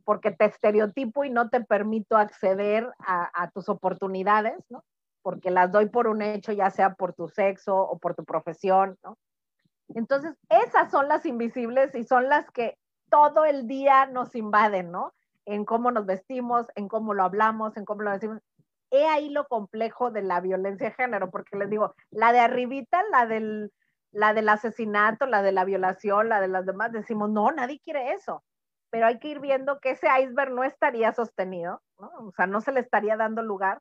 Porque 0.06 0.30
te 0.30 0.46
estereotipo 0.46 1.22
y 1.22 1.28
no 1.28 1.50
te 1.50 1.60
permito 1.60 2.16
acceder 2.16 2.90
a, 3.00 3.30
a 3.34 3.50
tus 3.50 3.68
oportunidades, 3.68 4.64
¿no? 4.70 4.82
Porque 5.20 5.50
las 5.50 5.70
doy 5.70 5.90
por 5.90 6.06
un 6.06 6.22
hecho, 6.22 6.52
ya 6.52 6.70
sea 6.70 6.94
por 6.94 7.12
tu 7.12 7.28
sexo 7.28 7.76
o 7.76 7.98
por 7.98 8.14
tu 8.14 8.24
profesión, 8.24 8.96
¿no? 9.04 9.18
Entonces, 9.88 10.38
esas 10.48 10.90
son 10.90 11.06
las 11.06 11.26
invisibles 11.26 11.94
y 11.94 12.04
son 12.04 12.30
las 12.30 12.50
que 12.52 12.78
todo 13.10 13.44
el 13.44 13.66
día 13.66 14.06
nos 14.06 14.34
invaden, 14.34 14.90
¿no? 14.90 15.12
En 15.44 15.64
cómo 15.64 15.90
nos 15.90 16.06
vestimos, 16.06 16.66
en 16.74 16.88
cómo 16.88 17.12
lo 17.12 17.24
hablamos, 17.24 17.76
en 17.76 17.84
cómo 17.84 18.02
lo 18.02 18.12
decimos. 18.12 18.38
He 18.90 19.06
ahí 19.06 19.28
lo 19.28 19.46
complejo 19.46 20.10
de 20.10 20.22
la 20.22 20.40
violencia 20.40 20.88
de 20.88 20.94
género, 20.94 21.30
porque 21.30 21.56
les 21.56 21.68
digo, 21.70 21.94
la 22.10 22.32
de 22.32 22.40
arribita, 22.40 23.02
la 23.10 23.26
del, 23.26 23.72
la 24.12 24.34
del 24.34 24.48
asesinato, 24.48 25.26
la 25.26 25.42
de 25.42 25.52
la 25.52 25.64
violación, 25.64 26.28
la 26.28 26.40
de 26.40 26.48
las 26.48 26.66
demás, 26.66 26.92
decimos, 26.92 27.30
no, 27.30 27.50
nadie 27.52 27.80
quiere 27.84 28.12
eso. 28.12 28.42
Pero 28.90 29.06
hay 29.06 29.18
que 29.18 29.28
ir 29.28 29.40
viendo 29.40 29.78
que 29.80 29.90
ese 29.90 30.08
iceberg 30.20 30.52
no 30.52 30.64
estaría 30.64 31.12
sostenido, 31.12 31.80
¿no? 31.98 32.10
O 32.26 32.32
sea, 32.32 32.46
no 32.46 32.60
se 32.60 32.72
le 32.72 32.80
estaría 32.80 33.16
dando 33.16 33.42
lugar 33.42 33.80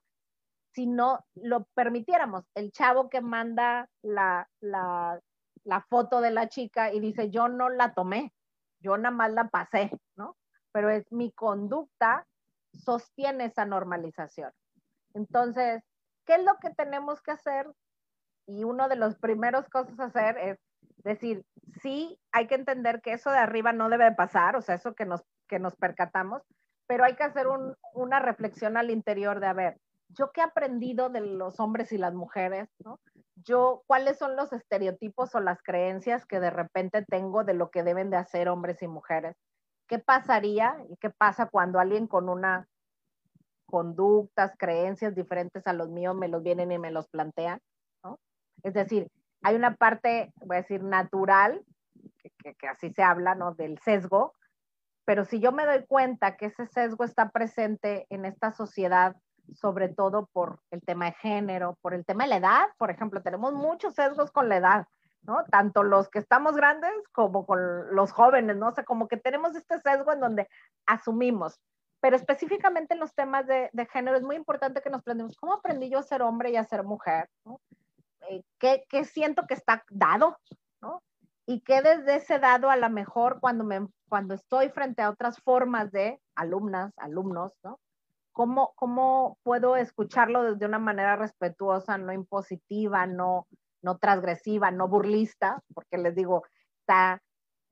si 0.74 0.86
no 0.86 1.26
lo 1.36 1.66
permitiéramos. 1.74 2.46
El 2.54 2.72
chavo 2.72 3.10
que 3.10 3.22
manda 3.22 3.90
la, 4.04 4.48
la, 4.60 5.20
la 5.64 5.82
foto 5.82 6.22
de 6.22 6.32
la 6.32 6.48
chica 6.48 6.94
y 6.94 7.00
dice, 7.00 7.32
yo 7.32 7.48
no 7.48 7.70
la 7.70 7.94
tomé, 7.94 8.34
yo 8.80 8.98
nada 8.98 9.16
más 9.16 9.32
la 9.32 9.50
pasé, 9.50 9.92
¿no? 10.16 10.36
Pero 10.72 10.90
es 10.90 11.12
mi 11.12 11.32
conducta 11.32 12.26
sostiene 12.74 13.46
esa 13.46 13.66
normalización. 13.66 14.52
Entonces, 15.14 15.84
¿qué 16.26 16.36
es 16.36 16.44
lo 16.44 16.58
que 16.62 16.70
tenemos 16.72 17.22
que 17.22 17.32
hacer? 17.32 17.68
Y 18.46 18.64
uno 18.64 18.88
de 18.88 18.96
los 18.96 19.18
primeros 19.18 19.68
cosas 19.70 20.00
a 20.00 20.06
hacer 20.06 20.38
es 20.38 20.60
decir, 21.04 21.44
sí, 21.82 22.20
hay 22.32 22.48
que 22.48 22.56
entender 22.56 23.02
que 23.02 23.14
eso 23.14 23.32
de 23.32 23.38
arriba 23.38 23.74
no 23.74 23.90
debe 23.90 24.12
pasar, 24.12 24.56
o 24.56 24.62
sea, 24.62 24.76
eso 24.76 24.94
que 24.94 25.06
nos, 25.06 25.24
que 25.48 25.60
nos 25.60 25.76
percatamos, 25.76 26.42
pero 26.88 27.04
hay 27.04 27.16
que 27.16 27.24
hacer 27.24 27.48
un, 27.48 27.76
una 27.94 28.20
reflexión 28.20 28.78
al 28.78 28.90
interior 28.90 29.40
de, 29.40 29.48
a 29.48 29.54
ver, 29.54 29.78
yo 30.10 30.32
qué 30.32 30.42
he 30.42 30.44
aprendido 30.44 31.10
de 31.10 31.22
los 31.22 31.60
hombres 31.60 31.92
y 31.92 31.98
las 31.98 32.14
mujeres, 32.14 32.68
¿no? 32.84 33.00
Yo, 33.44 33.84
¿cuáles 33.88 34.18
son 34.18 34.36
los 34.36 34.52
estereotipos 34.54 35.34
o 35.36 35.40
las 35.40 35.62
creencias 35.62 36.26
que 36.26 36.40
de 36.40 36.50
repente 36.50 37.06
tengo 37.06 37.44
de 37.44 37.54
lo 37.54 37.70
que 37.70 37.84
deben 37.84 38.10
de 38.10 38.18
hacer 38.18 38.50
hombres 38.50 38.82
y 38.82 38.88
mujeres? 38.88 39.36
¿Qué 39.88 40.00
pasaría 40.00 40.76
y 40.90 40.98
qué 40.98 41.10
pasa 41.10 41.48
cuando 41.48 41.80
alguien 41.80 42.08
con 42.08 42.30
una 42.30 42.68
conductas, 43.66 44.56
creencias 44.58 45.16
diferentes 45.16 45.68
a 45.68 45.74
los 45.74 45.90
míos 45.90 46.16
me 46.16 46.28
los 46.28 46.42
vienen 46.42 46.72
y 46.72 46.80
me 46.80 46.92
los 46.92 47.08
plantean? 47.08 47.60
Es 48.64 48.74
decir, 48.74 49.10
hay 49.42 49.56
una 49.56 49.76
parte, 49.76 50.34
voy 50.38 50.58
a 50.58 50.62
decir, 50.62 50.84
natural, 50.84 51.64
que, 52.44 52.56
que 52.56 52.68
así 52.68 52.92
se 52.92 53.04
habla, 53.04 53.36
¿no? 53.36 53.54
Del 53.54 53.80
sesgo, 53.80 54.34
pero 55.10 55.26
si 55.26 55.40
yo 55.40 55.52
me 55.52 55.66
doy 55.66 55.86
cuenta 55.88 56.38
que 56.38 56.46
ese 56.46 56.68
sesgo 56.68 57.04
está 57.04 57.30
presente 57.30 58.06
en 58.10 58.26
esta 58.26 58.52
sociedad 58.52 59.16
sobre 59.56 59.90
todo 59.90 60.28
por 60.34 60.60
el 60.72 60.82
tema 60.82 61.06
de 61.06 61.14
género, 61.14 61.78
por 61.82 61.94
el 61.94 62.06
tema 62.06 62.24
de 62.24 62.30
la 62.30 62.38
edad, 62.38 62.68
por 62.78 62.92
ejemplo, 62.92 63.22
tenemos 63.22 63.54
muchos 63.54 63.94
sesgos 63.96 64.32
con 64.32 64.50
la 64.50 64.58
edad, 64.58 64.86
¿no? 65.22 65.44
Tanto 65.52 65.84
los 65.84 66.10
que 66.10 66.20
estamos 66.20 66.56
grandes 66.56 66.92
como 67.12 67.46
con 67.46 67.96
los 67.96 68.12
jóvenes, 68.12 68.58
¿no? 68.58 68.70
O 68.70 68.72
sea, 68.72 68.84
como 68.84 69.08
que 69.08 69.18
tenemos 69.18 69.56
este 69.56 69.80
sesgo 69.80 70.14
en 70.14 70.20
donde 70.20 70.50
asumimos, 70.86 71.60
pero 72.02 72.16
específicamente 72.16 72.94
en 72.94 73.00
los 73.00 73.14
temas 73.14 73.46
de, 73.48 73.70
de 73.74 73.86
género 73.88 74.18
es 74.18 74.24
muy 74.24 74.36
importante 74.36 74.82
que 74.82 74.90
nos 74.90 75.04
planteemos, 75.04 75.36
¿cómo 75.38 75.54
aprendí 75.54 75.90
yo 75.90 76.00
a 76.00 76.04
ser 76.04 76.22
hombre 76.22 76.52
y 76.52 76.56
a 76.56 76.64
ser 76.64 76.84
mujer? 76.84 77.30
¿no? 77.46 77.60
Eh, 78.30 78.44
¿qué, 78.58 78.86
¿Qué 78.90 79.04
siento 79.06 79.46
que 79.48 79.54
está 79.54 79.84
dado? 79.90 80.38
¿no? 80.82 81.04
Y 81.46 81.62
que 81.62 81.82
desde 81.82 82.16
ese 82.16 82.40
dado 82.40 82.70
a 82.70 82.78
lo 82.78 82.90
mejor 82.90 83.40
cuando, 83.40 83.64
me, 83.64 83.88
cuando 84.08 84.34
estoy 84.34 84.70
frente 84.70 85.02
a 85.02 85.10
otras 85.10 85.42
formas 85.42 85.92
de 85.92 86.22
alumnas, 86.36 86.94
alumnos, 86.98 87.52
¿no? 87.64 87.80
¿Cómo, 88.40 88.72
¿Cómo 88.76 89.38
puedo 89.44 89.76
escucharlo 89.76 90.44
desde 90.44 90.66
una 90.66 90.80
manera 90.80 91.18
respetuosa, 91.18 91.98
no 91.98 92.14
impositiva, 92.14 93.06
no, 93.06 93.50
no 93.82 93.98
transgresiva, 93.98 94.72
no 94.72 94.88
burlista? 94.88 95.62
Porque 95.74 95.98
les 95.98 96.16
digo, 96.16 96.46
está 96.80 97.22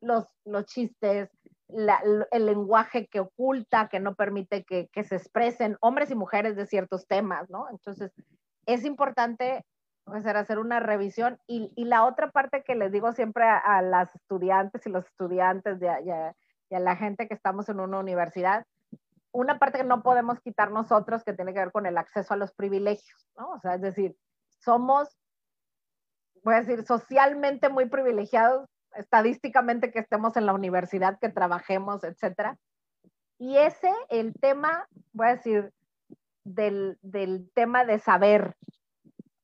los, 0.02 0.28
los 0.44 0.66
chistes, 0.66 1.30
la, 1.70 2.04
el 2.32 2.46
lenguaje 2.46 3.08
que 3.08 3.22
oculta, 3.22 3.88
que 3.88 4.02
no 4.02 4.16
permite 4.16 4.66
que, 4.66 4.90
que, 4.92 5.06
se 5.06 5.16
expresen 5.16 5.78
hombres 5.80 6.12
y 6.12 6.16
mujeres 6.16 6.58
de 6.58 6.66
ciertos 6.66 7.08
temas, 7.08 7.50
¿no? 7.50 7.70
Entonces, 7.70 8.12
es 8.66 8.84
importante 8.84 9.64
hacer, 10.08 10.36
hacer 10.36 10.60
una 10.60 10.82
revisión. 10.82 11.40
Y, 11.48 11.72
y, 11.78 11.86
la 11.86 12.04
otra 12.04 12.30
parte 12.32 12.64
que 12.64 12.76
les 12.76 12.92
digo 12.92 13.14
siempre 13.14 13.46
a, 13.46 13.58
a 13.58 13.82
las 13.82 14.14
estudiantes 14.14 14.86
y 14.86 14.90
los 14.90 15.06
estudiantes 15.06 15.80
de, 15.80 15.88
y, 16.04 16.10
a, 16.10 16.36
y 16.70 16.76
a 16.76 16.80
la 16.82 16.98
gente 16.98 17.30
que 17.30 17.36
estamos 17.36 17.70
en 17.70 17.80
una 17.80 18.00
universidad, 18.00 18.66
una 19.32 19.60
parte 19.60 19.80
que 19.80 19.84
no 19.84 20.02
podemos 20.02 20.40
quitar 20.40 20.72
nosotros 20.72 21.24
que 21.24 21.34
tiene 21.34 21.54
que 21.54 21.60
ver 21.60 21.72
con 21.72 21.86
el 21.86 21.98
acceso 21.98 22.34
a 22.34 22.38
los 22.38 22.52
privilegios, 22.54 23.28
¿no? 23.38 23.52
O 23.52 23.60
sea, 23.60 23.76
es 23.76 23.82
decir, 23.82 24.16
somos, 24.60 25.10
voy 26.44 26.56
a 26.56 26.62
decir, 26.62 26.86
socialmente 26.86 27.70
muy 27.70 27.88
privilegiados, 27.88 28.68
estadísticamente 28.96 29.92
que 29.92 30.00
estemos 30.00 30.38
en 30.38 30.46
la 30.46 30.54
universidad, 30.54 31.20
que 31.20 31.30
trabajemos, 31.30 32.04
etcétera. 32.04 32.58
Y 33.38 33.58
ese, 33.58 33.94
el 34.10 34.34
tema, 34.34 34.88
voy 35.14 35.28
a 35.28 35.36
decir, 35.36 35.72
del, 36.44 36.98
del 37.02 37.52
tema 37.54 37.86
de 37.86 38.00
saber, 38.00 38.56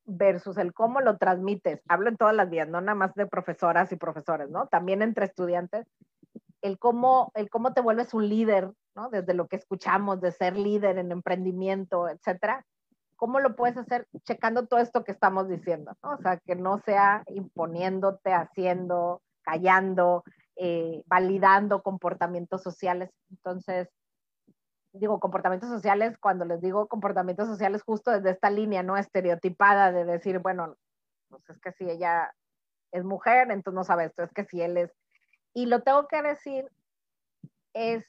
versus 0.06 0.58
el 0.58 0.74
cómo 0.74 1.02
lo 1.02 1.18
transmites. 1.18 1.82
Hablo 1.88 2.10
en 2.10 2.18
todas 2.18 2.36
las 2.36 2.50
vías, 2.50 2.68
no 2.68 2.82
nada 2.82 2.96
más 2.96 3.14
de 3.16 3.26
profesoras 3.26 3.92
y 3.92 3.96
profesores, 3.96 4.50
¿no? 4.50 4.68
También 4.68 5.02
entre 5.02 5.26
estudiantes. 5.26 5.88
El 6.62 6.80
cómo, 6.80 7.32
el 7.36 7.50
cómo 7.50 7.74
te 7.74 7.82
vuelves 7.82 8.14
un 8.14 8.28
líder, 8.28 8.72
¿no? 8.96 9.10
Desde 9.10 9.34
lo 9.34 9.48
que 9.48 9.56
escuchamos 9.56 10.22
de 10.22 10.32
ser 10.32 10.58
líder 10.58 10.98
en 10.98 11.12
emprendimiento, 11.12 12.08
etcétera. 12.08 12.66
¿Cómo 13.16 13.40
lo 13.40 13.56
puedes 13.56 13.78
hacer 13.78 14.08
checando 14.26 14.68
todo 14.68 14.80
esto 14.80 15.04
que 15.04 15.12
estamos 15.12 15.48
diciendo? 15.48 15.96
¿no? 16.04 16.16
O 16.16 16.18
sea, 16.18 16.38
que 16.38 16.56
no 16.56 16.80
sea 16.80 17.24
imponiéndote, 17.28 18.34
haciendo, 18.34 19.22
callando, 19.44 20.24
eh, 20.56 21.04
validando 21.06 21.82
comportamientos 21.84 22.62
sociales. 22.62 23.10
Entonces, 23.30 23.90
digo, 24.94 25.20
comportamientos 25.20 25.70
sociales, 25.70 26.18
cuando 26.20 26.46
les 26.46 26.62
digo 26.62 26.88
comportamientos 26.88 27.48
sociales, 27.48 27.82
justo 27.84 28.12
desde 28.12 28.32
esta 28.32 28.50
línea, 28.50 28.84
¿no? 28.84 28.98
Estereotipada 28.98 29.92
de 29.92 30.06
decir, 30.06 30.40
bueno, 30.40 30.76
pues 31.30 31.50
es 31.50 31.60
que 31.60 31.72
si 31.74 31.90
ella 31.90 32.34
es 32.92 33.04
mujer, 33.04 33.50
entonces 33.50 33.76
no 33.76 33.84
sabe 33.84 34.06
esto, 34.06 34.24
es 34.24 34.32
que 34.32 34.46
si 34.46 34.62
él 34.62 34.78
es... 34.78 34.92
Y 35.54 35.66
lo 35.66 35.82
tengo 35.82 36.08
que 36.08 36.22
decir, 36.22 36.70
es, 37.74 38.06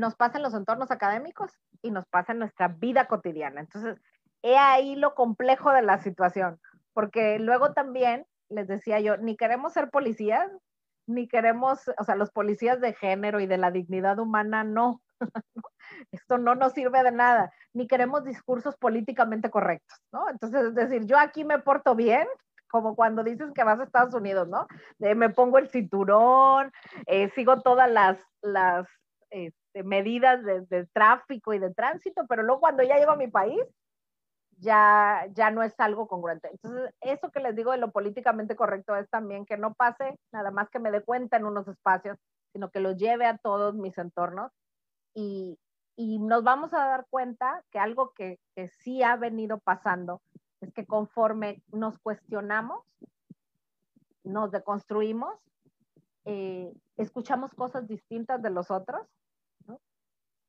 nos 0.00 0.16
pasa 0.16 0.38
en 0.38 0.42
los 0.42 0.54
entornos 0.54 0.90
académicos 0.90 1.52
y 1.82 1.90
nos 1.90 2.06
pasa 2.06 2.32
en 2.32 2.40
nuestra 2.40 2.68
vida 2.68 3.06
cotidiana. 3.06 3.60
Entonces, 3.60 4.00
he 4.42 4.56
ahí 4.56 4.96
lo 4.96 5.14
complejo 5.14 5.72
de 5.72 5.82
la 5.82 5.98
situación, 5.98 6.58
porque 6.92 7.38
luego 7.38 7.72
también, 7.72 8.26
les 8.48 8.66
decía 8.66 8.98
yo, 8.98 9.16
ni 9.16 9.36
queremos 9.36 9.72
ser 9.72 9.90
policías, 9.90 10.50
ni 11.06 11.28
queremos, 11.28 11.88
o 11.98 12.04
sea, 12.04 12.16
los 12.16 12.30
policías 12.30 12.80
de 12.80 12.94
género 12.94 13.40
y 13.40 13.46
de 13.46 13.58
la 13.58 13.70
dignidad 13.70 14.18
humana, 14.18 14.64
no. 14.64 15.02
Esto 16.12 16.38
no 16.38 16.54
nos 16.54 16.72
sirve 16.72 17.02
de 17.02 17.12
nada, 17.12 17.52
ni 17.74 17.86
queremos 17.86 18.24
discursos 18.24 18.76
políticamente 18.76 19.50
correctos, 19.50 19.98
¿no? 20.12 20.28
Entonces, 20.28 20.64
es 20.66 20.74
decir, 20.74 21.04
yo 21.06 21.18
aquí 21.18 21.44
me 21.44 21.58
porto 21.58 21.94
bien, 21.94 22.26
como 22.70 22.94
cuando 22.94 23.24
dices 23.24 23.50
que 23.52 23.64
vas 23.64 23.80
a 23.80 23.84
Estados 23.84 24.14
Unidos, 24.14 24.48
¿no? 24.48 24.68
me 24.98 25.28
pongo 25.30 25.58
el 25.58 25.68
cinturón, 25.68 26.70
eh, 27.06 27.28
sigo 27.30 27.60
todas 27.62 27.90
las, 27.90 28.24
las 28.42 28.86
este, 29.72 29.84
medidas 29.84 30.42
de, 30.44 30.62
de, 30.62 30.86
tráfico 30.86 31.54
y 31.54 31.58
de 31.58 31.72
tránsito, 31.72 32.26
pero 32.28 32.42
luego 32.42 32.60
cuando 32.60 32.82
ya 32.82 32.96
llego 32.96 33.12
a 33.12 33.16
mi 33.16 33.28
país, 33.28 33.62
ya, 34.58 35.26
ya 35.32 35.50
no 35.50 35.62
es 35.62 35.78
algo 35.78 36.08
congruente. 36.08 36.48
Entonces, 36.50 36.92
eso 37.00 37.30
que 37.30 37.40
les 37.40 37.54
digo 37.56 37.72
de 37.72 37.78
lo 37.78 37.92
políticamente 37.92 38.56
correcto 38.56 38.96
es 38.96 39.08
también 39.08 39.46
que 39.46 39.56
no 39.56 39.74
pase 39.74 40.18
nada 40.32 40.50
más 40.50 40.68
que 40.70 40.80
me 40.80 40.90
dé 40.90 41.02
cuenta 41.02 41.36
en 41.36 41.44
unos 41.44 41.68
espacios, 41.68 42.18
sino 42.52 42.70
que 42.70 42.80
lo 42.80 42.92
lleve 42.92 43.26
a 43.26 43.38
todos 43.38 43.74
mis 43.74 43.96
entornos 43.96 44.50
y, 45.14 45.58
y 45.96 46.18
nos 46.18 46.42
vamos 46.42 46.74
a 46.74 46.78
dar 46.78 47.06
cuenta 47.08 47.64
que 47.70 47.78
algo 47.78 48.12
que, 48.12 48.38
que, 48.54 48.68
sí 48.68 49.02
ha 49.02 49.16
venido 49.16 49.58
pasando 49.60 50.20
es 50.60 50.72
que 50.72 50.84
conforme 50.84 51.62
nos 51.72 51.98
cuestionamos, 52.00 52.84
nos 54.24 54.50
deconstruimos, 54.50 55.38
eh, 56.26 56.70
escuchamos 56.96 57.54
cosas 57.54 57.88
distintas 57.88 58.42
de 58.42 58.50
los 58.50 58.70
otros. 58.70 59.06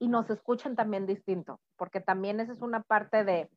Y 0.01 0.07
nos 0.07 0.31
escuchan 0.31 0.75
también 0.75 1.05
distinto, 1.05 1.59
porque 1.77 2.01
también 2.01 2.39
esa 2.39 2.53
es 2.53 2.61
una 2.63 2.81
parte 2.81 3.23
de, 3.23 3.51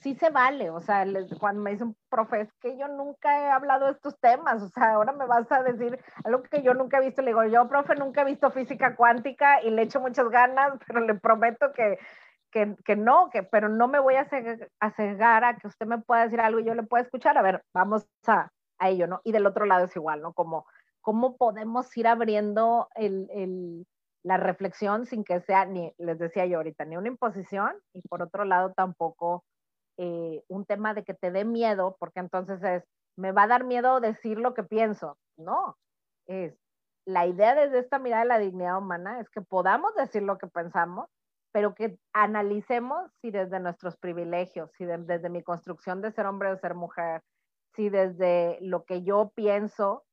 sí 0.00 0.14
se 0.14 0.30
vale, 0.30 0.70
o 0.70 0.80
sea, 0.80 1.04
les, 1.04 1.28
cuando 1.38 1.60
me 1.60 1.72
dice 1.72 1.84
un 1.84 1.94
profe, 2.08 2.40
es 2.40 2.52
que 2.54 2.78
yo 2.78 2.88
nunca 2.88 3.38
he 3.38 3.50
hablado 3.50 3.84
de 3.84 3.92
estos 3.92 4.18
temas, 4.18 4.62
o 4.62 4.68
sea, 4.68 4.94
ahora 4.94 5.12
me 5.12 5.26
vas 5.26 5.52
a 5.52 5.62
decir 5.62 6.02
algo 6.24 6.42
que 6.44 6.62
yo 6.62 6.72
nunca 6.72 6.96
he 6.96 7.04
visto, 7.04 7.20
le 7.20 7.32
digo, 7.32 7.44
yo, 7.44 7.68
profe, 7.68 7.96
nunca 7.96 8.22
he 8.22 8.24
visto 8.24 8.50
física 8.50 8.96
cuántica 8.96 9.62
y 9.62 9.68
le 9.68 9.82
echo 9.82 10.00
muchas 10.00 10.30
ganas, 10.30 10.72
pero 10.86 11.00
le 11.00 11.16
prometo 11.16 11.70
que, 11.74 11.98
que, 12.50 12.74
que 12.82 12.96
no, 12.96 13.28
que, 13.28 13.42
pero 13.42 13.68
no 13.68 13.86
me 13.86 13.98
voy 13.98 14.14
a, 14.14 14.24
cegar 14.24 15.44
a 15.44 15.58
que 15.58 15.66
usted 15.66 15.84
me 15.84 15.98
pueda 15.98 16.22
decir 16.22 16.40
algo 16.40 16.60
y 16.60 16.64
yo 16.64 16.74
le 16.74 16.82
pueda 16.82 17.02
escuchar, 17.02 17.36
a 17.36 17.42
ver, 17.42 17.62
vamos 17.74 18.06
a, 18.26 18.48
a 18.78 18.88
ello, 18.88 19.06
¿no? 19.06 19.20
Y 19.22 19.32
del 19.32 19.44
otro 19.44 19.66
lado 19.66 19.84
es 19.84 19.94
igual, 19.94 20.22
¿no? 20.22 20.32
Como, 20.32 20.64
¿cómo 21.02 21.36
podemos 21.36 21.94
ir 21.98 22.08
abriendo 22.08 22.88
el 22.94 23.86
la 24.22 24.36
reflexión 24.36 25.06
sin 25.06 25.24
que 25.24 25.40
sea, 25.40 25.64
ni, 25.64 25.92
les 25.98 26.18
decía 26.18 26.46
yo 26.46 26.58
ahorita, 26.58 26.84
ni 26.84 26.96
una 26.96 27.08
imposición 27.08 27.74
y 27.92 28.02
por 28.02 28.22
otro 28.22 28.44
lado 28.44 28.72
tampoco 28.74 29.44
eh, 29.96 30.42
un 30.48 30.64
tema 30.66 30.94
de 30.94 31.04
que 31.04 31.14
te 31.14 31.30
dé 31.30 31.44
miedo, 31.44 31.96
porque 31.98 32.20
entonces 32.20 32.62
es, 32.62 32.84
me 33.16 33.32
va 33.32 33.44
a 33.44 33.48
dar 33.48 33.64
miedo 33.64 34.00
decir 34.00 34.38
lo 34.38 34.54
que 34.54 34.62
pienso. 34.62 35.18
No, 35.36 35.76
es 36.26 36.54
la 37.06 37.26
idea 37.26 37.54
desde 37.54 37.78
esta 37.78 37.98
mirada 37.98 38.22
de 38.22 38.28
la 38.28 38.38
dignidad 38.38 38.78
humana 38.78 39.20
es 39.20 39.28
que 39.30 39.40
podamos 39.40 39.94
decir 39.94 40.22
lo 40.22 40.38
que 40.38 40.46
pensamos, 40.46 41.08
pero 41.52 41.74
que 41.74 41.98
analicemos 42.12 43.10
si 43.20 43.30
desde 43.30 43.58
nuestros 43.58 43.96
privilegios, 43.96 44.70
si 44.76 44.84
desde 44.84 45.28
mi 45.28 45.42
construcción 45.42 46.00
de 46.02 46.12
ser 46.12 46.26
hombre 46.26 46.52
o 46.52 46.58
ser 46.58 46.74
mujer, 46.74 47.22
si 47.74 47.88
desde 47.88 48.58
lo 48.60 48.84
que 48.84 49.02
yo 49.02 49.32
pienso 49.34 50.04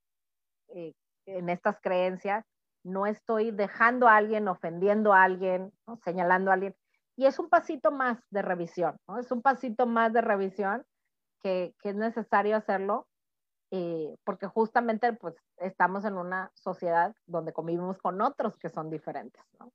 eh, 0.70 0.94
en 1.26 1.50
estas 1.50 1.80
creencias, 1.82 2.46
no 2.88 3.06
estoy 3.06 3.52
dejando 3.52 4.08
a 4.08 4.16
alguien, 4.16 4.48
ofendiendo 4.48 5.14
a 5.14 5.24
alguien, 5.24 5.72
señalando 6.04 6.52
a 6.52 6.56
alguien, 6.56 6.76
y 7.16 7.26
es 7.26 7.40
un 7.40 7.50
pasito 7.50 7.92
más 7.92 8.20
de 8.30 8.42
revisión, 8.42 8.98
¿no? 9.08 9.20
Es 9.20 9.32
un 9.32 9.42
pasito 9.42 9.86
más 9.86 10.14
de 10.14 10.22
revisión 10.22 10.86
que, 11.42 11.76
que 11.82 11.90
es 11.90 11.96
necesario 11.96 12.56
hacerlo 12.56 13.08
eh, 13.72 14.16
porque 14.24 14.48
justamente 14.48 15.12
pues 15.14 15.36
estamos 15.58 16.06
en 16.06 16.14
una 16.14 16.52
sociedad 16.54 17.14
donde 17.26 17.52
convivimos 17.52 17.98
con 17.98 18.22
otros 18.22 18.58
que 18.58 18.70
son 18.70 18.90
diferentes, 18.90 19.44
¿no? 19.60 19.74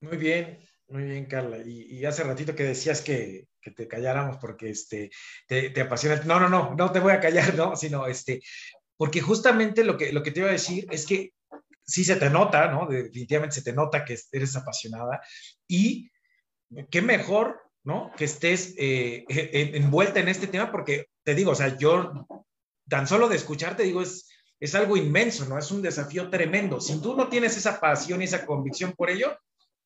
Muy 0.00 0.16
bien, 0.16 0.58
muy 0.88 1.04
bien, 1.04 1.26
Carla. 1.26 1.58
Y, 1.58 1.96
y 1.96 2.04
hace 2.04 2.24
ratito 2.24 2.54
que 2.56 2.64
decías 2.64 3.00
que, 3.00 3.48
que, 3.60 3.70
te 3.70 3.86
calláramos 3.86 4.36
porque 4.38 4.70
este, 4.70 5.10
te, 5.46 5.70
te, 5.70 5.80
apasiona. 5.80 6.20
No, 6.24 6.40
no, 6.40 6.48
no, 6.48 6.74
no 6.74 6.92
te 6.92 7.00
voy 7.00 7.12
a 7.12 7.20
callar, 7.20 7.54
no, 7.56 7.76
sino 7.76 8.06
este, 8.06 8.42
porque 8.96 9.20
justamente 9.20 9.84
lo 9.84 9.96
que, 9.96 10.12
lo 10.12 10.22
que 10.22 10.30
te 10.30 10.40
iba 10.40 10.48
a 10.48 10.52
decir 10.52 10.86
es 10.90 11.06
que 11.06 11.32
sí 11.86 12.04
se 12.04 12.16
te 12.16 12.30
nota, 12.30 12.70
¿no? 12.70 12.86
Definitivamente 12.86 13.56
se 13.56 13.62
te 13.62 13.72
nota 13.72 14.04
que 14.04 14.18
eres 14.32 14.56
apasionada 14.56 15.20
y 15.68 16.10
qué 16.90 17.02
mejor, 17.02 17.60
¿no? 17.82 18.12
Que 18.16 18.24
estés 18.24 18.74
eh, 18.78 19.24
envuelta 19.28 20.20
en 20.20 20.28
este 20.28 20.46
tema 20.46 20.70
porque 20.70 21.06
te 21.22 21.34
digo, 21.34 21.52
o 21.52 21.54
sea, 21.54 21.76
yo 21.76 22.26
tan 22.88 23.06
solo 23.06 23.28
de 23.28 23.36
escucharte 23.36 23.82
digo, 23.82 24.02
es, 24.02 24.28
es 24.60 24.74
algo 24.74 24.96
inmenso, 24.96 25.46
¿no? 25.46 25.58
Es 25.58 25.70
un 25.70 25.82
desafío 25.82 26.30
tremendo. 26.30 26.80
Si 26.80 27.00
tú 27.00 27.16
no 27.16 27.28
tienes 27.28 27.56
esa 27.56 27.80
pasión 27.80 28.22
y 28.22 28.24
esa 28.24 28.46
convicción 28.46 28.92
por 28.92 29.10
ello, 29.10 29.36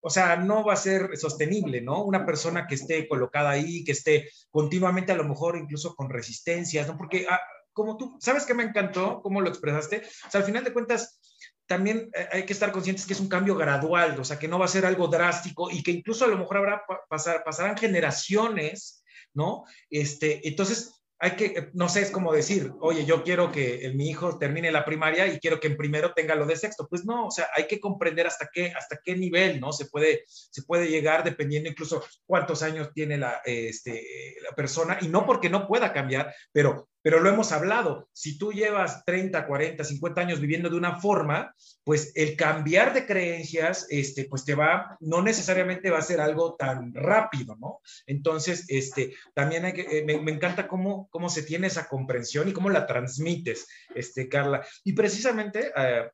o 0.00 0.10
sea, 0.10 0.36
no 0.36 0.64
va 0.64 0.74
a 0.74 0.76
ser 0.76 1.16
sostenible, 1.16 1.80
¿no? 1.80 2.04
Una 2.04 2.24
persona 2.24 2.66
que 2.66 2.76
esté 2.76 3.08
colocada 3.08 3.50
ahí, 3.50 3.82
que 3.84 3.92
esté 3.92 4.28
continuamente 4.50 5.10
a 5.12 5.16
lo 5.16 5.24
mejor 5.24 5.56
incluso 5.56 5.94
con 5.94 6.08
resistencias, 6.08 6.86
¿no? 6.86 6.96
Porque 6.96 7.26
ah, 7.28 7.40
como 7.78 7.96
tú, 7.96 8.18
¿sabes 8.20 8.44
qué 8.44 8.54
me 8.54 8.64
encantó? 8.64 9.22
¿Cómo 9.22 9.40
lo 9.40 9.48
expresaste? 9.48 10.02
O 10.26 10.30
sea, 10.30 10.40
al 10.40 10.46
final 10.46 10.64
de 10.64 10.72
cuentas, 10.72 11.20
también 11.64 12.10
eh, 12.12 12.28
hay 12.32 12.42
que 12.44 12.52
estar 12.52 12.72
conscientes 12.72 13.06
que 13.06 13.12
es 13.12 13.20
un 13.20 13.28
cambio 13.28 13.54
gradual, 13.54 14.18
o 14.18 14.24
sea, 14.24 14.38
que 14.38 14.48
no 14.48 14.58
va 14.58 14.64
a 14.64 14.68
ser 14.68 14.84
algo 14.84 15.06
drástico 15.06 15.70
y 15.70 15.84
que 15.84 15.92
incluso 15.92 16.24
a 16.24 16.28
lo 16.28 16.36
mejor 16.36 16.56
habrá 16.56 16.82
pasar, 17.08 17.44
pasarán 17.44 17.76
generaciones, 17.76 19.04
¿no? 19.32 19.64
Este, 19.88 20.46
entonces, 20.48 20.98
hay 21.20 21.32
que, 21.32 21.46
eh, 21.46 21.70
no 21.74 21.88
sé, 21.88 22.02
es 22.02 22.10
como 22.10 22.32
decir, 22.32 22.72
oye, 22.80 23.04
yo 23.04 23.22
quiero 23.22 23.50
que 23.50 23.92
mi 23.94 24.08
hijo 24.08 24.38
termine 24.38 24.70
la 24.70 24.84
primaria 24.84 25.26
y 25.26 25.38
quiero 25.38 25.60
que 25.60 25.68
en 25.68 25.76
primero 25.76 26.12
tenga 26.14 26.34
lo 26.34 26.46
de 26.46 26.56
sexto. 26.56 26.88
Pues 26.88 27.04
no, 27.04 27.26
o 27.26 27.30
sea, 27.30 27.48
hay 27.56 27.66
que 27.66 27.80
comprender 27.80 28.26
hasta 28.26 28.48
qué, 28.52 28.72
hasta 28.72 29.00
qué 29.04 29.16
nivel, 29.16 29.60
¿no? 29.60 29.72
Se 29.72 29.86
puede, 29.86 30.24
se 30.26 30.62
puede 30.62 30.88
llegar 30.88 31.24
dependiendo 31.24 31.68
incluso 31.68 32.04
cuántos 32.26 32.62
años 32.62 32.90
tiene 32.92 33.18
la, 33.18 33.40
este, 33.44 34.36
la 34.42 34.54
persona 34.54 34.98
y 35.00 35.08
no 35.08 35.26
porque 35.26 35.50
no 35.50 35.66
pueda 35.66 35.92
cambiar, 35.92 36.34
pero 36.52 36.88
pero 37.08 37.20
lo 37.22 37.30
hemos 37.30 37.52
hablado, 37.52 38.06
si 38.12 38.36
tú 38.36 38.52
llevas 38.52 39.02
30, 39.06 39.46
40, 39.46 39.82
50 39.82 40.20
años 40.20 40.40
viviendo 40.40 40.68
de 40.68 40.76
una 40.76 41.00
forma, 41.00 41.54
pues 41.82 42.12
el 42.14 42.36
cambiar 42.36 42.92
de 42.92 43.06
creencias, 43.06 43.86
este, 43.88 44.26
pues 44.26 44.44
te 44.44 44.54
va, 44.54 44.98
no 45.00 45.22
necesariamente 45.22 45.88
va 45.88 46.00
a 46.00 46.02
ser 46.02 46.20
algo 46.20 46.54
tan 46.56 46.92
rápido, 46.92 47.56
¿no? 47.58 47.80
Entonces, 48.04 48.66
este, 48.68 49.14
también 49.32 49.64
hay 49.64 49.72
que, 49.72 50.00
eh, 50.00 50.04
me, 50.04 50.30
encanta 50.30 50.68
cómo, 50.68 51.08
cómo 51.10 51.30
se 51.30 51.44
tiene 51.44 51.68
esa 51.68 51.88
comprensión 51.88 52.46
y 52.46 52.52
cómo 52.52 52.68
la 52.68 52.86
transmites, 52.86 53.66
este, 53.94 54.28
Carla. 54.28 54.66
Y 54.84 54.92
precisamente 54.92 55.72
eh, 55.74 56.10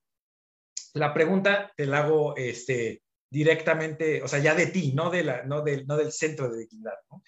la 0.93 1.13
pregunta 1.13 1.73
te 1.77 1.87
la 1.87 2.05
hago, 2.05 2.37
este, 2.37 3.03
directamente, 3.29 4.23
o 4.23 4.29
sea, 4.29 4.39
ya 4.39 4.55
de 4.55 4.69
ti, 4.69 4.93
no, 4.93 5.11
de 5.11 5.25
la, 5.25 5.43
no, 5.43 5.63
del, 5.63 5.89
no 5.89 5.97
del 5.97 6.13
centro 6.13 6.49
de 6.53 6.61
dignidad, 6.61 6.95
¿no? 7.11 7.25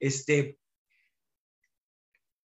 Este, 0.00 0.56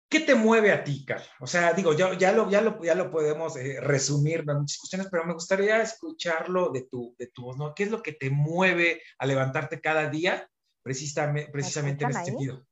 ¿Qué 0.10 0.22
te 0.22 0.36
mueve 0.36 0.72
a 0.72 0.84
ti, 0.84 1.04
Carl? 1.04 1.24
O 1.42 1.48
sea, 1.48 1.74
digo, 1.74 1.94
ya, 1.94 2.18
ya, 2.18 2.32
lo, 2.32 2.50
ya, 2.50 2.62
lo, 2.62 2.82
ya 2.82 2.96
lo 2.96 3.12
podemos 3.12 3.58
eh, 3.58 3.82
resumir 3.82 4.46
en 4.48 4.60
muchas 4.60 4.78
cuestiones, 4.78 5.10
pero 5.12 5.26
me 5.26 5.34
gustaría 5.34 5.82
escucharlo 5.82 6.72
de 6.72 6.84
tu, 6.84 7.14
de 7.20 7.28
tu 7.28 7.44
voz, 7.44 7.58
¿no? 7.58 7.76
¿Qué 7.76 7.84
es 7.84 7.92
lo 7.92 8.02
que 8.02 8.14
te 8.14 8.30
mueve 8.30 9.02
a 9.18 9.26
levantarte 9.26 9.82
cada 9.82 10.10
día 10.10 10.50
precisamente, 10.82 11.52
precisamente 11.52 12.06
en 12.06 12.12
este 12.12 12.24
sentido? 12.24 12.66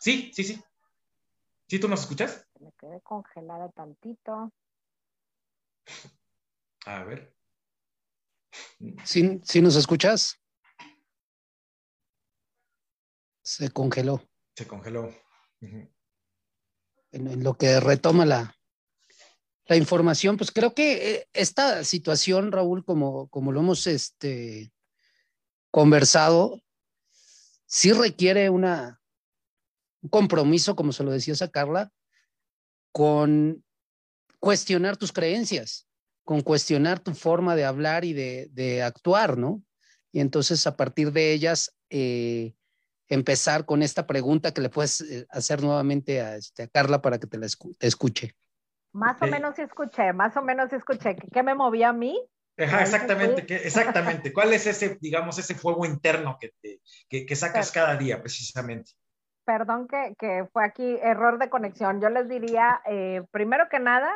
Sí, 0.00 0.32
sí, 0.34 0.44
sí. 0.44 0.62
¿Sí 1.68 1.78
tú 1.78 1.88
nos 1.88 2.00
escuchas? 2.00 2.46
Me 2.58 2.72
quedé 2.72 3.02
congelada 3.02 3.68
tantito. 3.70 4.50
A 6.86 7.04
ver. 7.04 7.34
¿Sí, 9.04 9.40
¿Sí 9.44 9.60
nos 9.60 9.76
escuchas? 9.76 10.40
Se 13.42 13.70
congeló. 13.70 14.22
Se 14.54 14.66
congeló. 14.66 15.10
En, 17.12 17.42
lo 17.42 17.56
que 17.56 17.80
retoma 17.80 18.26
la, 18.26 18.56
la 19.66 19.76
información, 19.76 20.36
pues 20.36 20.50
creo 20.50 20.74
que 20.74 21.14
eh, 21.14 21.28
esta 21.32 21.84
situación, 21.84 22.52
Raúl, 22.52 22.84
como, 22.84 23.28
como 23.28 23.52
lo 23.52 23.60
hemos 23.60 23.86
este, 23.86 24.72
conversado, 25.70 26.62
sí 27.66 27.92
requiere 27.92 28.50
una, 28.50 29.00
un 30.02 30.10
compromiso, 30.10 30.74
como 30.74 30.92
se 30.92 31.04
lo 31.04 31.10
decías 31.10 31.42
a 31.42 31.50
Carla, 31.50 31.92
con 32.92 33.64
cuestionar 34.40 34.96
tus 34.96 35.12
creencias, 35.12 35.86
con 36.24 36.40
cuestionar 36.40 37.00
tu 37.00 37.14
forma 37.14 37.56
de 37.56 37.64
hablar 37.64 38.04
y 38.04 38.12
de, 38.12 38.82
actuar, 38.82 39.38
¿no? 39.38 39.62
Y 40.12 40.20
entonces 40.20 40.66
a 40.66 40.76
partir 40.76 41.12
de 41.12 41.32
ellas, 41.32 41.74
eh, 41.90 42.54
empezar 43.08 43.64
con 43.64 43.82
esta 43.82 44.06
pregunta 44.06 44.52
que 44.52 44.60
le 44.60 44.68
puedes 44.68 45.00
eh, 45.00 45.26
hacer 45.30 45.62
nuevamente 45.62 46.20
a, 46.20 46.36
este, 46.36 46.68
Carla 46.68 47.00
para 47.00 47.18
que 47.18 47.26
te 47.26 47.38
la 47.38 47.46
escuche. 47.46 48.34
Más 48.92 49.20
o 49.22 49.26
menos 49.26 49.54
sí 49.56 49.62
escuché, 49.62 50.12
más 50.12 50.36
o 50.36 50.42
menos 50.42 50.70
sí 50.70 50.76
escuché. 50.76 51.16
¿Qué 51.16 51.42
me 51.42 51.54
movía 51.54 51.90
a 51.90 51.92
mí? 51.92 52.18
exactamente, 52.56 53.66
exactamente. 53.66 54.32
¿Cuál 54.32 54.52
es 54.52 54.66
ese, 54.66 54.98
digamos, 55.00 55.38
ese 55.38 55.54
fuego 55.54 55.86
interno 55.86 56.38
que, 56.40 56.52
te, 56.60 56.80
que, 57.08 57.36
sacas 57.36 57.70
cada 57.70 57.96
día, 57.96 58.20
precisamente? 58.20 58.92
Perdón 59.44 59.86
que, 59.86 60.14
que, 60.18 60.46
fue 60.52 60.64
aquí 60.64 60.98
error 61.00 61.38
de 61.38 61.48
conexión. 61.48 62.00
Yo 62.00 62.10
les 62.10 62.28
diría, 62.28 62.80
eh, 62.86 63.22
primero 63.30 63.68
que 63.70 63.78
nada, 63.78 64.10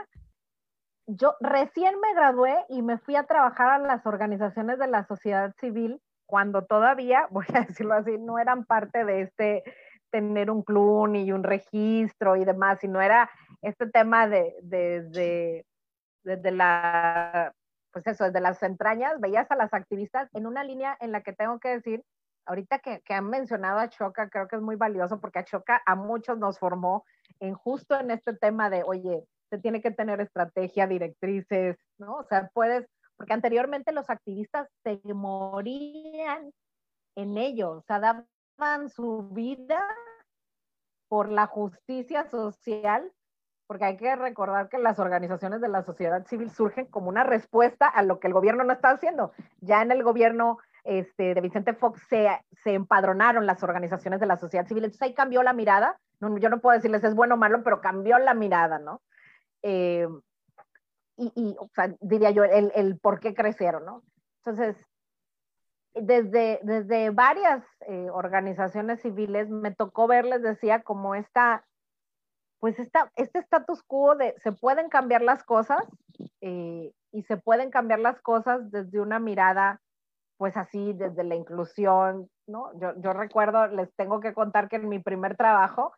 yo 1.07 1.37
recién 1.41 2.01
me 2.01 2.15
gradué 2.15 2.57
y 2.69 2.83
me 2.83 2.99
fui 2.99 3.15
a 3.15 3.25
trabajar 3.25 3.71
a 3.71 3.79
las 3.79 4.05
organizaciones 4.07 4.79
de 4.79 4.89
la 4.89 5.07
sociedad 5.07 5.55
civil 5.61 6.01
cuando 6.33 6.65
todavía, 6.65 7.27
voy 7.31 7.45
a 7.53 7.61
decirlo 7.61 7.93
así, 7.93 8.17
no 8.17 8.39
eran 8.39 8.65
parte 8.65 9.05
de 9.05 9.21
este 9.21 9.63
tener 10.11 10.51
un 10.51 10.63
club 10.63 11.15
y 11.15 11.31
un 11.31 11.43
registro 11.43 12.37
y 12.37 12.47
demás, 12.47 12.79
sino 12.81 13.03
era 13.03 13.31
este 13.61 13.87
tema 13.87 14.27
de, 14.29 14.55
desde 14.63 15.67
de, 16.23 16.51
la, 16.51 17.53
pues 17.93 18.07
eso, 18.07 18.25
desde 18.25 18.41
las 18.41 18.63
entrañas, 18.63 19.21
veías 19.21 19.51
a 19.51 19.57
las 19.57 19.75
activistas 19.75 20.31
en 20.33 20.47
una 20.47 20.65
línea 20.65 20.97
en 21.01 21.13
la 21.13 21.21
que 21.21 21.35
tengo 21.35 21.59
que 21.59 21.69
decir, 21.69 22.03
ahorita 22.47 22.79
que, 22.79 23.03
que 23.03 23.13
han 23.13 23.29
mencionado 23.29 23.81
a 23.81 23.91
Choca, 23.91 24.31
creo 24.31 24.49
que 24.49 24.57
es 24.57 24.63
muy 24.63 24.77
valioso 24.77 25.21
porque 25.21 25.41
a 25.41 25.45
Choca 25.45 25.83
a 25.85 25.95
muchos 25.97 26.39
nos 26.39 26.59
formó 26.59 27.05
en 27.41 27.53
justo 27.53 28.01
en 28.01 28.11
este 28.11 28.33
tema 28.33 28.71
de, 28.71 28.85
oye, 28.85 29.23
se 29.51 29.59
tiene 29.59 29.83
que 29.83 29.91
tener 29.91 30.19
estrategia, 30.23 30.87
directrices, 30.87 31.77
¿no? 31.99 32.15
O 32.15 32.25
sea, 32.25 32.49
puedes, 32.55 32.87
porque 33.23 33.35
anteriormente 33.35 33.93
los 33.93 34.11
activistas 34.11 34.69
se 34.83 35.01
morían 35.15 36.53
en 37.15 37.39
ello, 37.39 37.71
o 37.71 37.83
sea, 37.83 38.01
daban 38.01 38.89
su 38.89 39.29
vida 39.31 39.81
por 41.07 41.31
la 41.31 41.47
justicia 41.47 42.29
social, 42.29 43.13
porque 43.69 43.85
hay 43.85 43.97
que 43.97 44.17
recordar 44.17 44.69
que 44.69 44.79
las 44.79 44.99
organizaciones 44.99 45.61
de 45.61 45.69
la 45.69 45.85
sociedad 45.85 46.27
civil 46.27 46.51
surgen 46.51 46.87
como 46.87 47.09
una 47.09 47.23
respuesta 47.23 47.87
a 47.87 48.03
lo 48.03 48.19
que 48.19 48.27
el 48.27 48.33
gobierno 48.33 48.65
no 48.65 48.73
está 48.73 48.91
haciendo. 48.91 49.31
Ya 49.61 49.83
en 49.83 49.93
el 49.93 50.03
gobierno 50.03 50.59
este, 50.83 51.35
de 51.35 51.41
Vicente 51.41 51.75
Fox 51.75 52.03
se, 52.09 52.29
se 52.65 52.75
empadronaron 52.75 53.47
las 53.47 53.63
organizaciones 53.63 54.19
de 54.19 54.27
la 54.27 54.37
sociedad 54.37 54.67
civil, 54.67 54.83
entonces 54.83 55.03
ahí 55.03 55.15
cambió 55.15 55.45
la 55.45 55.53
mirada. 55.53 55.97
No, 56.19 56.37
yo 56.39 56.51
no 56.51 56.61
puedo 56.61 56.75
decirles 56.75 57.05
es 57.05 57.15
bueno 57.15 57.37
o 57.37 57.39
malo, 57.39 57.63
pero 57.63 57.81
cambió 57.81 58.19
la 58.19 58.35
mirada, 58.35 58.81
¿no? 58.81 59.01
Eh, 59.63 60.09
y, 61.17 61.57
diría 62.01 62.31
yo, 62.31 62.45
el, 62.45 62.99
por 62.99 63.21
qué 63.21 63.35
crecieron, 63.35 63.85
¿no? 63.85 64.03
Entonces, 64.39 64.77
desde, 65.95 66.61
desde 66.63 67.11
varias 67.11 67.65
eh, 67.87 68.09
organizaciones 68.11 69.03
civiles 69.03 69.51
me 69.51 69.75
tocó 69.75 70.07
verles, 70.07 70.43
decía, 70.43 70.83
como 70.83 71.15
esta, 71.15 71.65
pues 72.61 72.79
esta, 72.79 73.11
este 73.17 73.41
status 73.41 73.83
quo 73.83 74.15
de 74.15 74.35
se 74.39 74.53
pueden 74.53 74.89
cambiar 74.89 75.23
las 75.23 75.45
cosas 75.45 75.85
eh, 76.41 76.93
y 77.13 77.23
se 77.25 77.37
pueden 77.37 77.71
cambiar 77.71 77.99
las 77.99 78.21
cosas 78.23 78.71
desde 78.71 79.01
una 79.01 79.19
mirada, 79.19 79.81
pues 80.39 80.57
así, 80.57 80.95
desde 80.95 81.25
la 81.25 81.35
inclusión, 81.35 82.31
¿no? 82.47 82.73
Yo, 82.81 82.95
yo 82.97 83.13
recuerdo, 83.13 83.67
les 83.67 83.95
tengo 83.95 84.21
que 84.21 84.33
contar 84.33 84.69
que 84.69 84.77
en 84.77 84.89
mi 84.89 84.99
primer 84.99 85.37
trabajo, 85.37 85.93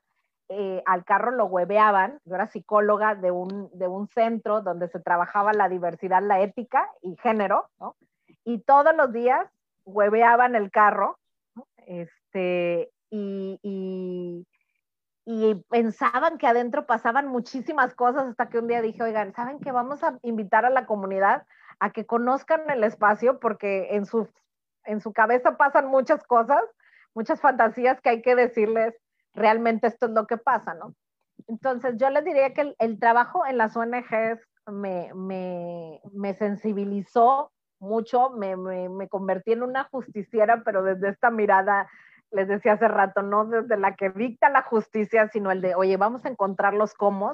eh, 0.49 0.83
al 0.85 1.05
carro 1.05 1.31
lo 1.31 1.47
hueveaban, 1.47 2.21
yo 2.25 2.35
era 2.35 2.47
psicóloga 2.47 3.15
de 3.15 3.31
un, 3.31 3.71
de 3.73 3.89
un 3.89 4.09
centro 4.09 4.61
donde 4.61 4.89
se 4.89 5.01
trabajaba 5.01 5.53
la 5.55 5.69
diversidad, 5.69 6.23
la 6.23 6.41
ética 6.41 6.91
y 7.01 7.17
género, 7.17 7.71
¿no? 7.81 7.97
Y 8.45 8.59
todos 8.59 8.95
los 8.95 9.11
días 9.13 9.49
hueveaban 9.87 10.55
el 10.55 10.71
carro, 10.71 11.19
este, 11.87 12.91
y, 13.11 13.59
y, 13.63 14.47
pensaban 15.71 16.37
que 16.37 16.47
adentro 16.47 16.87
pasaban 16.87 17.29
muchísimas 17.29 17.95
cosas 17.95 18.29
hasta 18.29 18.49
que 18.49 18.59
un 18.59 18.69
día 18.69 18.83
dije, 18.83 19.03
oigan, 19.03 19.33
¿saben 19.35 19.59
que 19.61 19.73
vamos 19.73 20.03
a 20.03 20.19
invitar 20.23 20.67
a 20.67 20.71
la 20.71 20.85
comunidad 20.85 21.47
a 21.79 21.91
que 21.91 22.05
conozcan 22.05 22.69
el 22.69 22.85
espacio? 22.85 23.41
Porque 23.41 23.95
en 23.95 24.05
su, 24.05 24.29
en 24.85 25.01
su 25.01 25.13
cabeza 25.13 25.57
pasan 25.57 25.87
muchas 25.87 26.23
cosas, 26.25 26.63
muchas 27.15 27.41
fantasías 27.41 28.01
que 28.03 28.11
hay 28.11 28.23
que 28.23 28.35
decirles, 28.35 28.95
realmente 29.35 29.87
esto 29.87 30.07
es 30.07 30.13
lo 30.13 30.27
que 30.27 30.39
pasa, 30.39 30.75
¿no? 30.75 30.95
Entonces, 31.49 31.97
yo 31.99 32.09
les 32.11 32.25
diría 32.25 32.55
que 32.55 32.75
el, 32.79 32.99
trabajo 32.99 33.45
en 33.47 33.59
las 33.59 33.77
ONGs 33.77 34.41
me, 34.67 35.13
me, 35.15 36.01
me 36.13 36.35
sensibilizó 36.35 37.51
mucho, 37.81 38.31
me, 38.31 38.57
me, 38.57 39.09
convertí 39.09 39.53
en 39.53 39.63
una 39.63 39.85
justiciera, 39.85 40.63
pero 40.65 40.83
desde 40.83 41.11
esta 41.11 41.31
mirada, 41.31 41.89
les 42.31 42.49
decía 42.49 42.75
hace 42.75 42.89
rato, 42.89 43.23
no 43.23 43.45
desde 43.45 43.77
la 43.77 43.95
que 43.95 44.11
dicta 44.11 44.49
la 44.49 44.63
justicia, 44.63 45.29
sino 45.29 45.51
el 45.51 45.61
de, 45.61 45.75
oye, 45.75 45.97
vamos 45.97 46.25
a 46.25 46.31
encontrar 46.31 46.73
los 46.73 46.95
cómo, 46.95 47.33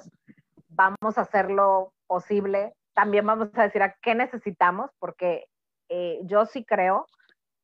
vamos 0.68 1.18
a 1.18 1.20
hacerlo 1.20 1.92
posible, 2.07 2.74
también 2.94 3.26
vamos 3.26 3.51
a 3.55 3.62
decir 3.62 3.82
a 3.82 3.94
qué 4.03 4.14
necesitamos, 4.14 4.90
porque 4.98 5.46
eh, 5.88 6.18
yo 6.24 6.46
sí 6.46 6.64
creo, 6.64 7.07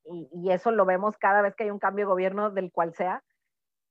y, 0.05 0.29
y, 0.33 0.53
eso 0.53 0.71
lo 0.71 0.87
vemos 0.87 1.17
cada 1.19 1.43
vez 1.43 1.57
que 1.57 1.65
hay 1.65 1.71
un 1.71 1.81
cambio 1.81 2.05
de 2.05 2.11
gobierno 2.11 2.51
del 2.51 2.71
cual 2.71 2.95
sea, 2.95 3.25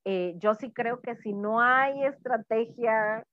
eh, 0.06 0.36
yo 0.38 0.54
sí 0.56 0.72
creo 0.72 1.02
que 1.02 1.16
si 1.18 1.34
no 1.34 1.60
hay 1.60 2.06
estrategia 2.06 3.26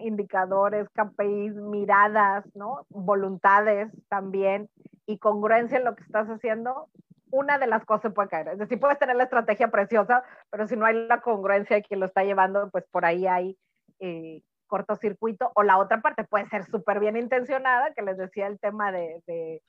indicadores, 0.00 0.88
KPIs, 0.90 1.54
miradas, 1.54 2.44
¿no? 2.54 2.86
Voluntades 2.90 3.90
también 4.08 4.68
y 5.06 5.18
congruencia 5.18 5.78
en 5.78 5.84
lo 5.84 5.94
que 5.96 6.04
estás 6.04 6.28
haciendo, 6.28 6.88
una 7.30 7.58
de 7.58 7.66
las 7.66 7.84
cosas 7.84 8.12
puede 8.12 8.28
caer. 8.28 8.48
Es 8.48 8.58
decir, 8.58 8.78
puedes 8.80 8.98
tener 8.98 9.16
la 9.16 9.24
estrategia 9.24 9.68
preciosa, 9.68 10.22
pero 10.50 10.66
si 10.66 10.76
no 10.76 10.86
hay 10.86 11.06
la 11.06 11.20
congruencia 11.20 11.76
de 11.76 11.82
quien 11.82 12.00
lo 12.00 12.06
está 12.06 12.24
llevando, 12.24 12.70
pues 12.70 12.84
por 12.90 13.04
ahí 13.04 13.26
hay 13.26 13.58
eh, 14.00 14.42
cortocircuito. 14.66 15.50
O 15.54 15.62
la 15.62 15.78
otra 15.78 16.00
parte 16.00 16.24
puede 16.24 16.48
ser 16.48 16.64
súper 16.64 17.00
bien 17.00 17.16
intencionada, 17.16 17.92
que 17.94 18.02
les 18.02 18.16
decía 18.16 18.46
el 18.46 18.58
tema 18.58 18.92
de, 18.92 19.22
de, 19.26 19.62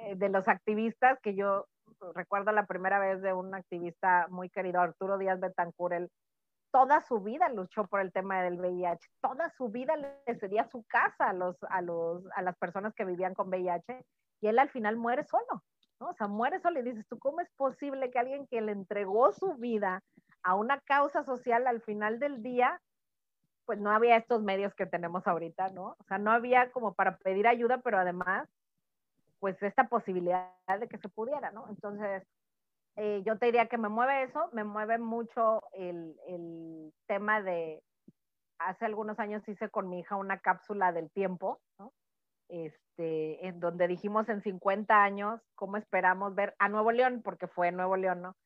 eh, 0.00 0.14
de 0.16 0.28
los 0.28 0.48
activistas, 0.48 1.18
que 1.20 1.34
yo 1.34 1.66
recuerdo 2.14 2.52
la 2.52 2.66
primera 2.66 2.98
vez 2.98 3.22
de 3.22 3.32
un 3.32 3.54
activista 3.54 4.26
muy 4.30 4.48
querido, 4.50 4.80
Arturo 4.80 5.18
Díaz 5.18 5.40
Betancur, 5.40 5.92
él 5.92 6.10
toda 6.70 7.00
su 7.00 7.20
vida 7.20 7.48
luchó 7.48 7.86
por 7.86 8.00
el 8.00 8.12
tema 8.12 8.42
del 8.42 8.60
VIH, 8.60 9.08
toda 9.20 9.50
su 9.50 9.68
vida 9.68 9.96
le 9.96 10.38
cedía 10.38 10.64
su 10.64 10.84
casa 10.84 11.30
a, 11.30 11.32
los, 11.32 11.56
a, 11.70 11.80
los, 11.80 12.24
a 12.34 12.42
las 12.42 12.56
personas 12.58 12.94
que 12.94 13.04
vivían 13.04 13.34
con 13.34 13.48
VIH 13.48 14.04
y 14.40 14.48
él 14.48 14.58
al 14.58 14.68
final 14.68 14.96
muere 14.96 15.24
solo, 15.24 15.64
¿no? 16.00 16.10
O 16.10 16.14
sea, 16.14 16.28
muere 16.28 16.60
solo 16.60 16.80
y 16.80 16.82
dices, 16.82 17.06
¿tú 17.08 17.18
cómo 17.18 17.40
es 17.40 17.50
posible 17.56 18.10
que 18.10 18.18
alguien 18.18 18.46
que 18.46 18.60
le 18.60 18.72
entregó 18.72 19.32
su 19.32 19.54
vida 19.54 20.02
a 20.42 20.54
una 20.54 20.80
causa 20.80 21.24
social 21.24 21.66
al 21.66 21.82
final 21.82 22.18
del 22.18 22.42
día, 22.42 22.80
pues 23.64 23.78
no 23.78 23.90
había 23.90 24.16
estos 24.16 24.42
medios 24.42 24.74
que 24.74 24.86
tenemos 24.86 25.26
ahorita, 25.26 25.68
¿no? 25.68 25.96
O 25.98 26.04
sea, 26.06 26.18
no 26.18 26.30
había 26.30 26.70
como 26.70 26.94
para 26.94 27.16
pedir 27.18 27.46
ayuda, 27.46 27.78
pero 27.78 27.98
además, 27.98 28.48
pues 29.40 29.62
esta 29.62 29.88
posibilidad 29.88 30.52
de 30.78 30.88
que 30.88 30.98
se 30.98 31.08
pudiera, 31.08 31.50
¿no? 31.52 31.68
Entonces, 31.68 32.24
eh, 32.96 33.22
yo 33.24 33.38
te 33.38 33.46
diría 33.46 33.66
que 33.66 33.78
me 33.78 33.88
mueve 33.88 34.24
eso, 34.24 34.48
me 34.52 34.64
mueve 34.64 34.98
mucho 34.98 35.62
el, 35.72 36.16
el, 36.26 36.92
tema 37.06 37.40
de, 37.42 37.82
hace 38.58 38.84
algunos 38.84 39.18
años 39.18 39.46
hice 39.48 39.68
con 39.68 39.88
mi 39.88 40.00
hija 40.00 40.16
una 40.16 40.38
cápsula 40.38 40.92
del 40.92 41.10
tiempo, 41.10 41.60
¿no? 41.78 41.92
este, 42.48 43.46
en 43.46 43.60
donde 43.60 43.86
dijimos 43.86 44.28
en 44.28 44.42
50 44.42 45.02
años 45.02 45.40
cómo 45.54 45.76
esperamos 45.76 46.34
ver 46.34 46.54
a 46.58 46.68
Nuevo 46.68 46.92
León, 46.92 47.20
porque 47.22 47.46
fue 47.46 47.70
Nuevo 47.72 47.96
León, 47.96 48.22
¿no? 48.22 48.36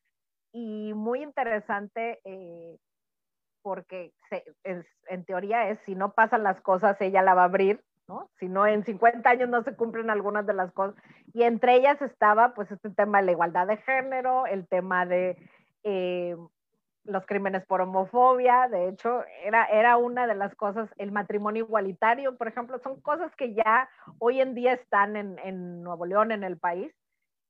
Y 0.51 0.93
muy 0.93 1.23
interesante 1.23 2.19
eh, 2.25 2.77
porque 3.63 4.11
en 5.05 5.25
teoría 5.25 5.69
es, 5.69 5.79
si 5.85 5.95
no 5.95 6.13
pasan 6.13 6.43
las 6.43 6.61
cosas, 6.61 6.99
ella 7.01 7.21
la 7.21 7.33
va 7.33 7.43
a 7.43 7.45
abrir, 7.45 7.83
¿no? 8.13 8.29
Si 8.39 8.47
no, 8.47 8.67
en 8.67 8.83
50 8.83 9.27
años 9.27 9.49
no 9.49 9.63
se 9.63 9.75
cumplen 9.75 10.09
algunas 10.09 10.45
de 10.45 10.53
las 10.53 10.71
cosas. 10.71 10.95
Y 11.33 11.43
entre 11.43 11.75
ellas 11.75 12.01
estaba, 12.01 12.53
pues, 12.53 12.71
este 12.71 12.89
tema 12.91 13.19
de 13.19 13.25
la 13.25 13.31
igualdad 13.31 13.67
de 13.67 13.77
género, 13.77 14.45
el 14.45 14.67
tema 14.67 15.05
de 15.05 15.37
eh, 15.83 16.35
los 17.05 17.25
crímenes 17.25 17.65
por 17.65 17.81
homofobia, 17.81 18.67
de 18.69 18.89
hecho, 18.89 19.23
era, 19.43 19.65
era 19.65 19.97
una 19.97 20.27
de 20.27 20.35
las 20.35 20.55
cosas, 20.55 20.89
el 20.97 21.11
matrimonio 21.11 21.65
igualitario, 21.65 22.37
por 22.37 22.47
ejemplo, 22.47 22.79
son 22.79 23.01
cosas 23.01 23.35
que 23.35 23.53
ya 23.53 23.89
hoy 24.19 24.39
en 24.41 24.53
día 24.53 24.73
están 24.73 25.15
en, 25.15 25.39
en 25.39 25.81
Nuevo 25.81 26.05
León, 26.05 26.31
en 26.31 26.43
el 26.43 26.57
país, 26.57 26.93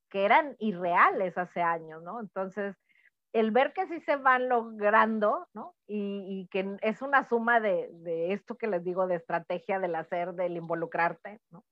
que 0.09 0.25
eran 0.25 0.55
irreales 0.59 1.37
hace 1.37 1.61
años, 1.61 2.01
¿no? 2.03 2.19
Entonces, 2.19 2.75
el 3.33 3.49
ver 3.49 3.73
que 3.73 3.87
sí 3.87 3.99
se 4.01 4.15
van 4.15 4.47
logrando, 4.47 5.47
¿no? 5.53 5.75
Y, 5.87 6.47
que 6.51 6.77
es 6.81 7.01
una 7.01 7.27
suma 7.27 7.59
de, 7.59 8.31
esto 8.31 8.55
que 8.55 8.67
les 8.67 8.83
digo, 8.83 9.07
de 9.07 9.15
estrategia, 9.15 9.79
del 9.79 9.95
hacer, 9.95 10.33
del 10.33 10.55
involucrarte, 10.55 11.39
¿no? 11.49 11.63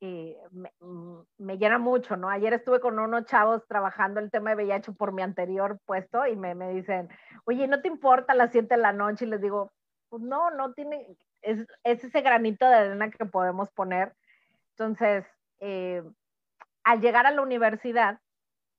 Y 0.00 0.36
me, 0.50 0.72
mm, 0.80 1.20
me, 1.38 1.58
llena 1.58 1.78
mucho, 1.78 2.16
¿no? 2.16 2.28
Ayer 2.28 2.54
estuve 2.54 2.80
con 2.80 2.98
unos 2.98 3.24
chavos 3.26 3.66
trabajando 3.68 4.20
el 4.20 4.30
tema 4.30 4.50
de 4.50 4.64
VIH 4.64 4.92
por 4.92 5.12
mi 5.12 5.22
anterior 5.22 5.78
puesto 5.86 6.26
y 6.26 6.36
me, 6.36 6.54
me 6.54 6.72
dicen, 6.72 7.08
oye, 7.44 7.68
¿no 7.68 7.80
te 7.82 7.88
importa 7.88 8.34
las 8.34 8.52
7 8.52 8.74
de 8.74 8.80
la 8.80 8.92
noche? 8.92 9.24
Y 9.24 9.28
les 9.28 9.40
digo, 9.40 9.72
pues 10.08 10.22
no, 10.22 10.50
no 10.50 10.72
tiene, 10.72 11.16
es, 11.40 11.66
es 11.84 12.04
ese 12.04 12.20
granito 12.20 12.68
de 12.68 12.74
arena 12.74 13.10
que 13.10 13.26
podemos 13.26 13.70
poner. 13.70 14.14
Entonces, 14.70 15.24
eh, 15.60 16.02
al 16.84 17.00
llegar 17.00 17.26
a 17.26 17.30
la 17.30 17.42
universidad, 17.42 18.20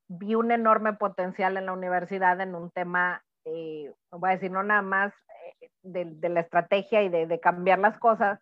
vi 0.07 0.35
un 0.35 0.51
enorme 0.51 0.93
potencial 0.93 1.57
en 1.57 1.65
la 1.65 1.73
universidad 1.73 2.39
en 2.41 2.55
un 2.55 2.69
tema, 2.71 3.23
eh, 3.45 3.91
voy 4.11 4.29
a 4.29 4.33
decir, 4.33 4.51
no 4.51 4.63
nada 4.63 4.81
más 4.81 5.13
eh, 5.61 5.69
de, 5.81 6.29
la 6.29 6.41
estrategia 6.41 7.01
y 7.03 7.09
de, 7.09 7.39
cambiar 7.39 7.79
las 7.79 7.97
cosas, 7.97 8.39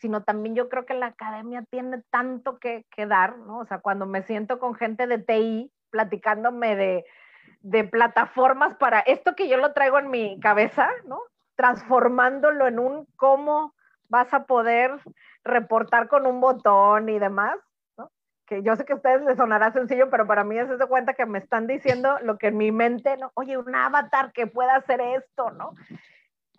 sino 0.00 0.22
también 0.22 0.54
yo 0.54 0.68
creo 0.68 0.84
que 0.86 0.94
la 0.94 1.06
academia 1.06 1.64
tiene 1.70 2.02
tanto 2.10 2.58
que, 2.58 2.84
que, 2.90 3.06
dar, 3.06 3.38
¿no? 3.38 3.58
O 3.58 3.66
sea, 3.66 3.78
cuando 3.78 4.06
me 4.06 4.22
siento 4.22 4.58
con 4.58 4.74
gente 4.74 5.06
de 5.06 5.18
TI 5.18 5.72
platicándome 5.90 6.76
de, 6.76 7.04
de 7.60 7.84
plataformas 7.84 8.74
para 8.76 9.00
esto 9.00 9.34
que 9.34 9.48
yo 9.48 9.56
lo 9.56 9.72
traigo 9.72 9.98
en 9.98 10.10
mi 10.10 10.38
cabeza, 10.40 10.90
¿no? 11.06 11.18
Transformándolo 11.56 12.66
en 12.66 12.78
un 12.78 13.06
cómo 13.16 13.74
vas 14.08 14.32
a 14.34 14.44
poder 14.44 14.92
reportar 15.44 16.08
con 16.08 16.26
un 16.26 16.40
botón 16.40 17.08
y 17.08 17.18
demás, 17.18 17.56
que 18.46 18.62
yo 18.62 18.76
sé 18.76 18.84
que 18.84 18.92
a 18.92 18.96
ustedes 18.96 19.22
les 19.22 19.36
sonará 19.36 19.72
sencillo, 19.72 20.10
pero 20.10 20.26
para 20.26 20.44
mí 20.44 20.58
es 20.58 20.68
de 20.68 20.86
cuenta 20.86 21.14
que 21.14 21.26
me 21.26 21.38
están 21.38 21.66
diciendo 21.66 22.18
lo 22.22 22.38
que 22.38 22.48
en 22.48 22.56
mi 22.56 22.72
mente, 22.72 23.16
¿no? 23.16 23.30
Oye, 23.34 23.56
un 23.56 23.74
avatar 23.74 24.32
que 24.32 24.46
pueda 24.46 24.76
hacer 24.76 25.00
esto, 25.00 25.50
¿no? 25.50 25.74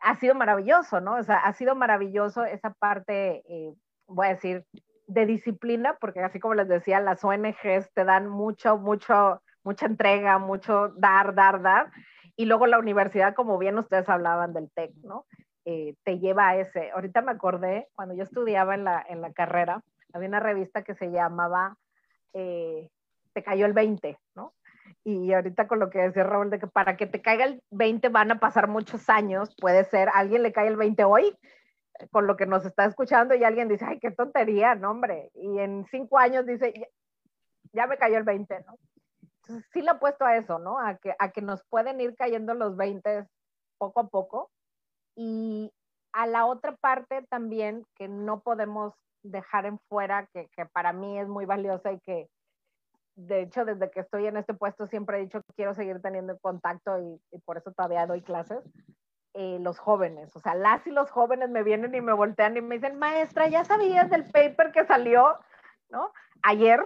Ha 0.01 0.15
sido 0.15 0.35
maravilloso, 0.35 1.01
¿no? 1.01 1.15
O 1.15 1.23
sea, 1.23 1.37
ha 1.37 1.53
sido 1.53 1.75
maravilloso 1.75 2.43
esa 2.43 2.71
parte, 2.71 3.43
eh, 3.47 3.73
voy 4.07 4.27
a 4.27 4.29
decir, 4.29 4.65
de 5.07 5.25
disciplina, 5.25 5.97
porque 5.99 6.21
así 6.21 6.39
como 6.39 6.55
les 6.55 6.67
decía, 6.67 6.99
las 6.99 7.23
ONGs 7.23 7.91
te 7.93 8.03
dan 8.03 8.27
mucho, 8.27 8.77
mucho, 8.77 9.41
mucha 9.63 9.85
entrega, 9.85 10.39
mucho 10.39 10.89
dar, 10.97 11.35
dar, 11.35 11.61
dar. 11.61 11.91
Y 12.35 12.45
luego 12.45 12.67
la 12.67 12.79
universidad, 12.79 13.35
como 13.35 13.57
bien 13.57 13.77
ustedes 13.77 14.09
hablaban 14.09 14.53
del 14.53 14.71
TEC, 14.71 14.91
¿no? 15.03 15.25
Eh, 15.65 15.95
te 16.03 16.19
lleva 16.19 16.49
a 16.49 16.57
ese. 16.57 16.91
Ahorita 16.91 17.21
me 17.21 17.31
acordé, 17.31 17.87
cuando 17.95 18.15
yo 18.15 18.23
estudiaba 18.23 18.75
en 18.75 18.83
la, 18.83 19.05
en 19.07 19.21
la 19.21 19.31
carrera, 19.31 19.81
había 20.15 20.29
una 20.29 20.39
revista 20.39 20.83
que 20.83 20.95
se 20.95 21.11
llamaba 21.11 21.77
eh, 22.33 22.89
Te 23.33 23.43
cayó 23.43 23.65
el 23.65 23.73
20, 23.73 24.17
¿no? 24.35 24.53
Y 25.03 25.33
ahorita 25.33 25.67
con 25.67 25.79
lo 25.79 25.89
que 25.89 25.99
decía 25.99 26.23
Raúl, 26.23 26.49
de 26.49 26.59
que 26.59 26.67
para 26.67 26.95
que 26.95 27.05
te 27.05 27.21
caiga 27.21 27.45
el 27.45 27.61
20 27.71 28.09
van 28.09 28.31
a 28.31 28.39
pasar 28.39 28.67
muchos 28.67 29.09
años, 29.09 29.53
puede 29.59 29.83
ser, 29.85 30.09
alguien 30.13 30.41
le 30.41 30.53
cae 30.53 30.67
el 30.67 30.77
20 30.77 31.03
hoy, 31.03 31.37
con 32.11 32.27
lo 32.27 32.37
que 32.37 32.45
nos 32.45 32.65
está 32.65 32.85
escuchando, 32.85 33.35
y 33.35 33.43
alguien 33.43 33.67
dice, 33.67 33.85
ay, 33.85 33.99
qué 33.99 34.11
tontería, 34.11 34.75
no, 34.75 34.91
hombre. 34.91 35.31
Y 35.33 35.59
en 35.59 35.85
cinco 35.91 36.17
años 36.17 36.45
dice, 36.45 36.73
ya, 37.73 37.87
me 37.87 37.97
cayó 37.97 38.17
el 38.17 38.23
20, 38.23 38.63
¿no? 38.65 38.77
Entonces 39.41 39.69
sí 39.73 39.81
le 39.81 39.91
he 39.91 39.95
puesto 39.95 40.25
a 40.25 40.37
eso, 40.37 40.59
¿no? 40.59 40.79
A 40.79 40.95
que, 40.95 41.13
a 41.19 41.31
que 41.31 41.41
nos 41.41 41.63
pueden 41.65 41.99
ir 41.99 42.15
cayendo 42.15 42.53
los 42.53 42.77
20 42.77 43.25
poco 43.77 43.99
a 43.99 44.07
poco. 44.07 44.49
Y 45.15 45.71
a 46.13 46.25
la 46.25 46.45
otra 46.45 46.75
parte 46.77 47.21
también 47.29 47.85
que 47.95 48.07
no 48.07 48.41
podemos 48.41 48.93
dejar 49.31 49.65
en 49.65 49.79
fuera, 49.89 50.27
que, 50.33 50.47
que, 50.55 50.65
para 50.65 50.93
mí 50.93 51.19
es 51.19 51.27
muy 51.27 51.45
valiosa 51.45 51.91
y 51.91 51.99
que, 51.99 52.29
de 53.15 53.41
hecho, 53.41 53.65
desde 53.65 53.89
que 53.89 54.01
estoy 54.01 54.27
en 54.27 54.37
este 54.37 54.53
puesto 54.53 54.87
siempre 54.87 55.17
he 55.17 55.21
dicho 55.21 55.41
que 55.41 55.53
quiero 55.55 55.73
seguir 55.73 56.01
teniendo 56.01 56.37
contacto 56.39 56.99
y, 56.99 57.39
por 57.39 57.57
eso 57.57 57.71
todavía 57.71 58.05
doy 58.05 58.21
clases. 58.21 58.59
Eh, 59.33 59.57
los 59.59 59.79
jóvenes, 59.79 60.33
o 60.37 60.39
sea, 60.39 60.55
las 60.55 60.87
y 60.87 60.91
los 60.91 61.11
jóvenes 61.11 61.49
me 61.49 61.61
vienen 61.61 61.93
y 61.93 61.99
me 61.99 62.13
voltean 62.13 62.55
y 62.55 62.61
me 62.61 62.75
dicen, 62.75 62.97
maestra, 62.97 63.49
¿ya 63.49 63.65
sabías 63.65 64.09
del 64.09 64.23
paper 64.31 64.71
que 64.71 64.85
salió, 64.85 65.37
¿no? 65.89 66.13
Ayer, 66.41 66.79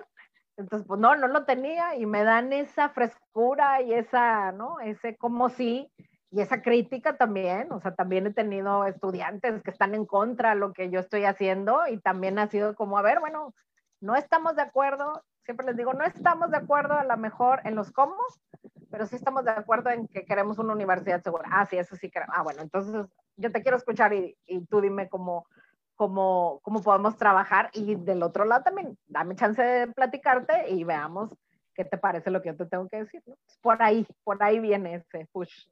entonces, 0.58 0.88
pues 0.88 1.00
no, 1.00 1.16
no 1.16 1.28
lo 1.28 1.46
tenía 1.46 1.96
y 1.96 2.08
me 2.08 2.24
dan 2.24 2.52
esa 2.52 2.90
frescura 2.90 3.84
y 3.84 3.94
esa, 3.94 4.52
¿no? 4.52 4.80
Ese 4.80 5.16
como 5.16 5.50
si, 5.50 5.92
y 6.32 6.42
esa 6.42 6.62
crítica 6.62 7.18
también, 7.18 7.72
o 7.72 7.80
sea, 7.80 7.96
también 7.96 8.28
he 8.28 8.34
tenido 8.34 8.86
estudiantes 8.86 9.64
que 9.64 9.72
están 9.72 9.96
en 9.96 10.06
contra 10.06 10.52
de 10.52 10.58
lo 10.58 10.74
que 10.74 10.90
yo 10.90 11.00
estoy 11.00 11.26
haciendo 11.26 11.88
y 11.88 12.00
también 12.00 12.38
ha 12.38 12.48
sido 12.48 12.76
como, 12.76 12.98
a 12.98 13.02
ver, 13.02 13.20
bueno, 13.20 13.54
no 14.00 14.16
estamos 14.16 14.56
de 14.56 14.62
acuerdo, 14.62 15.24
siempre 15.44 15.66
les 15.66 15.76
digo, 15.76 15.94
no 15.94 16.06
estamos 16.06 16.52
de 16.52 16.58
acuerdo 16.58 16.94
a 16.94 17.04
lo 17.04 17.18
mejor 17.18 17.62
en 17.64 17.76
los 17.76 17.92
cómo, 17.92 18.16
pero 18.92 19.08
sí 19.08 19.16
estamos 19.16 19.44
de 19.44 19.52
acuerdo 19.52 19.90
en 19.90 20.08
que 20.08 20.26
queremos 20.26 20.60
una 20.60 20.74
universidad 20.74 21.22
segura. 21.22 21.50
Ah, 21.52 21.66
sí, 21.66 21.78
eso 21.78 21.96
sí 21.96 22.10
creo. 22.12 22.28
Ah, 22.32 22.44
bueno, 22.44 22.62
entonces 22.62 23.08
yo 23.36 23.52
te 23.52 23.62
quiero 23.62 23.78
escuchar 23.78 24.14
y, 24.14 24.38
y 24.46 24.66
tú 24.66 24.82
dime 24.82 25.10
cómo, 25.10 25.48
cómo, 25.96 26.60
cómo 26.62 26.82
podemos 26.84 27.18
trabajar 27.18 27.72
y 27.74 27.96
del 27.96 28.22
otro 28.22 28.46
lado 28.46 28.64
también, 28.64 28.98
dame 29.08 29.36
chance 29.36 29.62
de 29.62 29.88
platicarte 29.88 30.70
y 30.70 30.84
veamos 30.84 31.36
qué 31.74 31.86
te 31.86 31.98
parece 31.98 32.30
lo 32.30 32.42
que 32.42 32.50
yo 32.50 32.56
te 32.56 32.68
tengo 32.68 32.88
que 32.88 32.98
decir. 32.98 33.24
¿no? 33.26 33.36
Por 33.62 33.82
ahí, 33.82 34.06
por 34.24 34.42
ahí 34.44 34.60
viene 34.60 34.96
ese 34.96 35.28
push. 35.32 35.66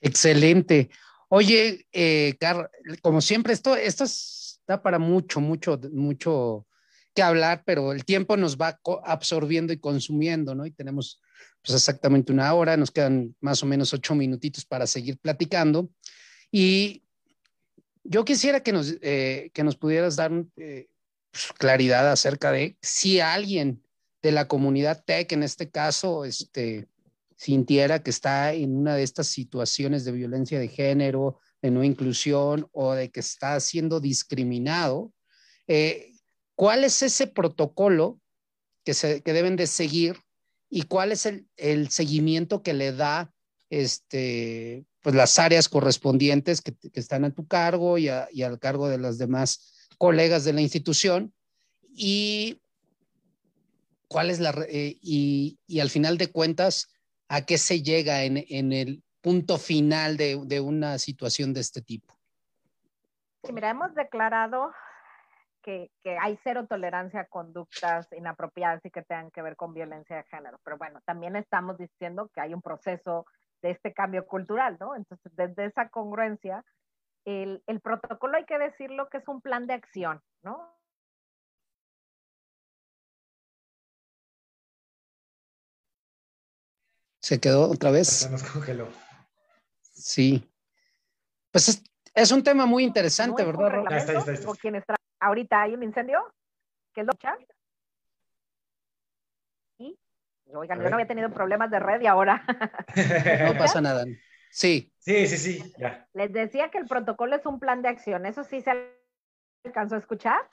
Excelente. 0.00 0.90
Oye, 1.28 1.86
eh, 1.92 2.36
Car, 2.40 2.70
como 3.02 3.20
siempre, 3.20 3.52
esto, 3.52 3.76
esto 3.76 4.04
está 4.04 4.82
para 4.82 4.98
mucho, 4.98 5.40
mucho, 5.40 5.78
mucho 5.92 6.66
que 7.14 7.22
hablar, 7.22 7.62
pero 7.66 7.92
el 7.92 8.04
tiempo 8.04 8.36
nos 8.36 8.56
va 8.56 8.78
absorbiendo 9.04 9.72
y 9.72 9.78
consumiendo, 9.78 10.54
¿no? 10.54 10.66
Y 10.66 10.70
tenemos 10.70 11.20
pues 11.62 11.74
exactamente 11.74 12.32
una 12.32 12.54
hora, 12.54 12.76
nos 12.76 12.90
quedan 12.90 13.34
más 13.40 13.62
o 13.62 13.66
menos 13.66 13.92
ocho 13.92 14.14
minutitos 14.14 14.64
para 14.64 14.86
seguir 14.86 15.18
platicando. 15.18 15.90
Y 16.50 17.02
yo 18.04 18.24
quisiera 18.24 18.62
que 18.62 18.72
nos, 18.72 18.94
eh, 19.02 19.50
que 19.52 19.64
nos 19.64 19.76
pudieras 19.76 20.16
dar 20.16 20.32
eh, 20.56 20.88
pues, 21.30 21.52
claridad 21.58 22.10
acerca 22.10 22.52
de 22.52 22.78
si 22.80 23.20
alguien 23.20 23.82
de 24.22 24.32
la 24.32 24.48
comunidad 24.48 25.02
tech, 25.04 25.30
en 25.32 25.42
este 25.42 25.70
caso, 25.70 26.24
este, 26.24 26.88
sintiera 27.38 28.02
que 28.02 28.10
está 28.10 28.52
en 28.52 28.76
una 28.76 28.96
de 28.96 29.04
estas 29.04 29.28
situaciones 29.28 30.04
de 30.04 30.10
violencia 30.10 30.58
de 30.58 30.66
género, 30.66 31.38
de 31.62 31.70
no 31.70 31.84
inclusión 31.84 32.68
o 32.72 32.94
de 32.94 33.10
que 33.10 33.20
está 33.20 33.58
siendo 33.60 34.00
discriminado, 34.00 35.12
eh, 35.68 36.14
¿cuál 36.56 36.82
es 36.82 37.00
ese 37.02 37.28
protocolo 37.28 38.20
que, 38.84 38.92
se, 38.92 39.22
que 39.22 39.32
deben 39.32 39.54
de 39.54 39.68
seguir 39.68 40.16
y 40.68 40.82
cuál 40.82 41.12
es 41.12 41.26
el, 41.26 41.46
el 41.56 41.90
seguimiento 41.90 42.62
que 42.62 42.74
le 42.74 42.92
da 42.92 43.32
este, 43.70 44.84
pues 45.00 45.14
las 45.14 45.38
áreas 45.38 45.68
correspondientes 45.68 46.60
que, 46.60 46.74
que 46.74 47.00
están 47.00 47.24
a 47.24 47.30
tu 47.32 47.46
cargo 47.46 47.98
y, 47.98 48.08
y, 48.32 48.42
al 48.42 48.58
cargo 48.58 48.88
de 48.88 48.98
las 48.98 49.16
demás 49.16 49.88
colegas 49.96 50.44
de 50.44 50.54
la 50.54 50.60
institución? 50.60 51.32
Y 51.94 52.60
cuál 54.08 54.30
es 54.30 54.40
la, 54.40 54.50
eh, 54.68 54.98
y, 55.00 55.58
y, 55.68 55.80
al 55.80 55.90
final 55.90 56.18
de 56.18 56.32
cuentas, 56.32 56.88
a 57.28 57.42
qué 57.42 57.58
se 57.58 57.82
llega 57.82 58.22
en, 58.22 58.44
en 58.48 58.72
el 58.72 59.02
punto 59.20 59.58
final 59.58 60.16
de, 60.16 60.40
de, 60.44 60.60
una 60.60 60.98
situación 60.98 61.52
de 61.52 61.60
este 61.60 61.82
tipo? 61.82 62.14
Sí, 63.44 63.52
mira, 63.52 63.70
hemos 63.70 63.94
declarado 63.94 64.72
que, 65.62 65.90
que, 66.02 66.16
hay 66.18 66.38
cero 66.42 66.66
tolerancia 66.68 67.20
a 67.20 67.26
conductas 67.26 68.08
inapropiadas 68.12 68.84
y 68.84 68.90
que 68.90 69.02
tengan 69.02 69.30
que 69.30 69.42
ver 69.42 69.56
con 69.56 69.74
violencia 69.74 70.16
de 70.16 70.24
género. 70.24 70.58
Pero 70.64 70.78
bueno, 70.78 71.00
también 71.04 71.36
estamos 71.36 71.76
diciendo 71.78 72.30
que 72.34 72.40
hay 72.40 72.54
un 72.54 72.62
proceso 72.62 73.26
de 73.62 73.70
este 73.72 73.92
cambio 73.92 74.26
cultural, 74.26 74.76
¿no? 74.80 74.94
Entonces, 74.94 75.30
desde 75.36 75.66
esa 75.66 75.88
congruencia, 75.88 76.64
el, 77.24 77.62
el 77.66 77.80
protocolo 77.80 78.36
hay 78.36 78.44
que 78.44 78.58
decirlo 78.58 79.08
que 79.08 79.18
es 79.18 79.28
un 79.28 79.40
plan 79.40 79.66
de 79.66 79.74
acción, 79.74 80.22
¿no? 80.42 80.77
Se 87.28 87.38
quedó 87.38 87.68
otra 87.68 87.90
vez. 87.90 88.08
Se 88.08 88.30
nos 88.30 88.42
congeló. 88.42 88.88
Sí. 89.92 90.50
Pues 91.50 91.68
es, 91.68 91.84
es 92.14 92.32
un 92.32 92.42
tema 92.42 92.64
muy 92.64 92.84
interesante, 92.84 93.44
no 93.44 93.52
¿verdad? 93.52 93.84
Ya 93.90 93.96
está, 93.98 94.12
ya 94.14 94.18
está, 94.32 94.52
ya 94.62 94.78
está. 94.78 94.96
ahorita 95.20 95.60
hay 95.60 95.74
un 95.74 95.82
incendio, 95.82 96.24
¿Qué 96.94 97.02
es 97.02 97.06
lo 97.06 97.12
que 97.12 97.28
y 99.78 100.54
oigan, 100.54 100.82
yo 100.82 100.88
no 100.88 100.96
había 100.96 101.06
tenido 101.06 101.30
problemas 101.30 101.70
de 101.70 101.78
red 101.78 102.00
y 102.00 102.06
ahora. 102.06 102.42
no 103.52 103.58
pasa 103.58 103.82
nada. 103.82 104.06
Sí. 104.50 104.90
Sí, 104.96 105.26
sí, 105.26 105.36
sí. 105.36 105.74
Ya. 105.76 106.08
Les 106.14 106.32
decía 106.32 106.70
que 106.70 106.78
el 106.78 106.86
protocolo 106.86 107.36
es 107.36 107.44
un 107.44 107.60
plan 107.60 107.82
de 107.82 107.90
acción. 107.90 108.24
¿Eso 108.24 108.42
sí 108.42 108.62
se 108.62 108.72
alcanzó 109.66 109.96
a 109.96 109.98
escuchar? 109.98 110.48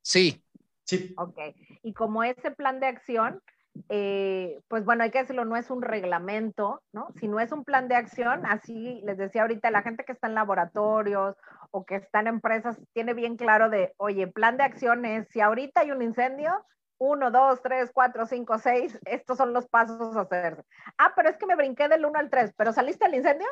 Sí. 0.00 0.44
Sí. 0.84 1.12
Ok. 1.16 1.40
Y 1.82 1.92
como 1.92 2.22
ese 2.22 2.52
plan 2.52 2.78
de 2.78 2.86
acción 2.86 3.42
eh, 3.88 4.60
pues 4.68 4.84
bueno, 4.84 5.02
hay 5.02 5.10
que 5.10 5.20
decirlo, 5.20 5.44
no 5.44 5.56
es 5.56 5.70
un 5.70 5.82
reglamento, 5.82 6.82
¿no? 6.92 7.08
Si 7.18 7.28
no 7.28 7.40
es 7.40 7.52
un 7.52 7.64
plan 7.64 7.88
de 7.88 7.96
acción, 7.96 8.44
así 8.46 9.00
les 9.04 9.16
decía 9.16 9.42
ahorita, 9.42 9.70
la 9.70 9.82
gente 9.82 10.04
que 10.04 10.12
está 10.12 10.26
en 10.28 10.34
laboratorios 10.34 11.36
o 11.70 11.84
que 11.84 11.96
está 11.96 12.20
en 12.20 12.26
empresas 12.26 12.78
tiene 12.92 13.14
bien 13.14 13.36
claro 13.36 13.70
de, 13.70 13.94
oye, 13.96 14.26
plan 14.26 14.56
de 14.56 14.64
acción 14.64 15.04
es, 15.04 15.28
si 15.28 15.40
ahorita 15.40 15.82
hay 15.82 15.90
un 15.90 16.02
incendio, 16.02 16.64
uno, 16.98 17.30
dos, 17.30 17.60
tres, 17.62 17.90
cuatro, 17.92 18.26
cinco, 18.26 18.58
seis, 18.58 18.98
estos 19.06 19.38
son 19.38 19.52
los 19.52 19.66
pasos 19.66 20.16
a 20.16 20.20
hacer. 20.20 20.64
Ah, 20.98 21.12
pero 21.16 21.30
es 21.30 21.36
que 21.36 21.46
me 21.46 21.56
brinqué 21.56 21.88
del 21.88 22.04
uno 22.04 22.18
al 22.18 22.30
tres, 22.30 22.52
pero 22.56 22.72
¿saliste 22.72 23.06
del 23.06 23.16
incendio? 23.16 23.48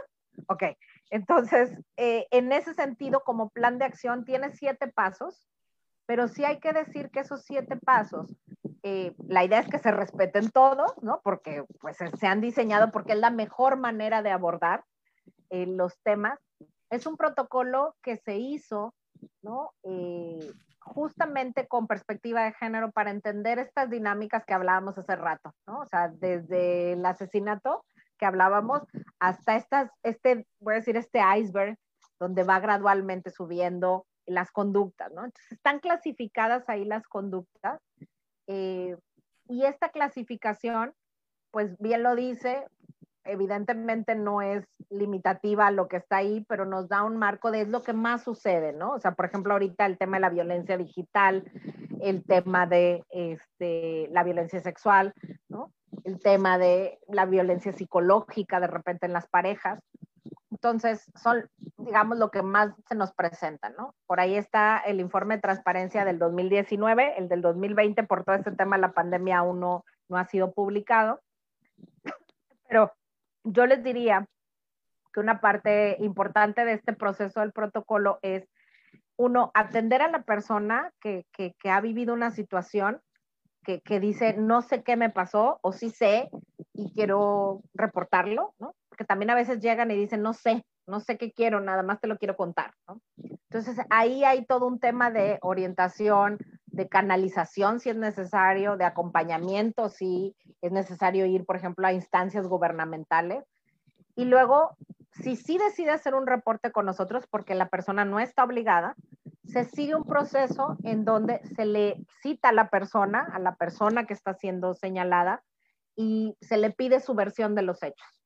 Ok, 0.46 0.64
entonces, 1.10 1.76
eh, 1.96 2.26
en 2.30 2.52
ese 2.52 2.74
sentido, 2.74 3.22
como 3.24 3.50
plan 3.50 3.78
de 3.78 3.86
acción, 3.86 4.24
tiene 4.24 4.50
siete 4.50 4.86
pasos, 4.86 5.48
pero 6.10 6.26
sí 6.26 6.44
hay 6.44 6.58
que 6.58 6.72
decir 6.72 7.08
que 7.10 7.20
esos 7.20 7.44
siete 7.44 7.76
pasos, 7.76 8.34
eh, 8.82 9.14
la 9.28 9.44
idea 9.44 9.60
es 9.60 9.68
que 9.68 9.78
se 9.78 9.92
respeten 9.92 10.50
todos, 10.50 10.92
¿no? 11.04 11.20
Porque 11.22 11.62
pues 11.80 11.98
se 11.98 12.26
han 12.26 12.40
diseñado 12.40 12.90
porque 12.90 13.12
es 13.12 13.20
la 13.20 13.30
mejor 13.30 13.76
manera 13.76 14.20
de 14.20 14.32
abordar 14.32 14.82
eh, 15.50 15.66
los 15.66 15.96
temas. 16.02 16.36
Es 16.90 17.06
un 17.06 17.16
protocolo 17.16 17.94
que 18.02 18.16
se 18.16 18.38
hizo, 18.38 18.92
¿no? 19.40 19.70
justamente 20.80 21.68
con 21.68 21.86
perspectiva 21.86 22.42
de 22.42 22.54
género 22.54 22.90
para 22.90 23.12
entender 23.12 23.60
estas 23.60 23.88
dinámicas 23.88 24.44
que 24.44 24.54
hablábamos 24.54 24.98
hace 24.98 25.14
rato, 25.14 25.54
¿no? 25.68 25.78
O 25.78 25.86
sea, 25.86 26.08
desde 26.08 26.94
el 26.94 27.06
asesinato 27.06 27.84
que 28.18 28.26
hablábamos 28.26 28.82
hasta 29.20 29.54
estas, 29.54 29.92
este, 30.02 30.44
voy 30.58 30.74
a 30.74 30.78
decir, 30.78 30.96
este 30.96 31.20
iceberg, 31.38 31.78
donde 32.18 32.42
va 32.42 32.58
gradualmente 32.58 33.30
subiendo 33.30 34.06
las 34.30 34.50
conductas, 34.50 35.12
¿no? 35.12 35.24
Entonces, 35.24 35.52
están 35.52 35.80
clasificadas 35.80 36.68
ahí 36.68 36.84
las 36.84 37.06
conductas 37.06 37.80
eh, 38.46 38.96
y 39.48 39.64
esta 39.64 39.90
clasificación, 39.90 40.92
pues 41.50 41.76
bien 41.78 42.02
lo 42.02 42.14
dice, 42.14 42.66
evidentemente 43.24 44.14
no 44.14 44.42
es 44.42 44.64
limitativa 44.88 45.66
a 45.66 45.70
lo 45.70 45.88
que 45.88 45.98
está 45.98 46.18
ahí, 46.18 46.44
pero 46.48 46.64
nos 46.64 46.88
da 46.88 47.02
un 47.02 47.16
marco 47.16 47.50
de 47.50 47.62
es 47.62 47.68
lo 47.68 47.82
que 47.82 47.92
más 47.92 48.22
sucede, 48.22 48.72
¿no? 48.72 48.92
O 48.92 49.00
sea, 49.00 49.12
por 49.12 49.26
ejemplo, 49.26 49.52
ahorita 49.52 49.86
el 49.86 49.98
tema 49.98 50.16
de 50.16 50.22
la 50.22 50.30
violencia 50.30 50.76
digital, 50.76 51.50
el 52.00 52.24
tema 52.24 52.66
de 52.66 53.04
este, 53.10 54.08
la 54.10 54.24
violencia 54.24 54.60
sexual, 54.60 55.12
¿no? 55.48 55.72
El 56.04 56.20
tema 56.20 56.58
de 56.58 56.98
la 57.08 57.26
violencia 57.26 57.72
psicológica 57.72 58.58
de 58.60 58.68
repente 58.68 59.06
en 59.06 59.12
las 59.12 59.28
parejas. 59.28 59.80
Entonces, 60.50 61.10
son, 61.14 61.48
digamos, 61.78 62.18
lo 62.18 62.30
que 62.30 62.42
más 62.42 62.72
se 62.88 62.94
nos 62.94 63.12
presenta, 63.12 63.70
¿no? 63.70 63.94
Por 64.06 64.20
ahí 64.20 64.34
está 64.34 64.78
el 64.78 65.00
informe 65.00 65.36
de 65.36 65.42
transparencia 65.42 66.04
del 66.04 66.18
2019, 66.18 67.18
el 67.18 67.28
del 67.28 67.40
2020, 67.40 68.02
por 68.04 68.24
todo 68.24 68.34
este 68.34 68.52
tema 68.52 68.76
de 68.76 68.82
la 68.82 68.92
pandemia 68.92 69.38
aún 69.38 69.60
no, 69.60 69.84
no 70.08 70.18
ha 70.18 70.24
sido 70.24 70.52
publicado. 70.52 71.20
Pero 72.68 72.92
yo 73.44 73.66
les 73.66 73.82
diría 73.82 74.26
que 75.12 75.20
una 75.20 75.40
parte 75.40 75.96
importante 76.00 76.64
de 76.64 76.72
este 76.72 76.92
proceso 76.92 77.40
del 77.40 77.52
protocolo 77.52 78.18
es, 78.22 78.48
uno, 79.16 79.50
atender 79.54 80.02
a 80.02 80.08
la 80.08 80.22
persona 80.22 80.92
que, 81.00 81.26
ha 81.64 81.80
vivido 81.80 82.14
una 82.14 82.30
situación 82.30 83.02
que, 83.64 83.80
que, 83.80 84.00
dice, 84.00 84.34
no 84.34 84.62
sé 84.62 84.82
qué 84.82 84.96
me 84.96 85.10
pasó 85.10 85.58
o 85.62 85.72
sí 85.72 85.90
sé 85.90 86.30
y 86.72 86.92
quiero 86.92 87.62
reportarlo, 87.74 88.54
¿no? 88.58 88.74
Porque 88.88 89.04
también 89.04 89.30
a 89.30 89.34
veces 89.34 89.60
llegan 89.60 89.90
y 89.90 89.96
dicen, 89.96 90.22
no 90.22 90.32
sé, 90.34 90.64
no 90.86 91.00
sé 91.00 91.16
qué 91.16 91.32
quiero, 91.32 91.60
nada 91.60 91.82
más 91.82 92.00
te 92.00 92.08
lo 92.08 92.18
quiero 92.18 92.36
contar, 92.36 92.74
¿no? 92.88 93.00
Entonces 93.50 93.78
ahí 93.90 94.24
hay 94.24 94.44
todo 94.46 94.66
un 94.66 94.78
tema 94.78 95.10
de 95.10 95.38
orientación, 95.42 96.38
de 96.66 96.88
canalización 96.88 97.80
si 97.80 97.90
es 97.90 97.96
necesario, 97.96 98.76
de 98.76 98.84
acompañamiento 98.84 99.88
si 99.88 100.36
es 100.60 100.72
necesario 100.72 101.26
ir, 101.26 101.44
por 101.44 101.56
ejemplo, 101.56 101.86
a 101.86 101.92
instancias 101.92 102.46
gubernamentales. 102.46 103.44
Y 104.14 104.24
luego, 104.24 104.76
si 105.12 105.36
sí 105.36 105.58
decide 105.58 105.90
hacer 105.90 106.14
un 106.14 106.26
reporte 106.26 106.72
con 106.72 106.86
nosotros, 106.86 107.26
porque 107.28 107.54
la 107.54 107.68
persona 107.68 108.04
no 108.04 108.20
está 108.20 108.44
obligada, 108.44 108.94
se 109.44 109.64
sigue 109.64 109.94
un 109.94 110.04
proceso 110.04 110.76
en 110.84 111.04
donde 111.04 111.40
se 111.56 111.64
le 111.64 112.04
cita 112.22 112.50
a 112.50 112.52
la 112.52 112.70
persona, 112.70 113.28
a 113.32 113.38
la 113.38 113.56
persona 113.56 114.06
que 114.06 114.14
está 114.14 114.34
siendo 114.34 114.74
señalada, 114.74 115.42
y 115.96 116.36
se 116.40 116.56
le 116.56 116.70
pide 116.70 117.00
su 117.00 117.14
versión 117.14 117.54
de 117.54 117.62
los 117.62 117.82
hechos. 117.82 118.24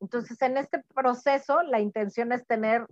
Entonces, 0.00 0.40
en 0.42 0.56
este 0.56 0.82
proceso, 0.94 1.62
la 1.62 1.80
intención 1.80 2.32
es 2.32 2.46
tener, 2.46 2.86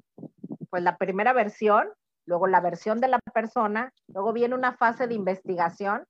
pues, 0.71 0.83
la 0.83 0.97
primera 0.97 1.33
versión, 1.33 1.89
luego 2.25 2.47
la 2.47 2.61
versión 2.61 3.01
de 3.01 3.09
la 3.09 3.19
persona, 3.35 3.93
luego 4.09 4.33
viene 4.33 4.55
una 4.55 4.73
fase 4.73 5.07
de 5.07 5.15
investigación 5.15 6.05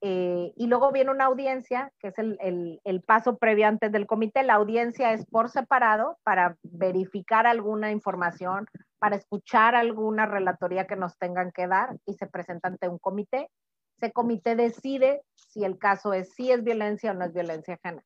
eh, 0.00 0.52
y 0.56 0.66
luego 0.68 0.92
viene 0.92 1.10
una 1.10 1.24
audiencia, 1.24 1.92
que 1.98 2.08
es 2.08 2.18
el, 2.18 2.80
el, 2.84 3.02
paso 3.02 3.36
previo 3.36 3.66
antes 3.66 3.90
del 3.90 4.06
comité. 4.06 4.44
La 4.44 4.54
audiencia 4.54 5.12
es 5.12 5.26
por 5.26 5.50
separado 5.50 6.18
para 6.22 6.56
verificar 6.62 7.46
alguna 7.46 7.90
información, 7.90 8.66
para 8.98 9.16
escuchar 9.16 9.74
alguna 9.74 10.26
relatoría 10.26 10.86
que 10.86 10.94
nos 10.94 11.18
tengan 11.18 11.50
que 11.50 11.66
dar 11.66 11.96
y 12.06 12.14
se 12.14 12.28
presenta 12.28 12.68
ante 12.68 12.88
un 12.88 12.98
comité. 12.98 13.50
Ese 13.96 14.12
comité 14.12 14.54
decide 14.54 15.22
si 15.34 15.64
el 15.64 15.78
caso 15.78 16.12
es 16.12 16.32
si 16.34 16.52
es 16.52 16.62
violencia 16.62 17.10
o 17.10 17.14
no 17.14 17.24
es 17.24 17.32
violencia 17.32 17.74
ajena. 17.74 18.02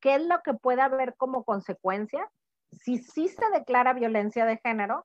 ¿Qué 0.00 0.14
es 0.14 0.22
lo 0.22 0.40
que 0.42 0.54
puede 0.54 0.82
haber 0.82 1.16
como 1.16 1.42
consecuencia? 1.42 2.28
Si 2.70 2.98
sí 2.98 3.28
se 3.28 3.50
declara 3.50 3.92
violencia 3.92 4.46
de 4.46 4.58
género, 4.58 5.04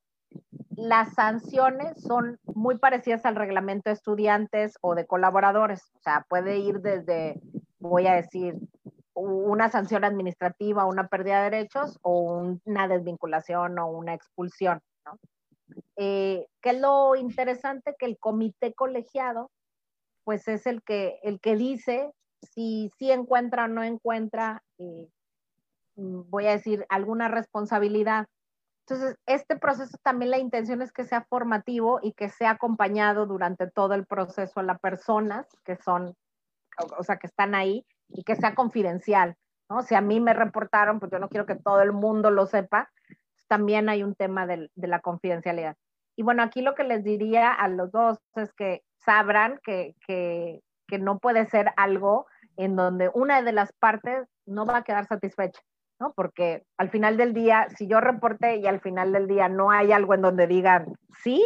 las 0.78 1.16
sanciones 1.16 2.00
son 2.04 2.40
muy 2.46 2.78
parecidas 2.78 3.26
al 3.26 3.36
reglamento 3.36 3.90
de 3.90 3.96
estudiantes 3.96 4.78
o 4.82 4.94
de 4.94 5.08
colaboradores. 5.08 5.82
O 5.96 6.00
sea, 6.00 6.26
puede 6.30 6.60
ir 6.60 6.82
desde, 6.82 7.42
voy 7.80 8.06
a 8.06 8.14
decir, 8.14 8.56
una 9.16 9.70
sanción 9.70 10.04
administrativa, 10.04 10.86
una 10.86 11.08
pérdida 11.08 11.38
de 11.40 11.50
derechos 11.50 11.98
o 12.04 12.54
una 12.64 12.88
desvinculación 12.88 13.80
o 13.80 13.88
una 13.88 14.14
expulsión. 14.14 14.80
¿no? 15.04 15.18
Eh, 15.96 16.46
¿Qué 16.62 16.70
es 16.70 16.80
lo 16.80 17.16
interesante? 17.16 17.96
Que 17.98 18.06
el 18.06 18.20
comité 18.20 18.76
colegiado, 18.76 19.50
pues 20.24 20.48
es 20.48 20.68
el 20.68 20.84
que, 20.84 21.20
el 21.24 21.40
que 21.40 21.56
dice 21.56 22.14
si, 22.44 22.92
si 23.00 23.12
encuentra 23.12 23.66
o 23.66 23.68
no 23.68 23.82
encuentra, 23.82 24.62
eh, 24.78 25.10
voy 25.96 26.46
a 26.46 26.52
decir, 26.52 26.86
alguna 26.90 27.30
responsabilidad 27.30 28.28
entonces, 28.90 29.18
este 29.26 29.58
proceso 29.58 29.98
también 30.02 30.32
la 30.32 30.38
intención 30.38 30.82
es 30.82 30.94
que 30.94 31.04
sea 31.04 31.26
formativo 31.30 32.00
y 32.02 32.14
que 32.14 32.30
sea 32.30 32.52
acompañado 32.52 33.26
durante 33.26 33.70
todo 33.70 33.94
el 33.96 34.06
proceso 34.06 34.62
a 34.62 34.64
las 34.64 34.80
personas 34.80 35.46
que 35.66 35.76
son, 35.76 36.16
o 36.98 37.04
sea, 37.04 37.18
que 37.18 37.28
están 37.28 37.54
ahí 37.54 37.86
y 38.08 38.24
que 38.24 38.38
sea 38.38 38.56
confidencial, 38.56 39.36
¿no? 39.70 39.82
Si 39.82 39.94
a 39.94 40.00
mí 40.00 40.22
me 40.22 40.34
reportaron, 40.34 41.02
pues 41.02 41.12
yo 41.12 41.20
no 41.20 41.28
quiero 41.28 41.46
que 41.46 41.56
todo 41.56 41.82
el 41.82 41.92
mundo 41.92 42.32
lo 42.32 42.46
sepa, 42.48 42.90
también 43.50 43.90
hay 43.90 44.04
un 44.04 44.16
tema 44.16 44.48
de, 44.48 44.72
de 44.74 44.88
la 44.88 45.02
confidencialidad. 45.02 45.76
Y 46.16 46.24
bueno, 46.24 46.42
aquí 46.42 46.62
lo 46.62 46.74
que 46.74 46.86
les 46.86 47.04
diría 47.04 47.52
a 47.52 47.68
los 47.68 47.92
dos 47.92 48.20
es 48.36 48.54
que 48.54 48.84
sabrán 49.00 49.60
que, 49.66 49.96
que, 50.08 50.62
que 50.88 50.98
no 50.98 51.20
puede 51.20 51.46
ser 51.48 51.74
algo 51.76 52.26
en 52.56 52.78
donde 52.78 53.12
una 53.14 53.42
de 53.42 53.52
las 53.52 53.74
partes 53.74 54.30
no 54.46 54.66
va 54.66 54.78
a 54.78 54.84
quedar 54.84 55.08
satisfecha. 55.08 55.60
¿No? 56.00 56.14
Porque 56.14 56.64
al 56.78 56.89
final 56.89 57.18
del 57.18 57.34
día, 57.34 57.68
si 57.76 57.88
yo 57.88 58.00
reporté 58.00 58.58
y 58.58 58.68
al 58.68 58.82
final 58.82 59.12
del 59.12 59.28
día 59.28 59.50
no 59.50 59.72
hay 59.72 59.91
algo 59.91 60.14
en 60.14 60.22
donde 60.22 60.48
digan 60.48 60.93
sí, 61.24 61.45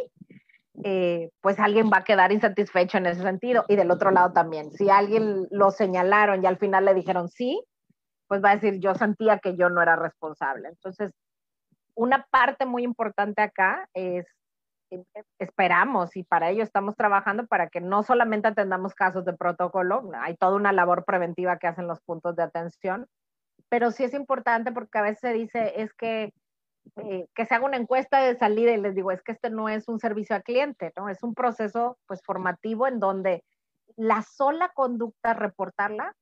eh, 0.84 1.30
pues 1.42 1.60
alguien 1.60 1.90
va 1.92 1.98
a 1.98 2.04
quedar 2.04 2.32
insatisfecho 2.32 2.98
en 2.98 3.06
ese 3.06 3.22
sentido. 3.22 3.66
Y 3.68 3.76
del 3.76 3.92
otro 3.92 4.12
lado 4.12 4.34
también, 4.34 4.72
si 4.72 4.90
alguien 4.90 5.48
lo 5.52 5.72
señalaron 5.72 6.44
y 6.44 6.48
al 6.48 6.58
final 6.58 6.86
le 6.86 6.94
dijeron 6.94 7.30
sí, 7.30 7.62
pues 8.28 8.44
va 8.44 8.52
a 8.52 8.56
decir 8.56 8.80
yo 8.80 8.96
sentía 8.96 9.40
que 9.40 9.56
yo 9.56 9.70
no 9.70 9.82
era 9.82 9.96
responsable. 9.96 10.70
Entonces, 10.70 11.12
una 11.96 12.26
parte 12.32 12.66
muy 12.66 12.84
importante 12.84 13.42
acá 13.42 13.88
es 13.94 14.26
eh, 14.92 15.04
esperamos 15.40 16.16
y 16.18 16.24
para 16.24 16.50
ello 16.50 16.64
estamos 16.64 16.96
trabajando 16.96 17.48
para 17.48 17.68
que 17.70 17.80
no 17.82 18.04
solamente 18.04 18.50
atendamos 18.50 18.94
casos 18.94 19.24
de 19.26 19.34
protocolo, 19.34 20.12
hay 20.22 20.36
toda 20.36 20.56
una 20.56 20.74
labor 20.74 21.06
preventiva 21.06 21.58
que 21.58 21.68
hacen 21.68 21.88
los 21.88 22.02
puntos 22.02 22.36
de 22.36 22.44
atención, 22.44 23.08
pero 23.72 23.92
sí 23.92 24.04
es 24.04 24.14
importante 24.14 24.74
porque 24.74 24.98
a 24.98 25.02
veces 25.02 25.22
se 25.22 25.32
dice 25.32 25.82
es 25.82 25.94
que 25.94 26.34
eh, 26.98 27.28
que 27.34 27.46
se 27.46 27.56
haga 27.56 27.66
una 27.66 27.78
encuesta 27.78 28.20
de 28.20 28.36
salida 28.36 28.74
y 28.74 28.82
les 28.82 28.96
digo, 28.96 29.12
es 29.12 29.22
que 29.22 29.32
este 29.32 29.50
no 29.50 29.70
es 29.70 29.88
un 29.88 29.98
servicio 29.98 30.36
al 30.36 30.44
cliente. 30.44 30.92
Es 31.10 31.24
un 31.24 31.34
proceso 31.34 31.98
pues 32.06 32.22
formativo 32.26 32.86
en 32.86 33.00
donde 33.00 33.46
la 33.96 34.24
sola 34.24 34.70
conducta, 34.74 35.34
reportarla, 35.34 36.14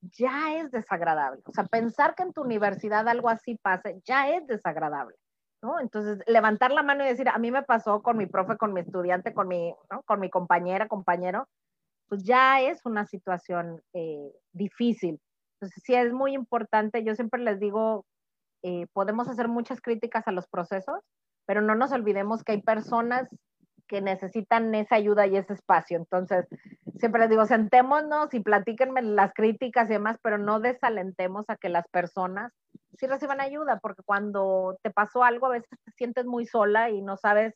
ya 0.00 0.56
es 0.56 0.72
desagradable. 0.72 1.42
O 1.44 1.52
sea, 1.52 1.64
pensar 1.64 2.16
que 2.16 2.24
en 2.24 2.32
tu 2.32 2.42
universidad 2.42 3.06
algo 3.08 3.28
así 3.28 3.56
pase, 3.56 4.00
ya 4.04 4.30
es 4.30 4.44
desagradable, 4.48 5.14
¿no? 5.62 5.78
Entonces, 5.78 6.18
levantar 6.26 6.72
la 6.72 6.82
mano 6.82 7.04
y 7.04 7.08
decir, 7.08 7.28
a 7.28 7.38
mí 7.38 7.52
me 7.52 7.62
pasó 7.62 8.02
con 8.02 8.16
mi 8.16 8.26
profe, 8.26 8.56
con 8.56 8.72
mi 8.72 8.80
estudiante, 8.80 9.32
con 9.32 9.46
mi, 9.46 9.76
con 10.06 10.18
mi 10.18 10.28
compañera, 10.28 10.88
compañero, 10.88 11.46
pues 12.08 12.24
ya 12.24 12.60
es 12.60 12.84
una 12.84 13.06
situación 13.06 13.80
eh, 13.92 14.32
difícil. 14.52 15.20
Entonces, 15.60 15.82
sí 15.84 15.94
es 15.94 16.12
muy 16.12 16.32
importante, 16.32 17.04
yo 17.04 17.14
siempre 17.14 17.42
les 17.42 17.60
digo, 17.60 18.06
eh, 18.62 18.86
podemos 18.94 19.28
hacer 19.28 19.48
muchas 19.48 19.82
críticas 19.82 20.26
a 20.26 20.32
los 20.32 20.46
procesos, 20.48 21.00
pero 21.46 21.60
no 21.60 21.74
nos 21.74 21.92
olvidemos 21.92 22.42
que 22.42 22.52
hay 22.52 22.62
personas 22.62 23.28
que 23.86 24.00
necesitan 24.00 24.74
esa 24.74 24.94
ayuda 24.94 25.26
y 25.26 25.36
ese 25.36 25.52
espacio. 25.52 25.98
Entonces, 25.98 26.46
siempre 26.96 27.20
les 27.20 27.28
digo, 27.28 27.44
sentémonos 27.44 28.32
y 28.32 28.40
platíquenme 28.40 29.02
las 29.02 29.32
críticas 29.34 29.90
y 29.90 29.94
demás, 29.94 30.16
pero 30.22 30.38
no 30.38 30.60
desalentemos 30.60 31.44
a 31.48 31.56
que 31.56 31.68
las 31.68 31.86
personas 31.88 32.52
sí 32.96 33.06
reciban 33.06 33.40
ayuda, 33.40 33.80
porque 33.82 34.02
cuando 34.04 34.78
te 34.82 34.90
pasó 34.90 35.24
algo, 35.24 35.46
a 35.46 35.50
veces 35.50 35.68
te 35.84 35.92
sientes 35.92 36.24
muy 36.24 36.46
sola 36.46 36.88
y 36.90 37.02
no 37.02 37.16
sabes 37.16 37.54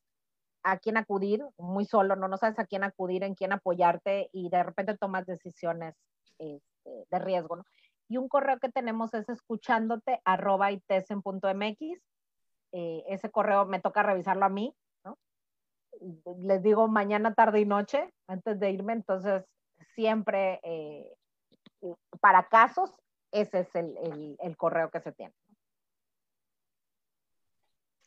a 0.65 0.79
quién 0.79 0.97
acudir, 0.97 1.43
muy 1.57 1.85
solo, 1.85 2.17
no, 2.17 2.29
no 2.29 2.37
sabes 2.37 2.59
a 2.59 2.67
quién 2.67 2.85
acudir, 2.85 3.23
en 3.23 3.35
quién 3.35 3.53
apoyarte 3.53 4.29
y 4.33 4.51
de 4.51 4.63
repente 4.63 4.97
tomas 4.99 5.27
decisiones 5.27 5.95
este, 6.39 7.07
de 7.11 7.19
riesgo, 7.21 7.57
¿no? 7.57 7.65
Y 8.09 8.17
un 8.17 8.29
correo 8.29 8.59
que 8.59 8.69
tenemos 8.69 9.15
es 9.15 9.29
escuchándote 9.29 10.21
arroba 10.25 10.73
itesen.mx. 10.73 12.01
Eh, 12.73 13.05
ese 13.09 13.31
correo 13.31 13.67
me 13.67 13.81
toca 13.81 14.03
revisarlo 14.03 14.45
a 14.45 14.49
mí, 14.49 14.75
¿no? 15.05 15.17
Les 16.43 16.63
digo 16.63 16.89
mañana, 16.89 17.35
tarde 17.35 17.61
y 17.61 17.65
noche 17.65 18.13
antes 18.27 18.59
de 18.59 18.71
irme, 18.71 18.95
entonces 18.95 19.45
siempre 19.95 20.61
eh, 20.65 21.13
para 22.21 22.49
casos, 22.49 22.91
ese 23.31 23.61
es 23.61 23.75
el, 23.75 24.37
el 24.41 24.57
correo 24.57 24.91
que 24.91 25.01
se 25.01 25.13
tiene. 25.13 25.35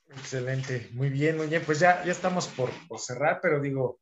Excelente, 0.09 0.89
muy 0.93 1.09
bien, 1.09 1.37
muy. 1.37 1.47
Pues 1.65 1.79
ya, 1.79 2.03
ya 2.05 2.11
estamos 2.11 2.47
por, 2.47 2.69
cerrar, 2.99 3.39
pero 3.41 3.59
digo, 3.59 3.99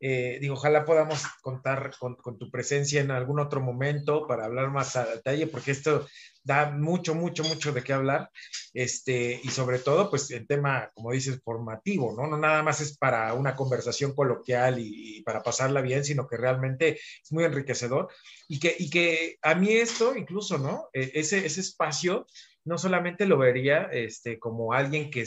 eh, 0.00 0.38
digo, 0.40 0.54
ojalá 0.54 0.84
podamos 0.84 1.24
contar 1.42 1.92
con, 1.98 2.16
tu 2.38 2.50
presencia 2.50 3.00
en 3.00 3.10
algún 3.10 3.40
otro 3.40 3.60
momento 3.60 4.26
para 4.26 4.44
hablar 4.44 4.70
más 4.70 4.96
a 4.96 5.06
detalle, 5.06 5.46
porque 5.46 5.70
esto 5.70 6.06
da 6.42 6.70
mucho, 6.70 7.14
mucho, 7.14 7.42
mucho 7.44 7.72
de 7.72 7.82
qué 7.82 7.92
hablar, 7.92 8.30
este, 8.72 9.40
y 9.42 9.48
sobre 9.48 9.78
todo, 9.78 10.10
pues 10.10 10.30
el 10.30 10.46
tema, 10.46 10.90
como 10.94 11.12
dices, 11.12 11.40
formativo, 11.42 12.14
¿no? 12.16 12.26
No 12.26 12.36
nada 12.36 12.62
más 12.62 12.80
es 12.80 12.98
para 12.98 13.32
una 13.34 13.54
conversación 13.56 14.14
coloquial 14.14 14.78
y, 14.78 15.22
para 15.22 15.42
pasarla 15.42 15.80
bien, 15.80 16.04
sino 16.04 16.26
que 16.26 16.36
realmente 16.36 16.98
es 17.22 17.32
muy 17.32 17.44
enriquecedor 17.44 18.08
y 18.48 18.58
que, 18.60 18.76
y 18.78 18.90
que 18.90 19.38
a 19.42 19.54
mí 19.54 19.72
esto, 19.72 20.16
incluso, 20.16 20.58
¿no? 20.58 20.88
E, 20.92 21.12
ese, 21.14 21.46
ese 21.46 21.60
espacio 21.60 22.26
no 22.64 22.78
solamente 22.78 23.26
lo 23.26 23.38
vería 23.38 23.84
este, 23.92 24.38
como 24.38 24.72
alguien 24.72 25.10
que 25.10 25.24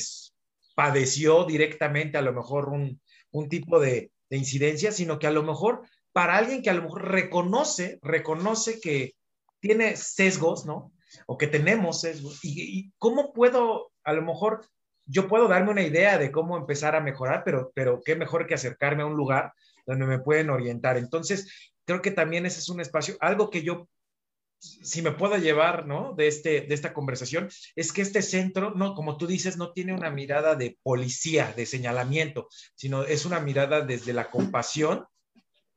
padeció 0.75 1.43
directamente 1.45 2.17
a 2.17 2.21
lo 2.21 2.33
mejor 2.33 2.69
un, 2.69 3.01
tipo 3.49 3.79
de, 3.79 4.11
incidencia, 4.35 4.91
sino 4.91 5.19
que 5.19 5.27
a 5.27 5.31
lo 5.31 5.43
mejor 5.43 5.87
para 6.11 6.35
alguien 6.35 6.61
que 6.63 6.71
a 6.71 6.73
lo 6.73 6.81
mejor 6.81 7.11
reconoce, 7.11 7.99
reconoce 8.01 8.81
que 8.81 9.13
tiene 9.59 9.95
sesgos, 9.95 10.65
¿no? 10.65 10.91
O 11.27 11.37
que 11.37 11.45
tenemos 11.45 12.01
sesgos. 12.01 12.39
Y, 12.43 12.91
cómo 12.97 13.33
puedo, 13.33 13.91
a 14.03 14.13
lo 14.13 14.23
mejor, 14.23 14.65
yo 15.05 15.27
puedo 15.27 15.47
darme 15.47 15.71
una 15.71 15.83
idea 15.83 16.17
de 16.17 16.31
cómo 16.31 16.57
empezar 16.57 16.95
a 16.95 17.01
mejorar, 17.01 17.43
pero, 17.45 17.71
pero 17.75 18.01
qué 18.03 18.15
mejor 18.15 18.47
que 18.47 18.55
acercarme 18.55 19.03
a 19.03 19.05
un 19.05 19.15
lugar 19.15 19.53
donde 19.85 20.05
me 20.05 20.19
pueden 20.19 20.49
orientar. 20.49 20.97
Entonces, 20.97 21.71
creo 21.85 22.01
que 22.01 22.11
también 22.11 22.45
ese 22.45 22.59
es 22.59 22.69
un 22.69 22.81
espacio, 22.81 23.15
algo 23.19 23.49
que 23.49 23.61
yo 23.61 23.87
si 24.59 25.01
me 25.01 25.11
puedo 25.11 25.37
llevar, 25.37 25.85
¿no? 25.85 26.13
De, 26.13 26.27
este, 26.27 26.61
de 26.61 26.73
esta 26.73 26.93
conversación, 26.93 27.49
es 27.75 27.91
que 27.91 28.01
este 28.01 28.21
centro, 28.21 28.71
no, 28.71 28.93
como 28.95 29.17
tú 29.17 29.27
dices, 29.27 29.57
no 29.57 29.71
tiene 29.71 29.93
una 29.93 30.09
mirada 30.09 30.55
de 30.55 30.77
policía, 30.83 31.53
de 31.55 31.65
señalamiento, 31.65 32.47
sino 32.75 33.03
es 33.03 33.25
una 33.25 33.39
mirada 33.39 33.81
desde 33.81 34.13
la 34.13 34.29
compasión 34.29 35.05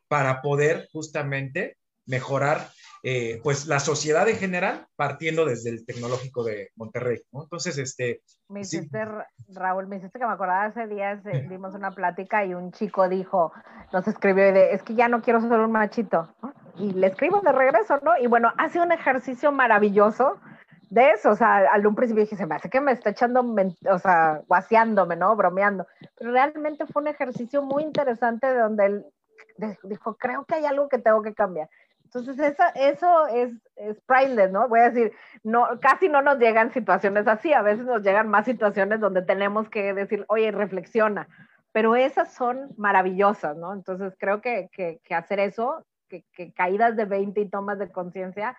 para 0.09 0.43
poder 0.43 0.89
justamente 0.93 1.77
mejorar, 2.07 2.71
eh, 3.03 3.41
pues, 3.43 3.67
la 3.67 3.79
sociedad 3.79 4.29
en 4.29 4.37
general, 4.37 4.87
partiendo 4.97 5.45
desde 5.45 5.71
el 5.71 5.87
tecnológico 5.87 6.43
de 6.43 6.71
Monterrey, 6.75 7.23
¿no? 7.33 7.45
Entonces, 7.45 7.79
este... 7.79 8.23
Me 8.49 8.63
hiciste, 8.63 9.05
Raúl, 9.49 9.87
me 9.87 9.97
hiciste 9.97 10.19
que 10.19 10.27
me 10.27 10.33
acordaba 10.33 10.65
hace 10.65 10.89
días, 10.89 11.25
eh, 11.27 11.47
dimos 11.49 11.75
una 11.75 11.93
plática 11.93 12.45
y 12.45 12.55
un 12.55 12.73
chico 12.73 13.09
dijo, 13.09 13.53
nos 13.93 14.09
escribió, 14.09 14.45
es 14.45 14.83
que 14.83 14.95
ya 14.95 15.09
no 15.09 15.23
quiero 15.23 15.41
ser 15.41 15.61
un 15.61 15.71
machito, 15.71 16.35
¿no? 16.43 16.53
Y 16.81 16.93
le 16.93 17.09
escribo 17.09 17.41
de 17.41 17.53
regreso, 17.53 17.99
¿no? 18.03 18.17
Y 18.19 18.27
bueno, 18.27 18.53
hace 18.57 18.81
un 18.81 18.93
ejercicio 18.93 19.53
maravilloso 19.53 20.39
de 20.89 21.11
eso, 21.13 21.31
o 21.31 21.37
sea, 21.37 21.59
al 21.73 21.87
un 21.87 21.95
principio 21.95 22.25
dije, 22.25 22.37
se 22.37 22.47
me 22.47 22.57
hace 22.57 22.69
que 22.69 22.81
me 22.81 22.93
está 22.93 23.11
echando, 23.11 23.45
o 23.89 23.99
sea, 23.99 24.43
guaseándome, 24.49 25.15
¿no? 25.15 25.37
Bromeando. 25.37 25.87
Pero 26.17 26.33
realmente 26.33 26.85
fue 26.87 27.03
un 27.03 27.09
ejercicio 27.09 27.63
muy 27.63 27.85
interesante 27.85 28.49
de 28.49 28.59
donde 28.59 28.87
él 28.87 29.07
dijo, 29.85 30.17
creo 30.17 30.45
que 30.45 30.57
hay 30.57 30.65
algo 30.65 30.89
que 30.89 30.99
tengo 30.99 31.23
que 31.23 31.35
cambiar. 31.35 31.69
Entonces, 32.05 32.41
eso, 32.41 32.65
eso 32.75 33.27
es, 33.29 33.53
es 33.77 34.01
priceless, 34.01 34.51
¿no? 34.51 34.69
Voy 34.69 34.81
a 34.81 34.91
decir, 34.91 35.13
no, 35.45 35.69
casi 35.81 36.09
no 36.09 36.23
nos 36.23 36.39
llegan 36.39 36.73
situaciones 36.73 37.29
así, 37.29 37.53
a 37.53 37.63
veces 37.63 37.85
nos 37.85 38.03
llegan 38.03 38.29
más 38.29 38.47
situaciones 38.47 38.99
donde 38.99 39.23
tenemos 39.23 39.69
que 39.69 39.95
decir, 39.95 40.25
oye, 40.27 40.51
reflexiona, 40.51 41.29
pero 41.71 41.95
esas 41.95 42.35
son 42.35 42.73
maravillosas, 42.77 43.57
¿no? 43.57 43.73
Entonces, 43.73 44.17
creo 44.19 44.41
que, 44.41 44.69
que, 44.73 45.01
que 45.05 45.15
hacer 45.15 45.39
eso 45.39 45.85
que, 46.11 46.53
caídas 46.53 46.97
de 46.97 47.05
20 47.05 47.41
y 47.41 47.49
tomas 47.49 47.79
de 47.79 47.91
conciencia 47.91 48.57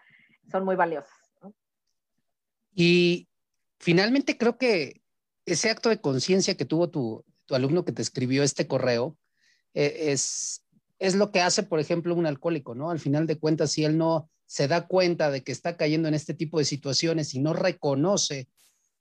son 0.49 0.66
muy 0.66 0.76
valiosas. 0.76 1.14
Y 2.74 3.28
finalmente 3.80 4.38
creo 4.38 4.58
que 4.58 5.02
ese 5.45 5.70
acto 5.70 5.89
de 5.89 5.99
conciencia 5.99 6.56
que 6.56 6.66
tuvo 6.66 6.89
tu, 6.89 7.26
alumno 7.49 7.84
que 7.84 7.91
te 7.91 8.02
escribió 8.02 8.43
este 8.43 8.66
correo 8.66 9.18
eh, 9.74 10.12
es, 10.12 10.64
es 10.99 11.16
lo 11.16 11.32
que 11.32 11.41
hace, 11.41 11.64
por 11.64 11.82
ejemplo, 11.82 12.16
un 12.16 12.26
alcohólico, 12.26 12.76
¿no? 12.76 12.89
Al 12.89 12.99
final 12.99 13.28
de 13.28 13.38
cuentas, 13.38 13.72
si 13.72 13.84
él 13.84 13.97
no 13.97 14.30
se 14.45 14.68
da 14.68 14.88
cuenta 14.88 15.32
de 15.32 15.43
que 15.43 15.52
está 15.52 15.76
cayendo 15.76 16.08
en 16.08 16.14
este 16.14 16.34
tipo 16.34 16.60
de 16.60 16.66
situaciones 16.66 17.34
y 17.34 17.39
no 17.39 17.54
reconoce 17.54 18.47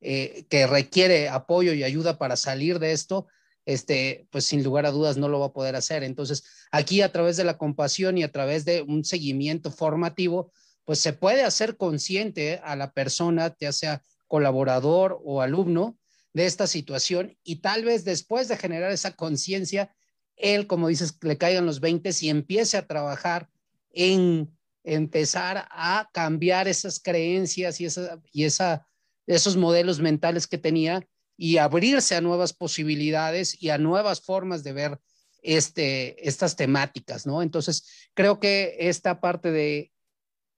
eh, 0.00 0.46
que 0.48 0.66
requiere 0.66 1.28
apoyo 1.28 1.74
y 1.74 1.84
ayuda 1.84 2.18
para 2.18 2.36
salir 2.36 2.78
de 2.78 2.92
esto, 2.92 3.26
este, 3.72 4.26
pues 4.30 4.44
sin 4.44 4.62
lugar 4.62 4.86
a 4.86 4.90
dudas 4.90 5.16
no 5.16 5.28
lo 5.28 5.40
va 5.40 5.46
a 5.46 5.52
poder 5.52 5.76
hacer. 5.76 6.02
Entonces, 6.02 6.44
aquí 6.70 7.02
a 7.02 7.12
través 7.12 7.36
de 7.36 7.44
la 7.44 7.58
compasión 7.58 8.18
y 8.18 8.22
a 8.22 8.32
través 8.32 8.64
de 8.64 8.82
un 8.82 9.04
seguimiento 9.04 9.70
formativo, 9.70 10.52
pues 10.84 10.98
se 10.98 11.12
puede 11.12 11.42
hacer 11.42 11.76
consciente 11.76 12.60
a 12.64 12.76
la 12.76 12.92
persona, 12.92 13.54
ya 13.60 13.72
sea 13.72 14.02
colaborador 14.26 15.20
o 15.24 15.40
alumno, 15.40 15.96
de 16.32 16.46
esta 16.46 16.66
situación 16.66 17.36
y 17.42 17.56
tal 17.56 17.84
vez 17.84 18.04
después 18.04 18.48
de 18.48 18.56
generar 18.56 18.92
esa 18.92 19.12
conciencia, 19.12 19.94
él, 20.36 20.66
como 20.66 20.88
dices, 20.88 21.18
le 21.22 21.36
caigan 21.36 21.66
los 21.66 21.80
20 21.80 22.10
y 22.20 22.28
empiece 22.28 22.76
a 22.76 22.86
trabajar 22.86 23.48
en 23.90 24.56
empezar 24.84 25.66
a 25.70 26.08
cambiar 26.12 26.68
esas 26.68 27.00
creencias 27.00 27.80
y, 27.80 27.86
esa, 27.86 28.20
y 28.32 28.44
esa, 28.44 28.86
esos 29.26 29.56
modelos 29.56 30.00
mentales 30.00 30.46
que 30.46 30.56
tenía 30.56 31.06
y 31.42 31.56
abrirse 31.56 32.14
a 32.14 32.20
nuevas 32.20 32.52
posibilidades 32.52 33.62
y 33.62 33.70
a 33.70 33.78
nuevas 33.78 34.20
formas 34.20 34.62
de 34.62 34.74
ver 34.74 35.00
este, 35.40 36.28
estas 36.28 36.54
temáticas, 36.54 37.26
¿no? 37.26 37.40
Entonces, 37.40 38.10
creo 38.12 38.38
que 38.40 38.76
esta 38.78 39.22
parte 39.22 39.50
de 39.50 39.90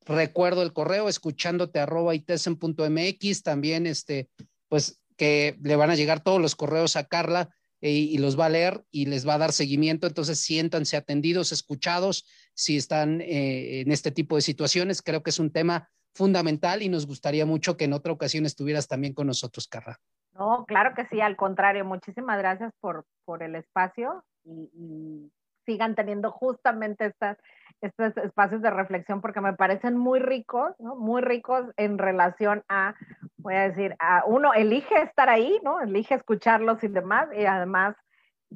recuerdo 0.04 0.64
el 0.64 0.72
correo, 0.72 1.08
escuchándote 1.08 1.78
arroba 1.78 2.16
itesen.mx, 2.16 3.42
también 3.44 3.86
este, 3.86 4.28
pues 4.68 5.00
que 5.16 5.56
le 5.62 5.76
van 5.76 5.90
a 5.90 5.94
llegar 5.94 6.24
todos 6.24 6.40
los 6.40 6.56
correos 6.56 6.96
a 6.96 7.04
Carla 7.04 7.54
eh, 7.80 7.92
y 7.92 8.18
los 8.18 8.36
va 8.36 8.46
a 8.46 8.50
leer 8.50 8.84
y 8.90 9.06
les 9.06 9.24
va 9.24 9.34
a 9.34 9.38
dar 9.38 9.52
seguimiento, 9.52 10.08
entonces 10.08 10.40
siéntanse 10.40 10.96
atendidos, 10.96 11.52
escuchados, 11.52 12.26
si 12.54 12.76
están 12.76 13.20
eh, 13.20 13.82
en 13.82 13.92
este 13.92 14.10
tipo 14.10 14.34
de 14.34 14.42
situaciones, 14.42 15.00
creo 15.00 15.22
que 15.22 15.30
es 15.30 15.38
un 15.38 15.52
tema 15.52 15.88
fundamental 16.12 16.82
y 16.82 16.88
nos 16.88 17.06
gustaría 17.06 17.46
mucho 17.46 17.76
que 17.76 17.84
en 17.84 17.92
otra 17.92 18.12
ocasión 18.12 18.46
estuvieras 18.46 18.88
también 18.88 19.14
con 19.14 19.28
nosotros, 19.28 19.68
Carla. 19.68 20.00
No, 20.34 20.64
claro 20.66 20.94
que 20.94 21.04
sí, 21.06 21.20
al 21.20 21.36
contrario, 21.36 21.84
muchísimas 21.84 22.38
gracias 22.38 22.72
por, 22.80 23.04
por 23.24 23.42
el 23.42 23.54
espacio 23.54 24.24
y, 24.44 25.30
sigan 25.64 25.94
teniendo 25.94 26.32
justamente 26.32 27.06
estas, 27.06 27.38
estos 27.80 28.16
espacios 28.16 28.62
de 28.62 28.70
reflexión 28.70 29.20
porque 29.20 29.40
me 29.40 29.52
parecen 29.52 29.96
muy 29.96 30.18
ricos, 30.18 30.74
¿no? 30.80 30.96
Muy 30.96 31.22
ricos 31.22 31.66
en 31.76 31.98
relación 31.98 32.64
a, 32.68 32.96
voy 33.36 33.54
a 33.54 33.68
decir, 33.68 33.94
a 34.00 34.24
uno 34.26 34.52
elige 34.54 35.00
estar 35.02 35.28
ahí, 35.28 35.60
¿no? 35.62 35.80
Elige 35.80 36.16
escucharlos 36.16 36.82
y 36.82 36.88
demás 36.88 37.28
y 37.32 37.44
además 37.44 37.94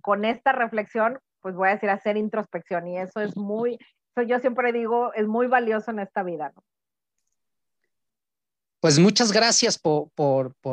con 0.03 0.25
esta 0.25 0.51
reflexión, 0.51 1.21
pues 1.41 1.55
voy 1.55 1.69
a 1.69 1.73
decir, 1.75 1.91
hacer 1.91 2.17
introspección 2.17 2.89
y 2.89 2.99
eso 2.99 3.21
es 3.21 3.37
muy, 3.37 3.79
eso 4.17 4.27
yo 4.27 4.41
siempre 4.41 4.73
digo, 4.73 5.13
es 5.15 5.29
muy 5.29 5.47
valioso 5.47 5.93
en 5.93 6.01
esta 6.01 6.25
vida, 6.25 6.53
¿no? 6.57 6.63
Pues 8.87 9.01
muchas 9.01 9.33
gracias 9.33 9.79
por, 9.79 10.13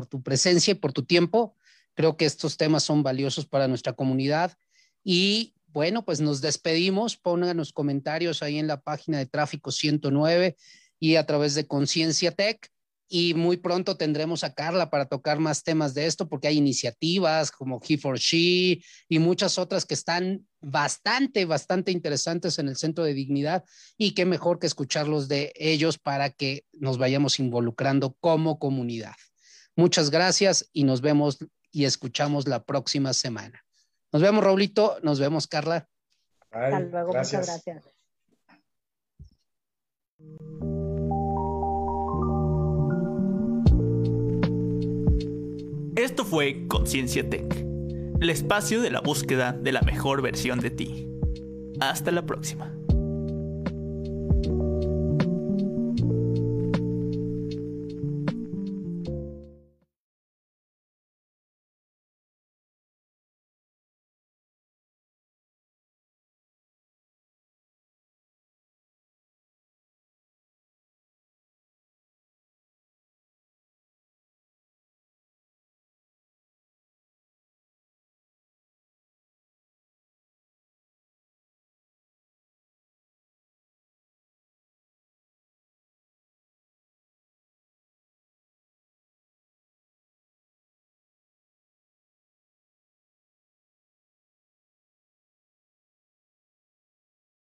tu 0.07 0.21
presencia 0.21 0.73
y 0.73 0.75
por 0.75 0.93
tu 0.93 1.01
tiempo. 1.01 1.55
Creo 1.95 2.15
que 2.15 2.25
estos 2.25 2.57
temas 2.57 2.83
son 2.83 3.01
valiosos 3.01 3.47
para 3.47 3.67
nuestra 3.67 3.93
comunidad. 3.93 4.55
Y 5.03 5.55
bueno, 5.65 6.05
pues 6.05 6.21
nos 6.21 6.39
despedimos. 6.39 7.17
Pongan 7.17 7.57
los 7.57 7.73
comentarios 7.73 8.43
ahí 8.43 8.59
en 8.59 8.67
la 8.67 8.79
página 8.79 9.17
de 9.17 9.25
Tráfico 9.25 9.71
109 9.71 10.55
y 10.99 11.15
a 11.15 11.25
través 11.25 11.55
de 11.55 11.65
Conciencia 11.65 12.29
Tech 12.29 12.71
y 13.15 13.35
muy 13.35 13.57
pronto 13.57 13.95
tendremos 13.95 14.43
a 14.43 14.55
Carla 14.55 14.89
para 14.89 15.05
tocar 15.05 15.37
más 15.37 15.61
temas 15.61 15.93
de 15.93 16.07
esto 16.07 16.27
porque 16.27 16.47
hay 16.47 16.57
iniciativas 16.57 17.51
como 17.51 17.79
He 17.87 17.99
for 17.99 18.17
She 18.17 18.83
y 19.07 19.19
muchas 19.19 19.59
otras 19.59 19.85
que 19.85 19.93
están 19.93 20.47
bastante, 20.61 21.45
bastante 21.45 21.91
interesantes 21.91 22.57
en 22.57 22.69
el 22.69 22.75
Centro 22.75 23.03
de 23.03 23.13
Dignidad 23.13 23.63
y 23.99 24.15
qué 24.15 24.25
mejor 24.25 24.57
que 24.57 24.65
escucharlos 24.65 25.27
de 25.27 25.53
ellos 25.57 25.99
para 25.99 26.31
que 26.31 26.65
nos 26.71 26.97
vayamos 26.97 27.37
involucrando 27.37 28.17
como 28.19 28.57
comunidad. 28.57 29.13
Muchas 29.75 30.09
gracias 30.09 30.67
y 30.73 30.83
nos 30.83 31.01
vemos 31.01 31.37
y 31.71 31.85
escuchamos 31.85 32.47
la 32.47 32.63
próxima 32.63 33.13
semana. 33.13 33.63
Nos 34.11 34.23
vemos, 34.23 34.43
Raulito. 34.43 34.97
Nos 35.03 35.19
vemos, 35.19 35.45
Carla. 35.45 35.87
Hasta 36.49 36.79
luego. 36.79 37.13
Muchas 37.13 37.31
gracias. 37.45 37.83
Esto 46.03 46.25
fue 46.25 46.67
Conciencia 46.67 47.29
Tech, 47.29 47.65
el 48.19 48.29
espacio 48.29 48.81
de 48.81 48.91
la 48.91 48.99
búsqueda 48.99 49.53
de 49.53 49.71
la 49.71 49.81
mejor 49.83 50.21
versión 50.21 50.59
de 50.59 50.69
ti. 50.69 51.07
Hasta 51.79 52.11
la 52.11 52.25
próxima. 52.25 52.75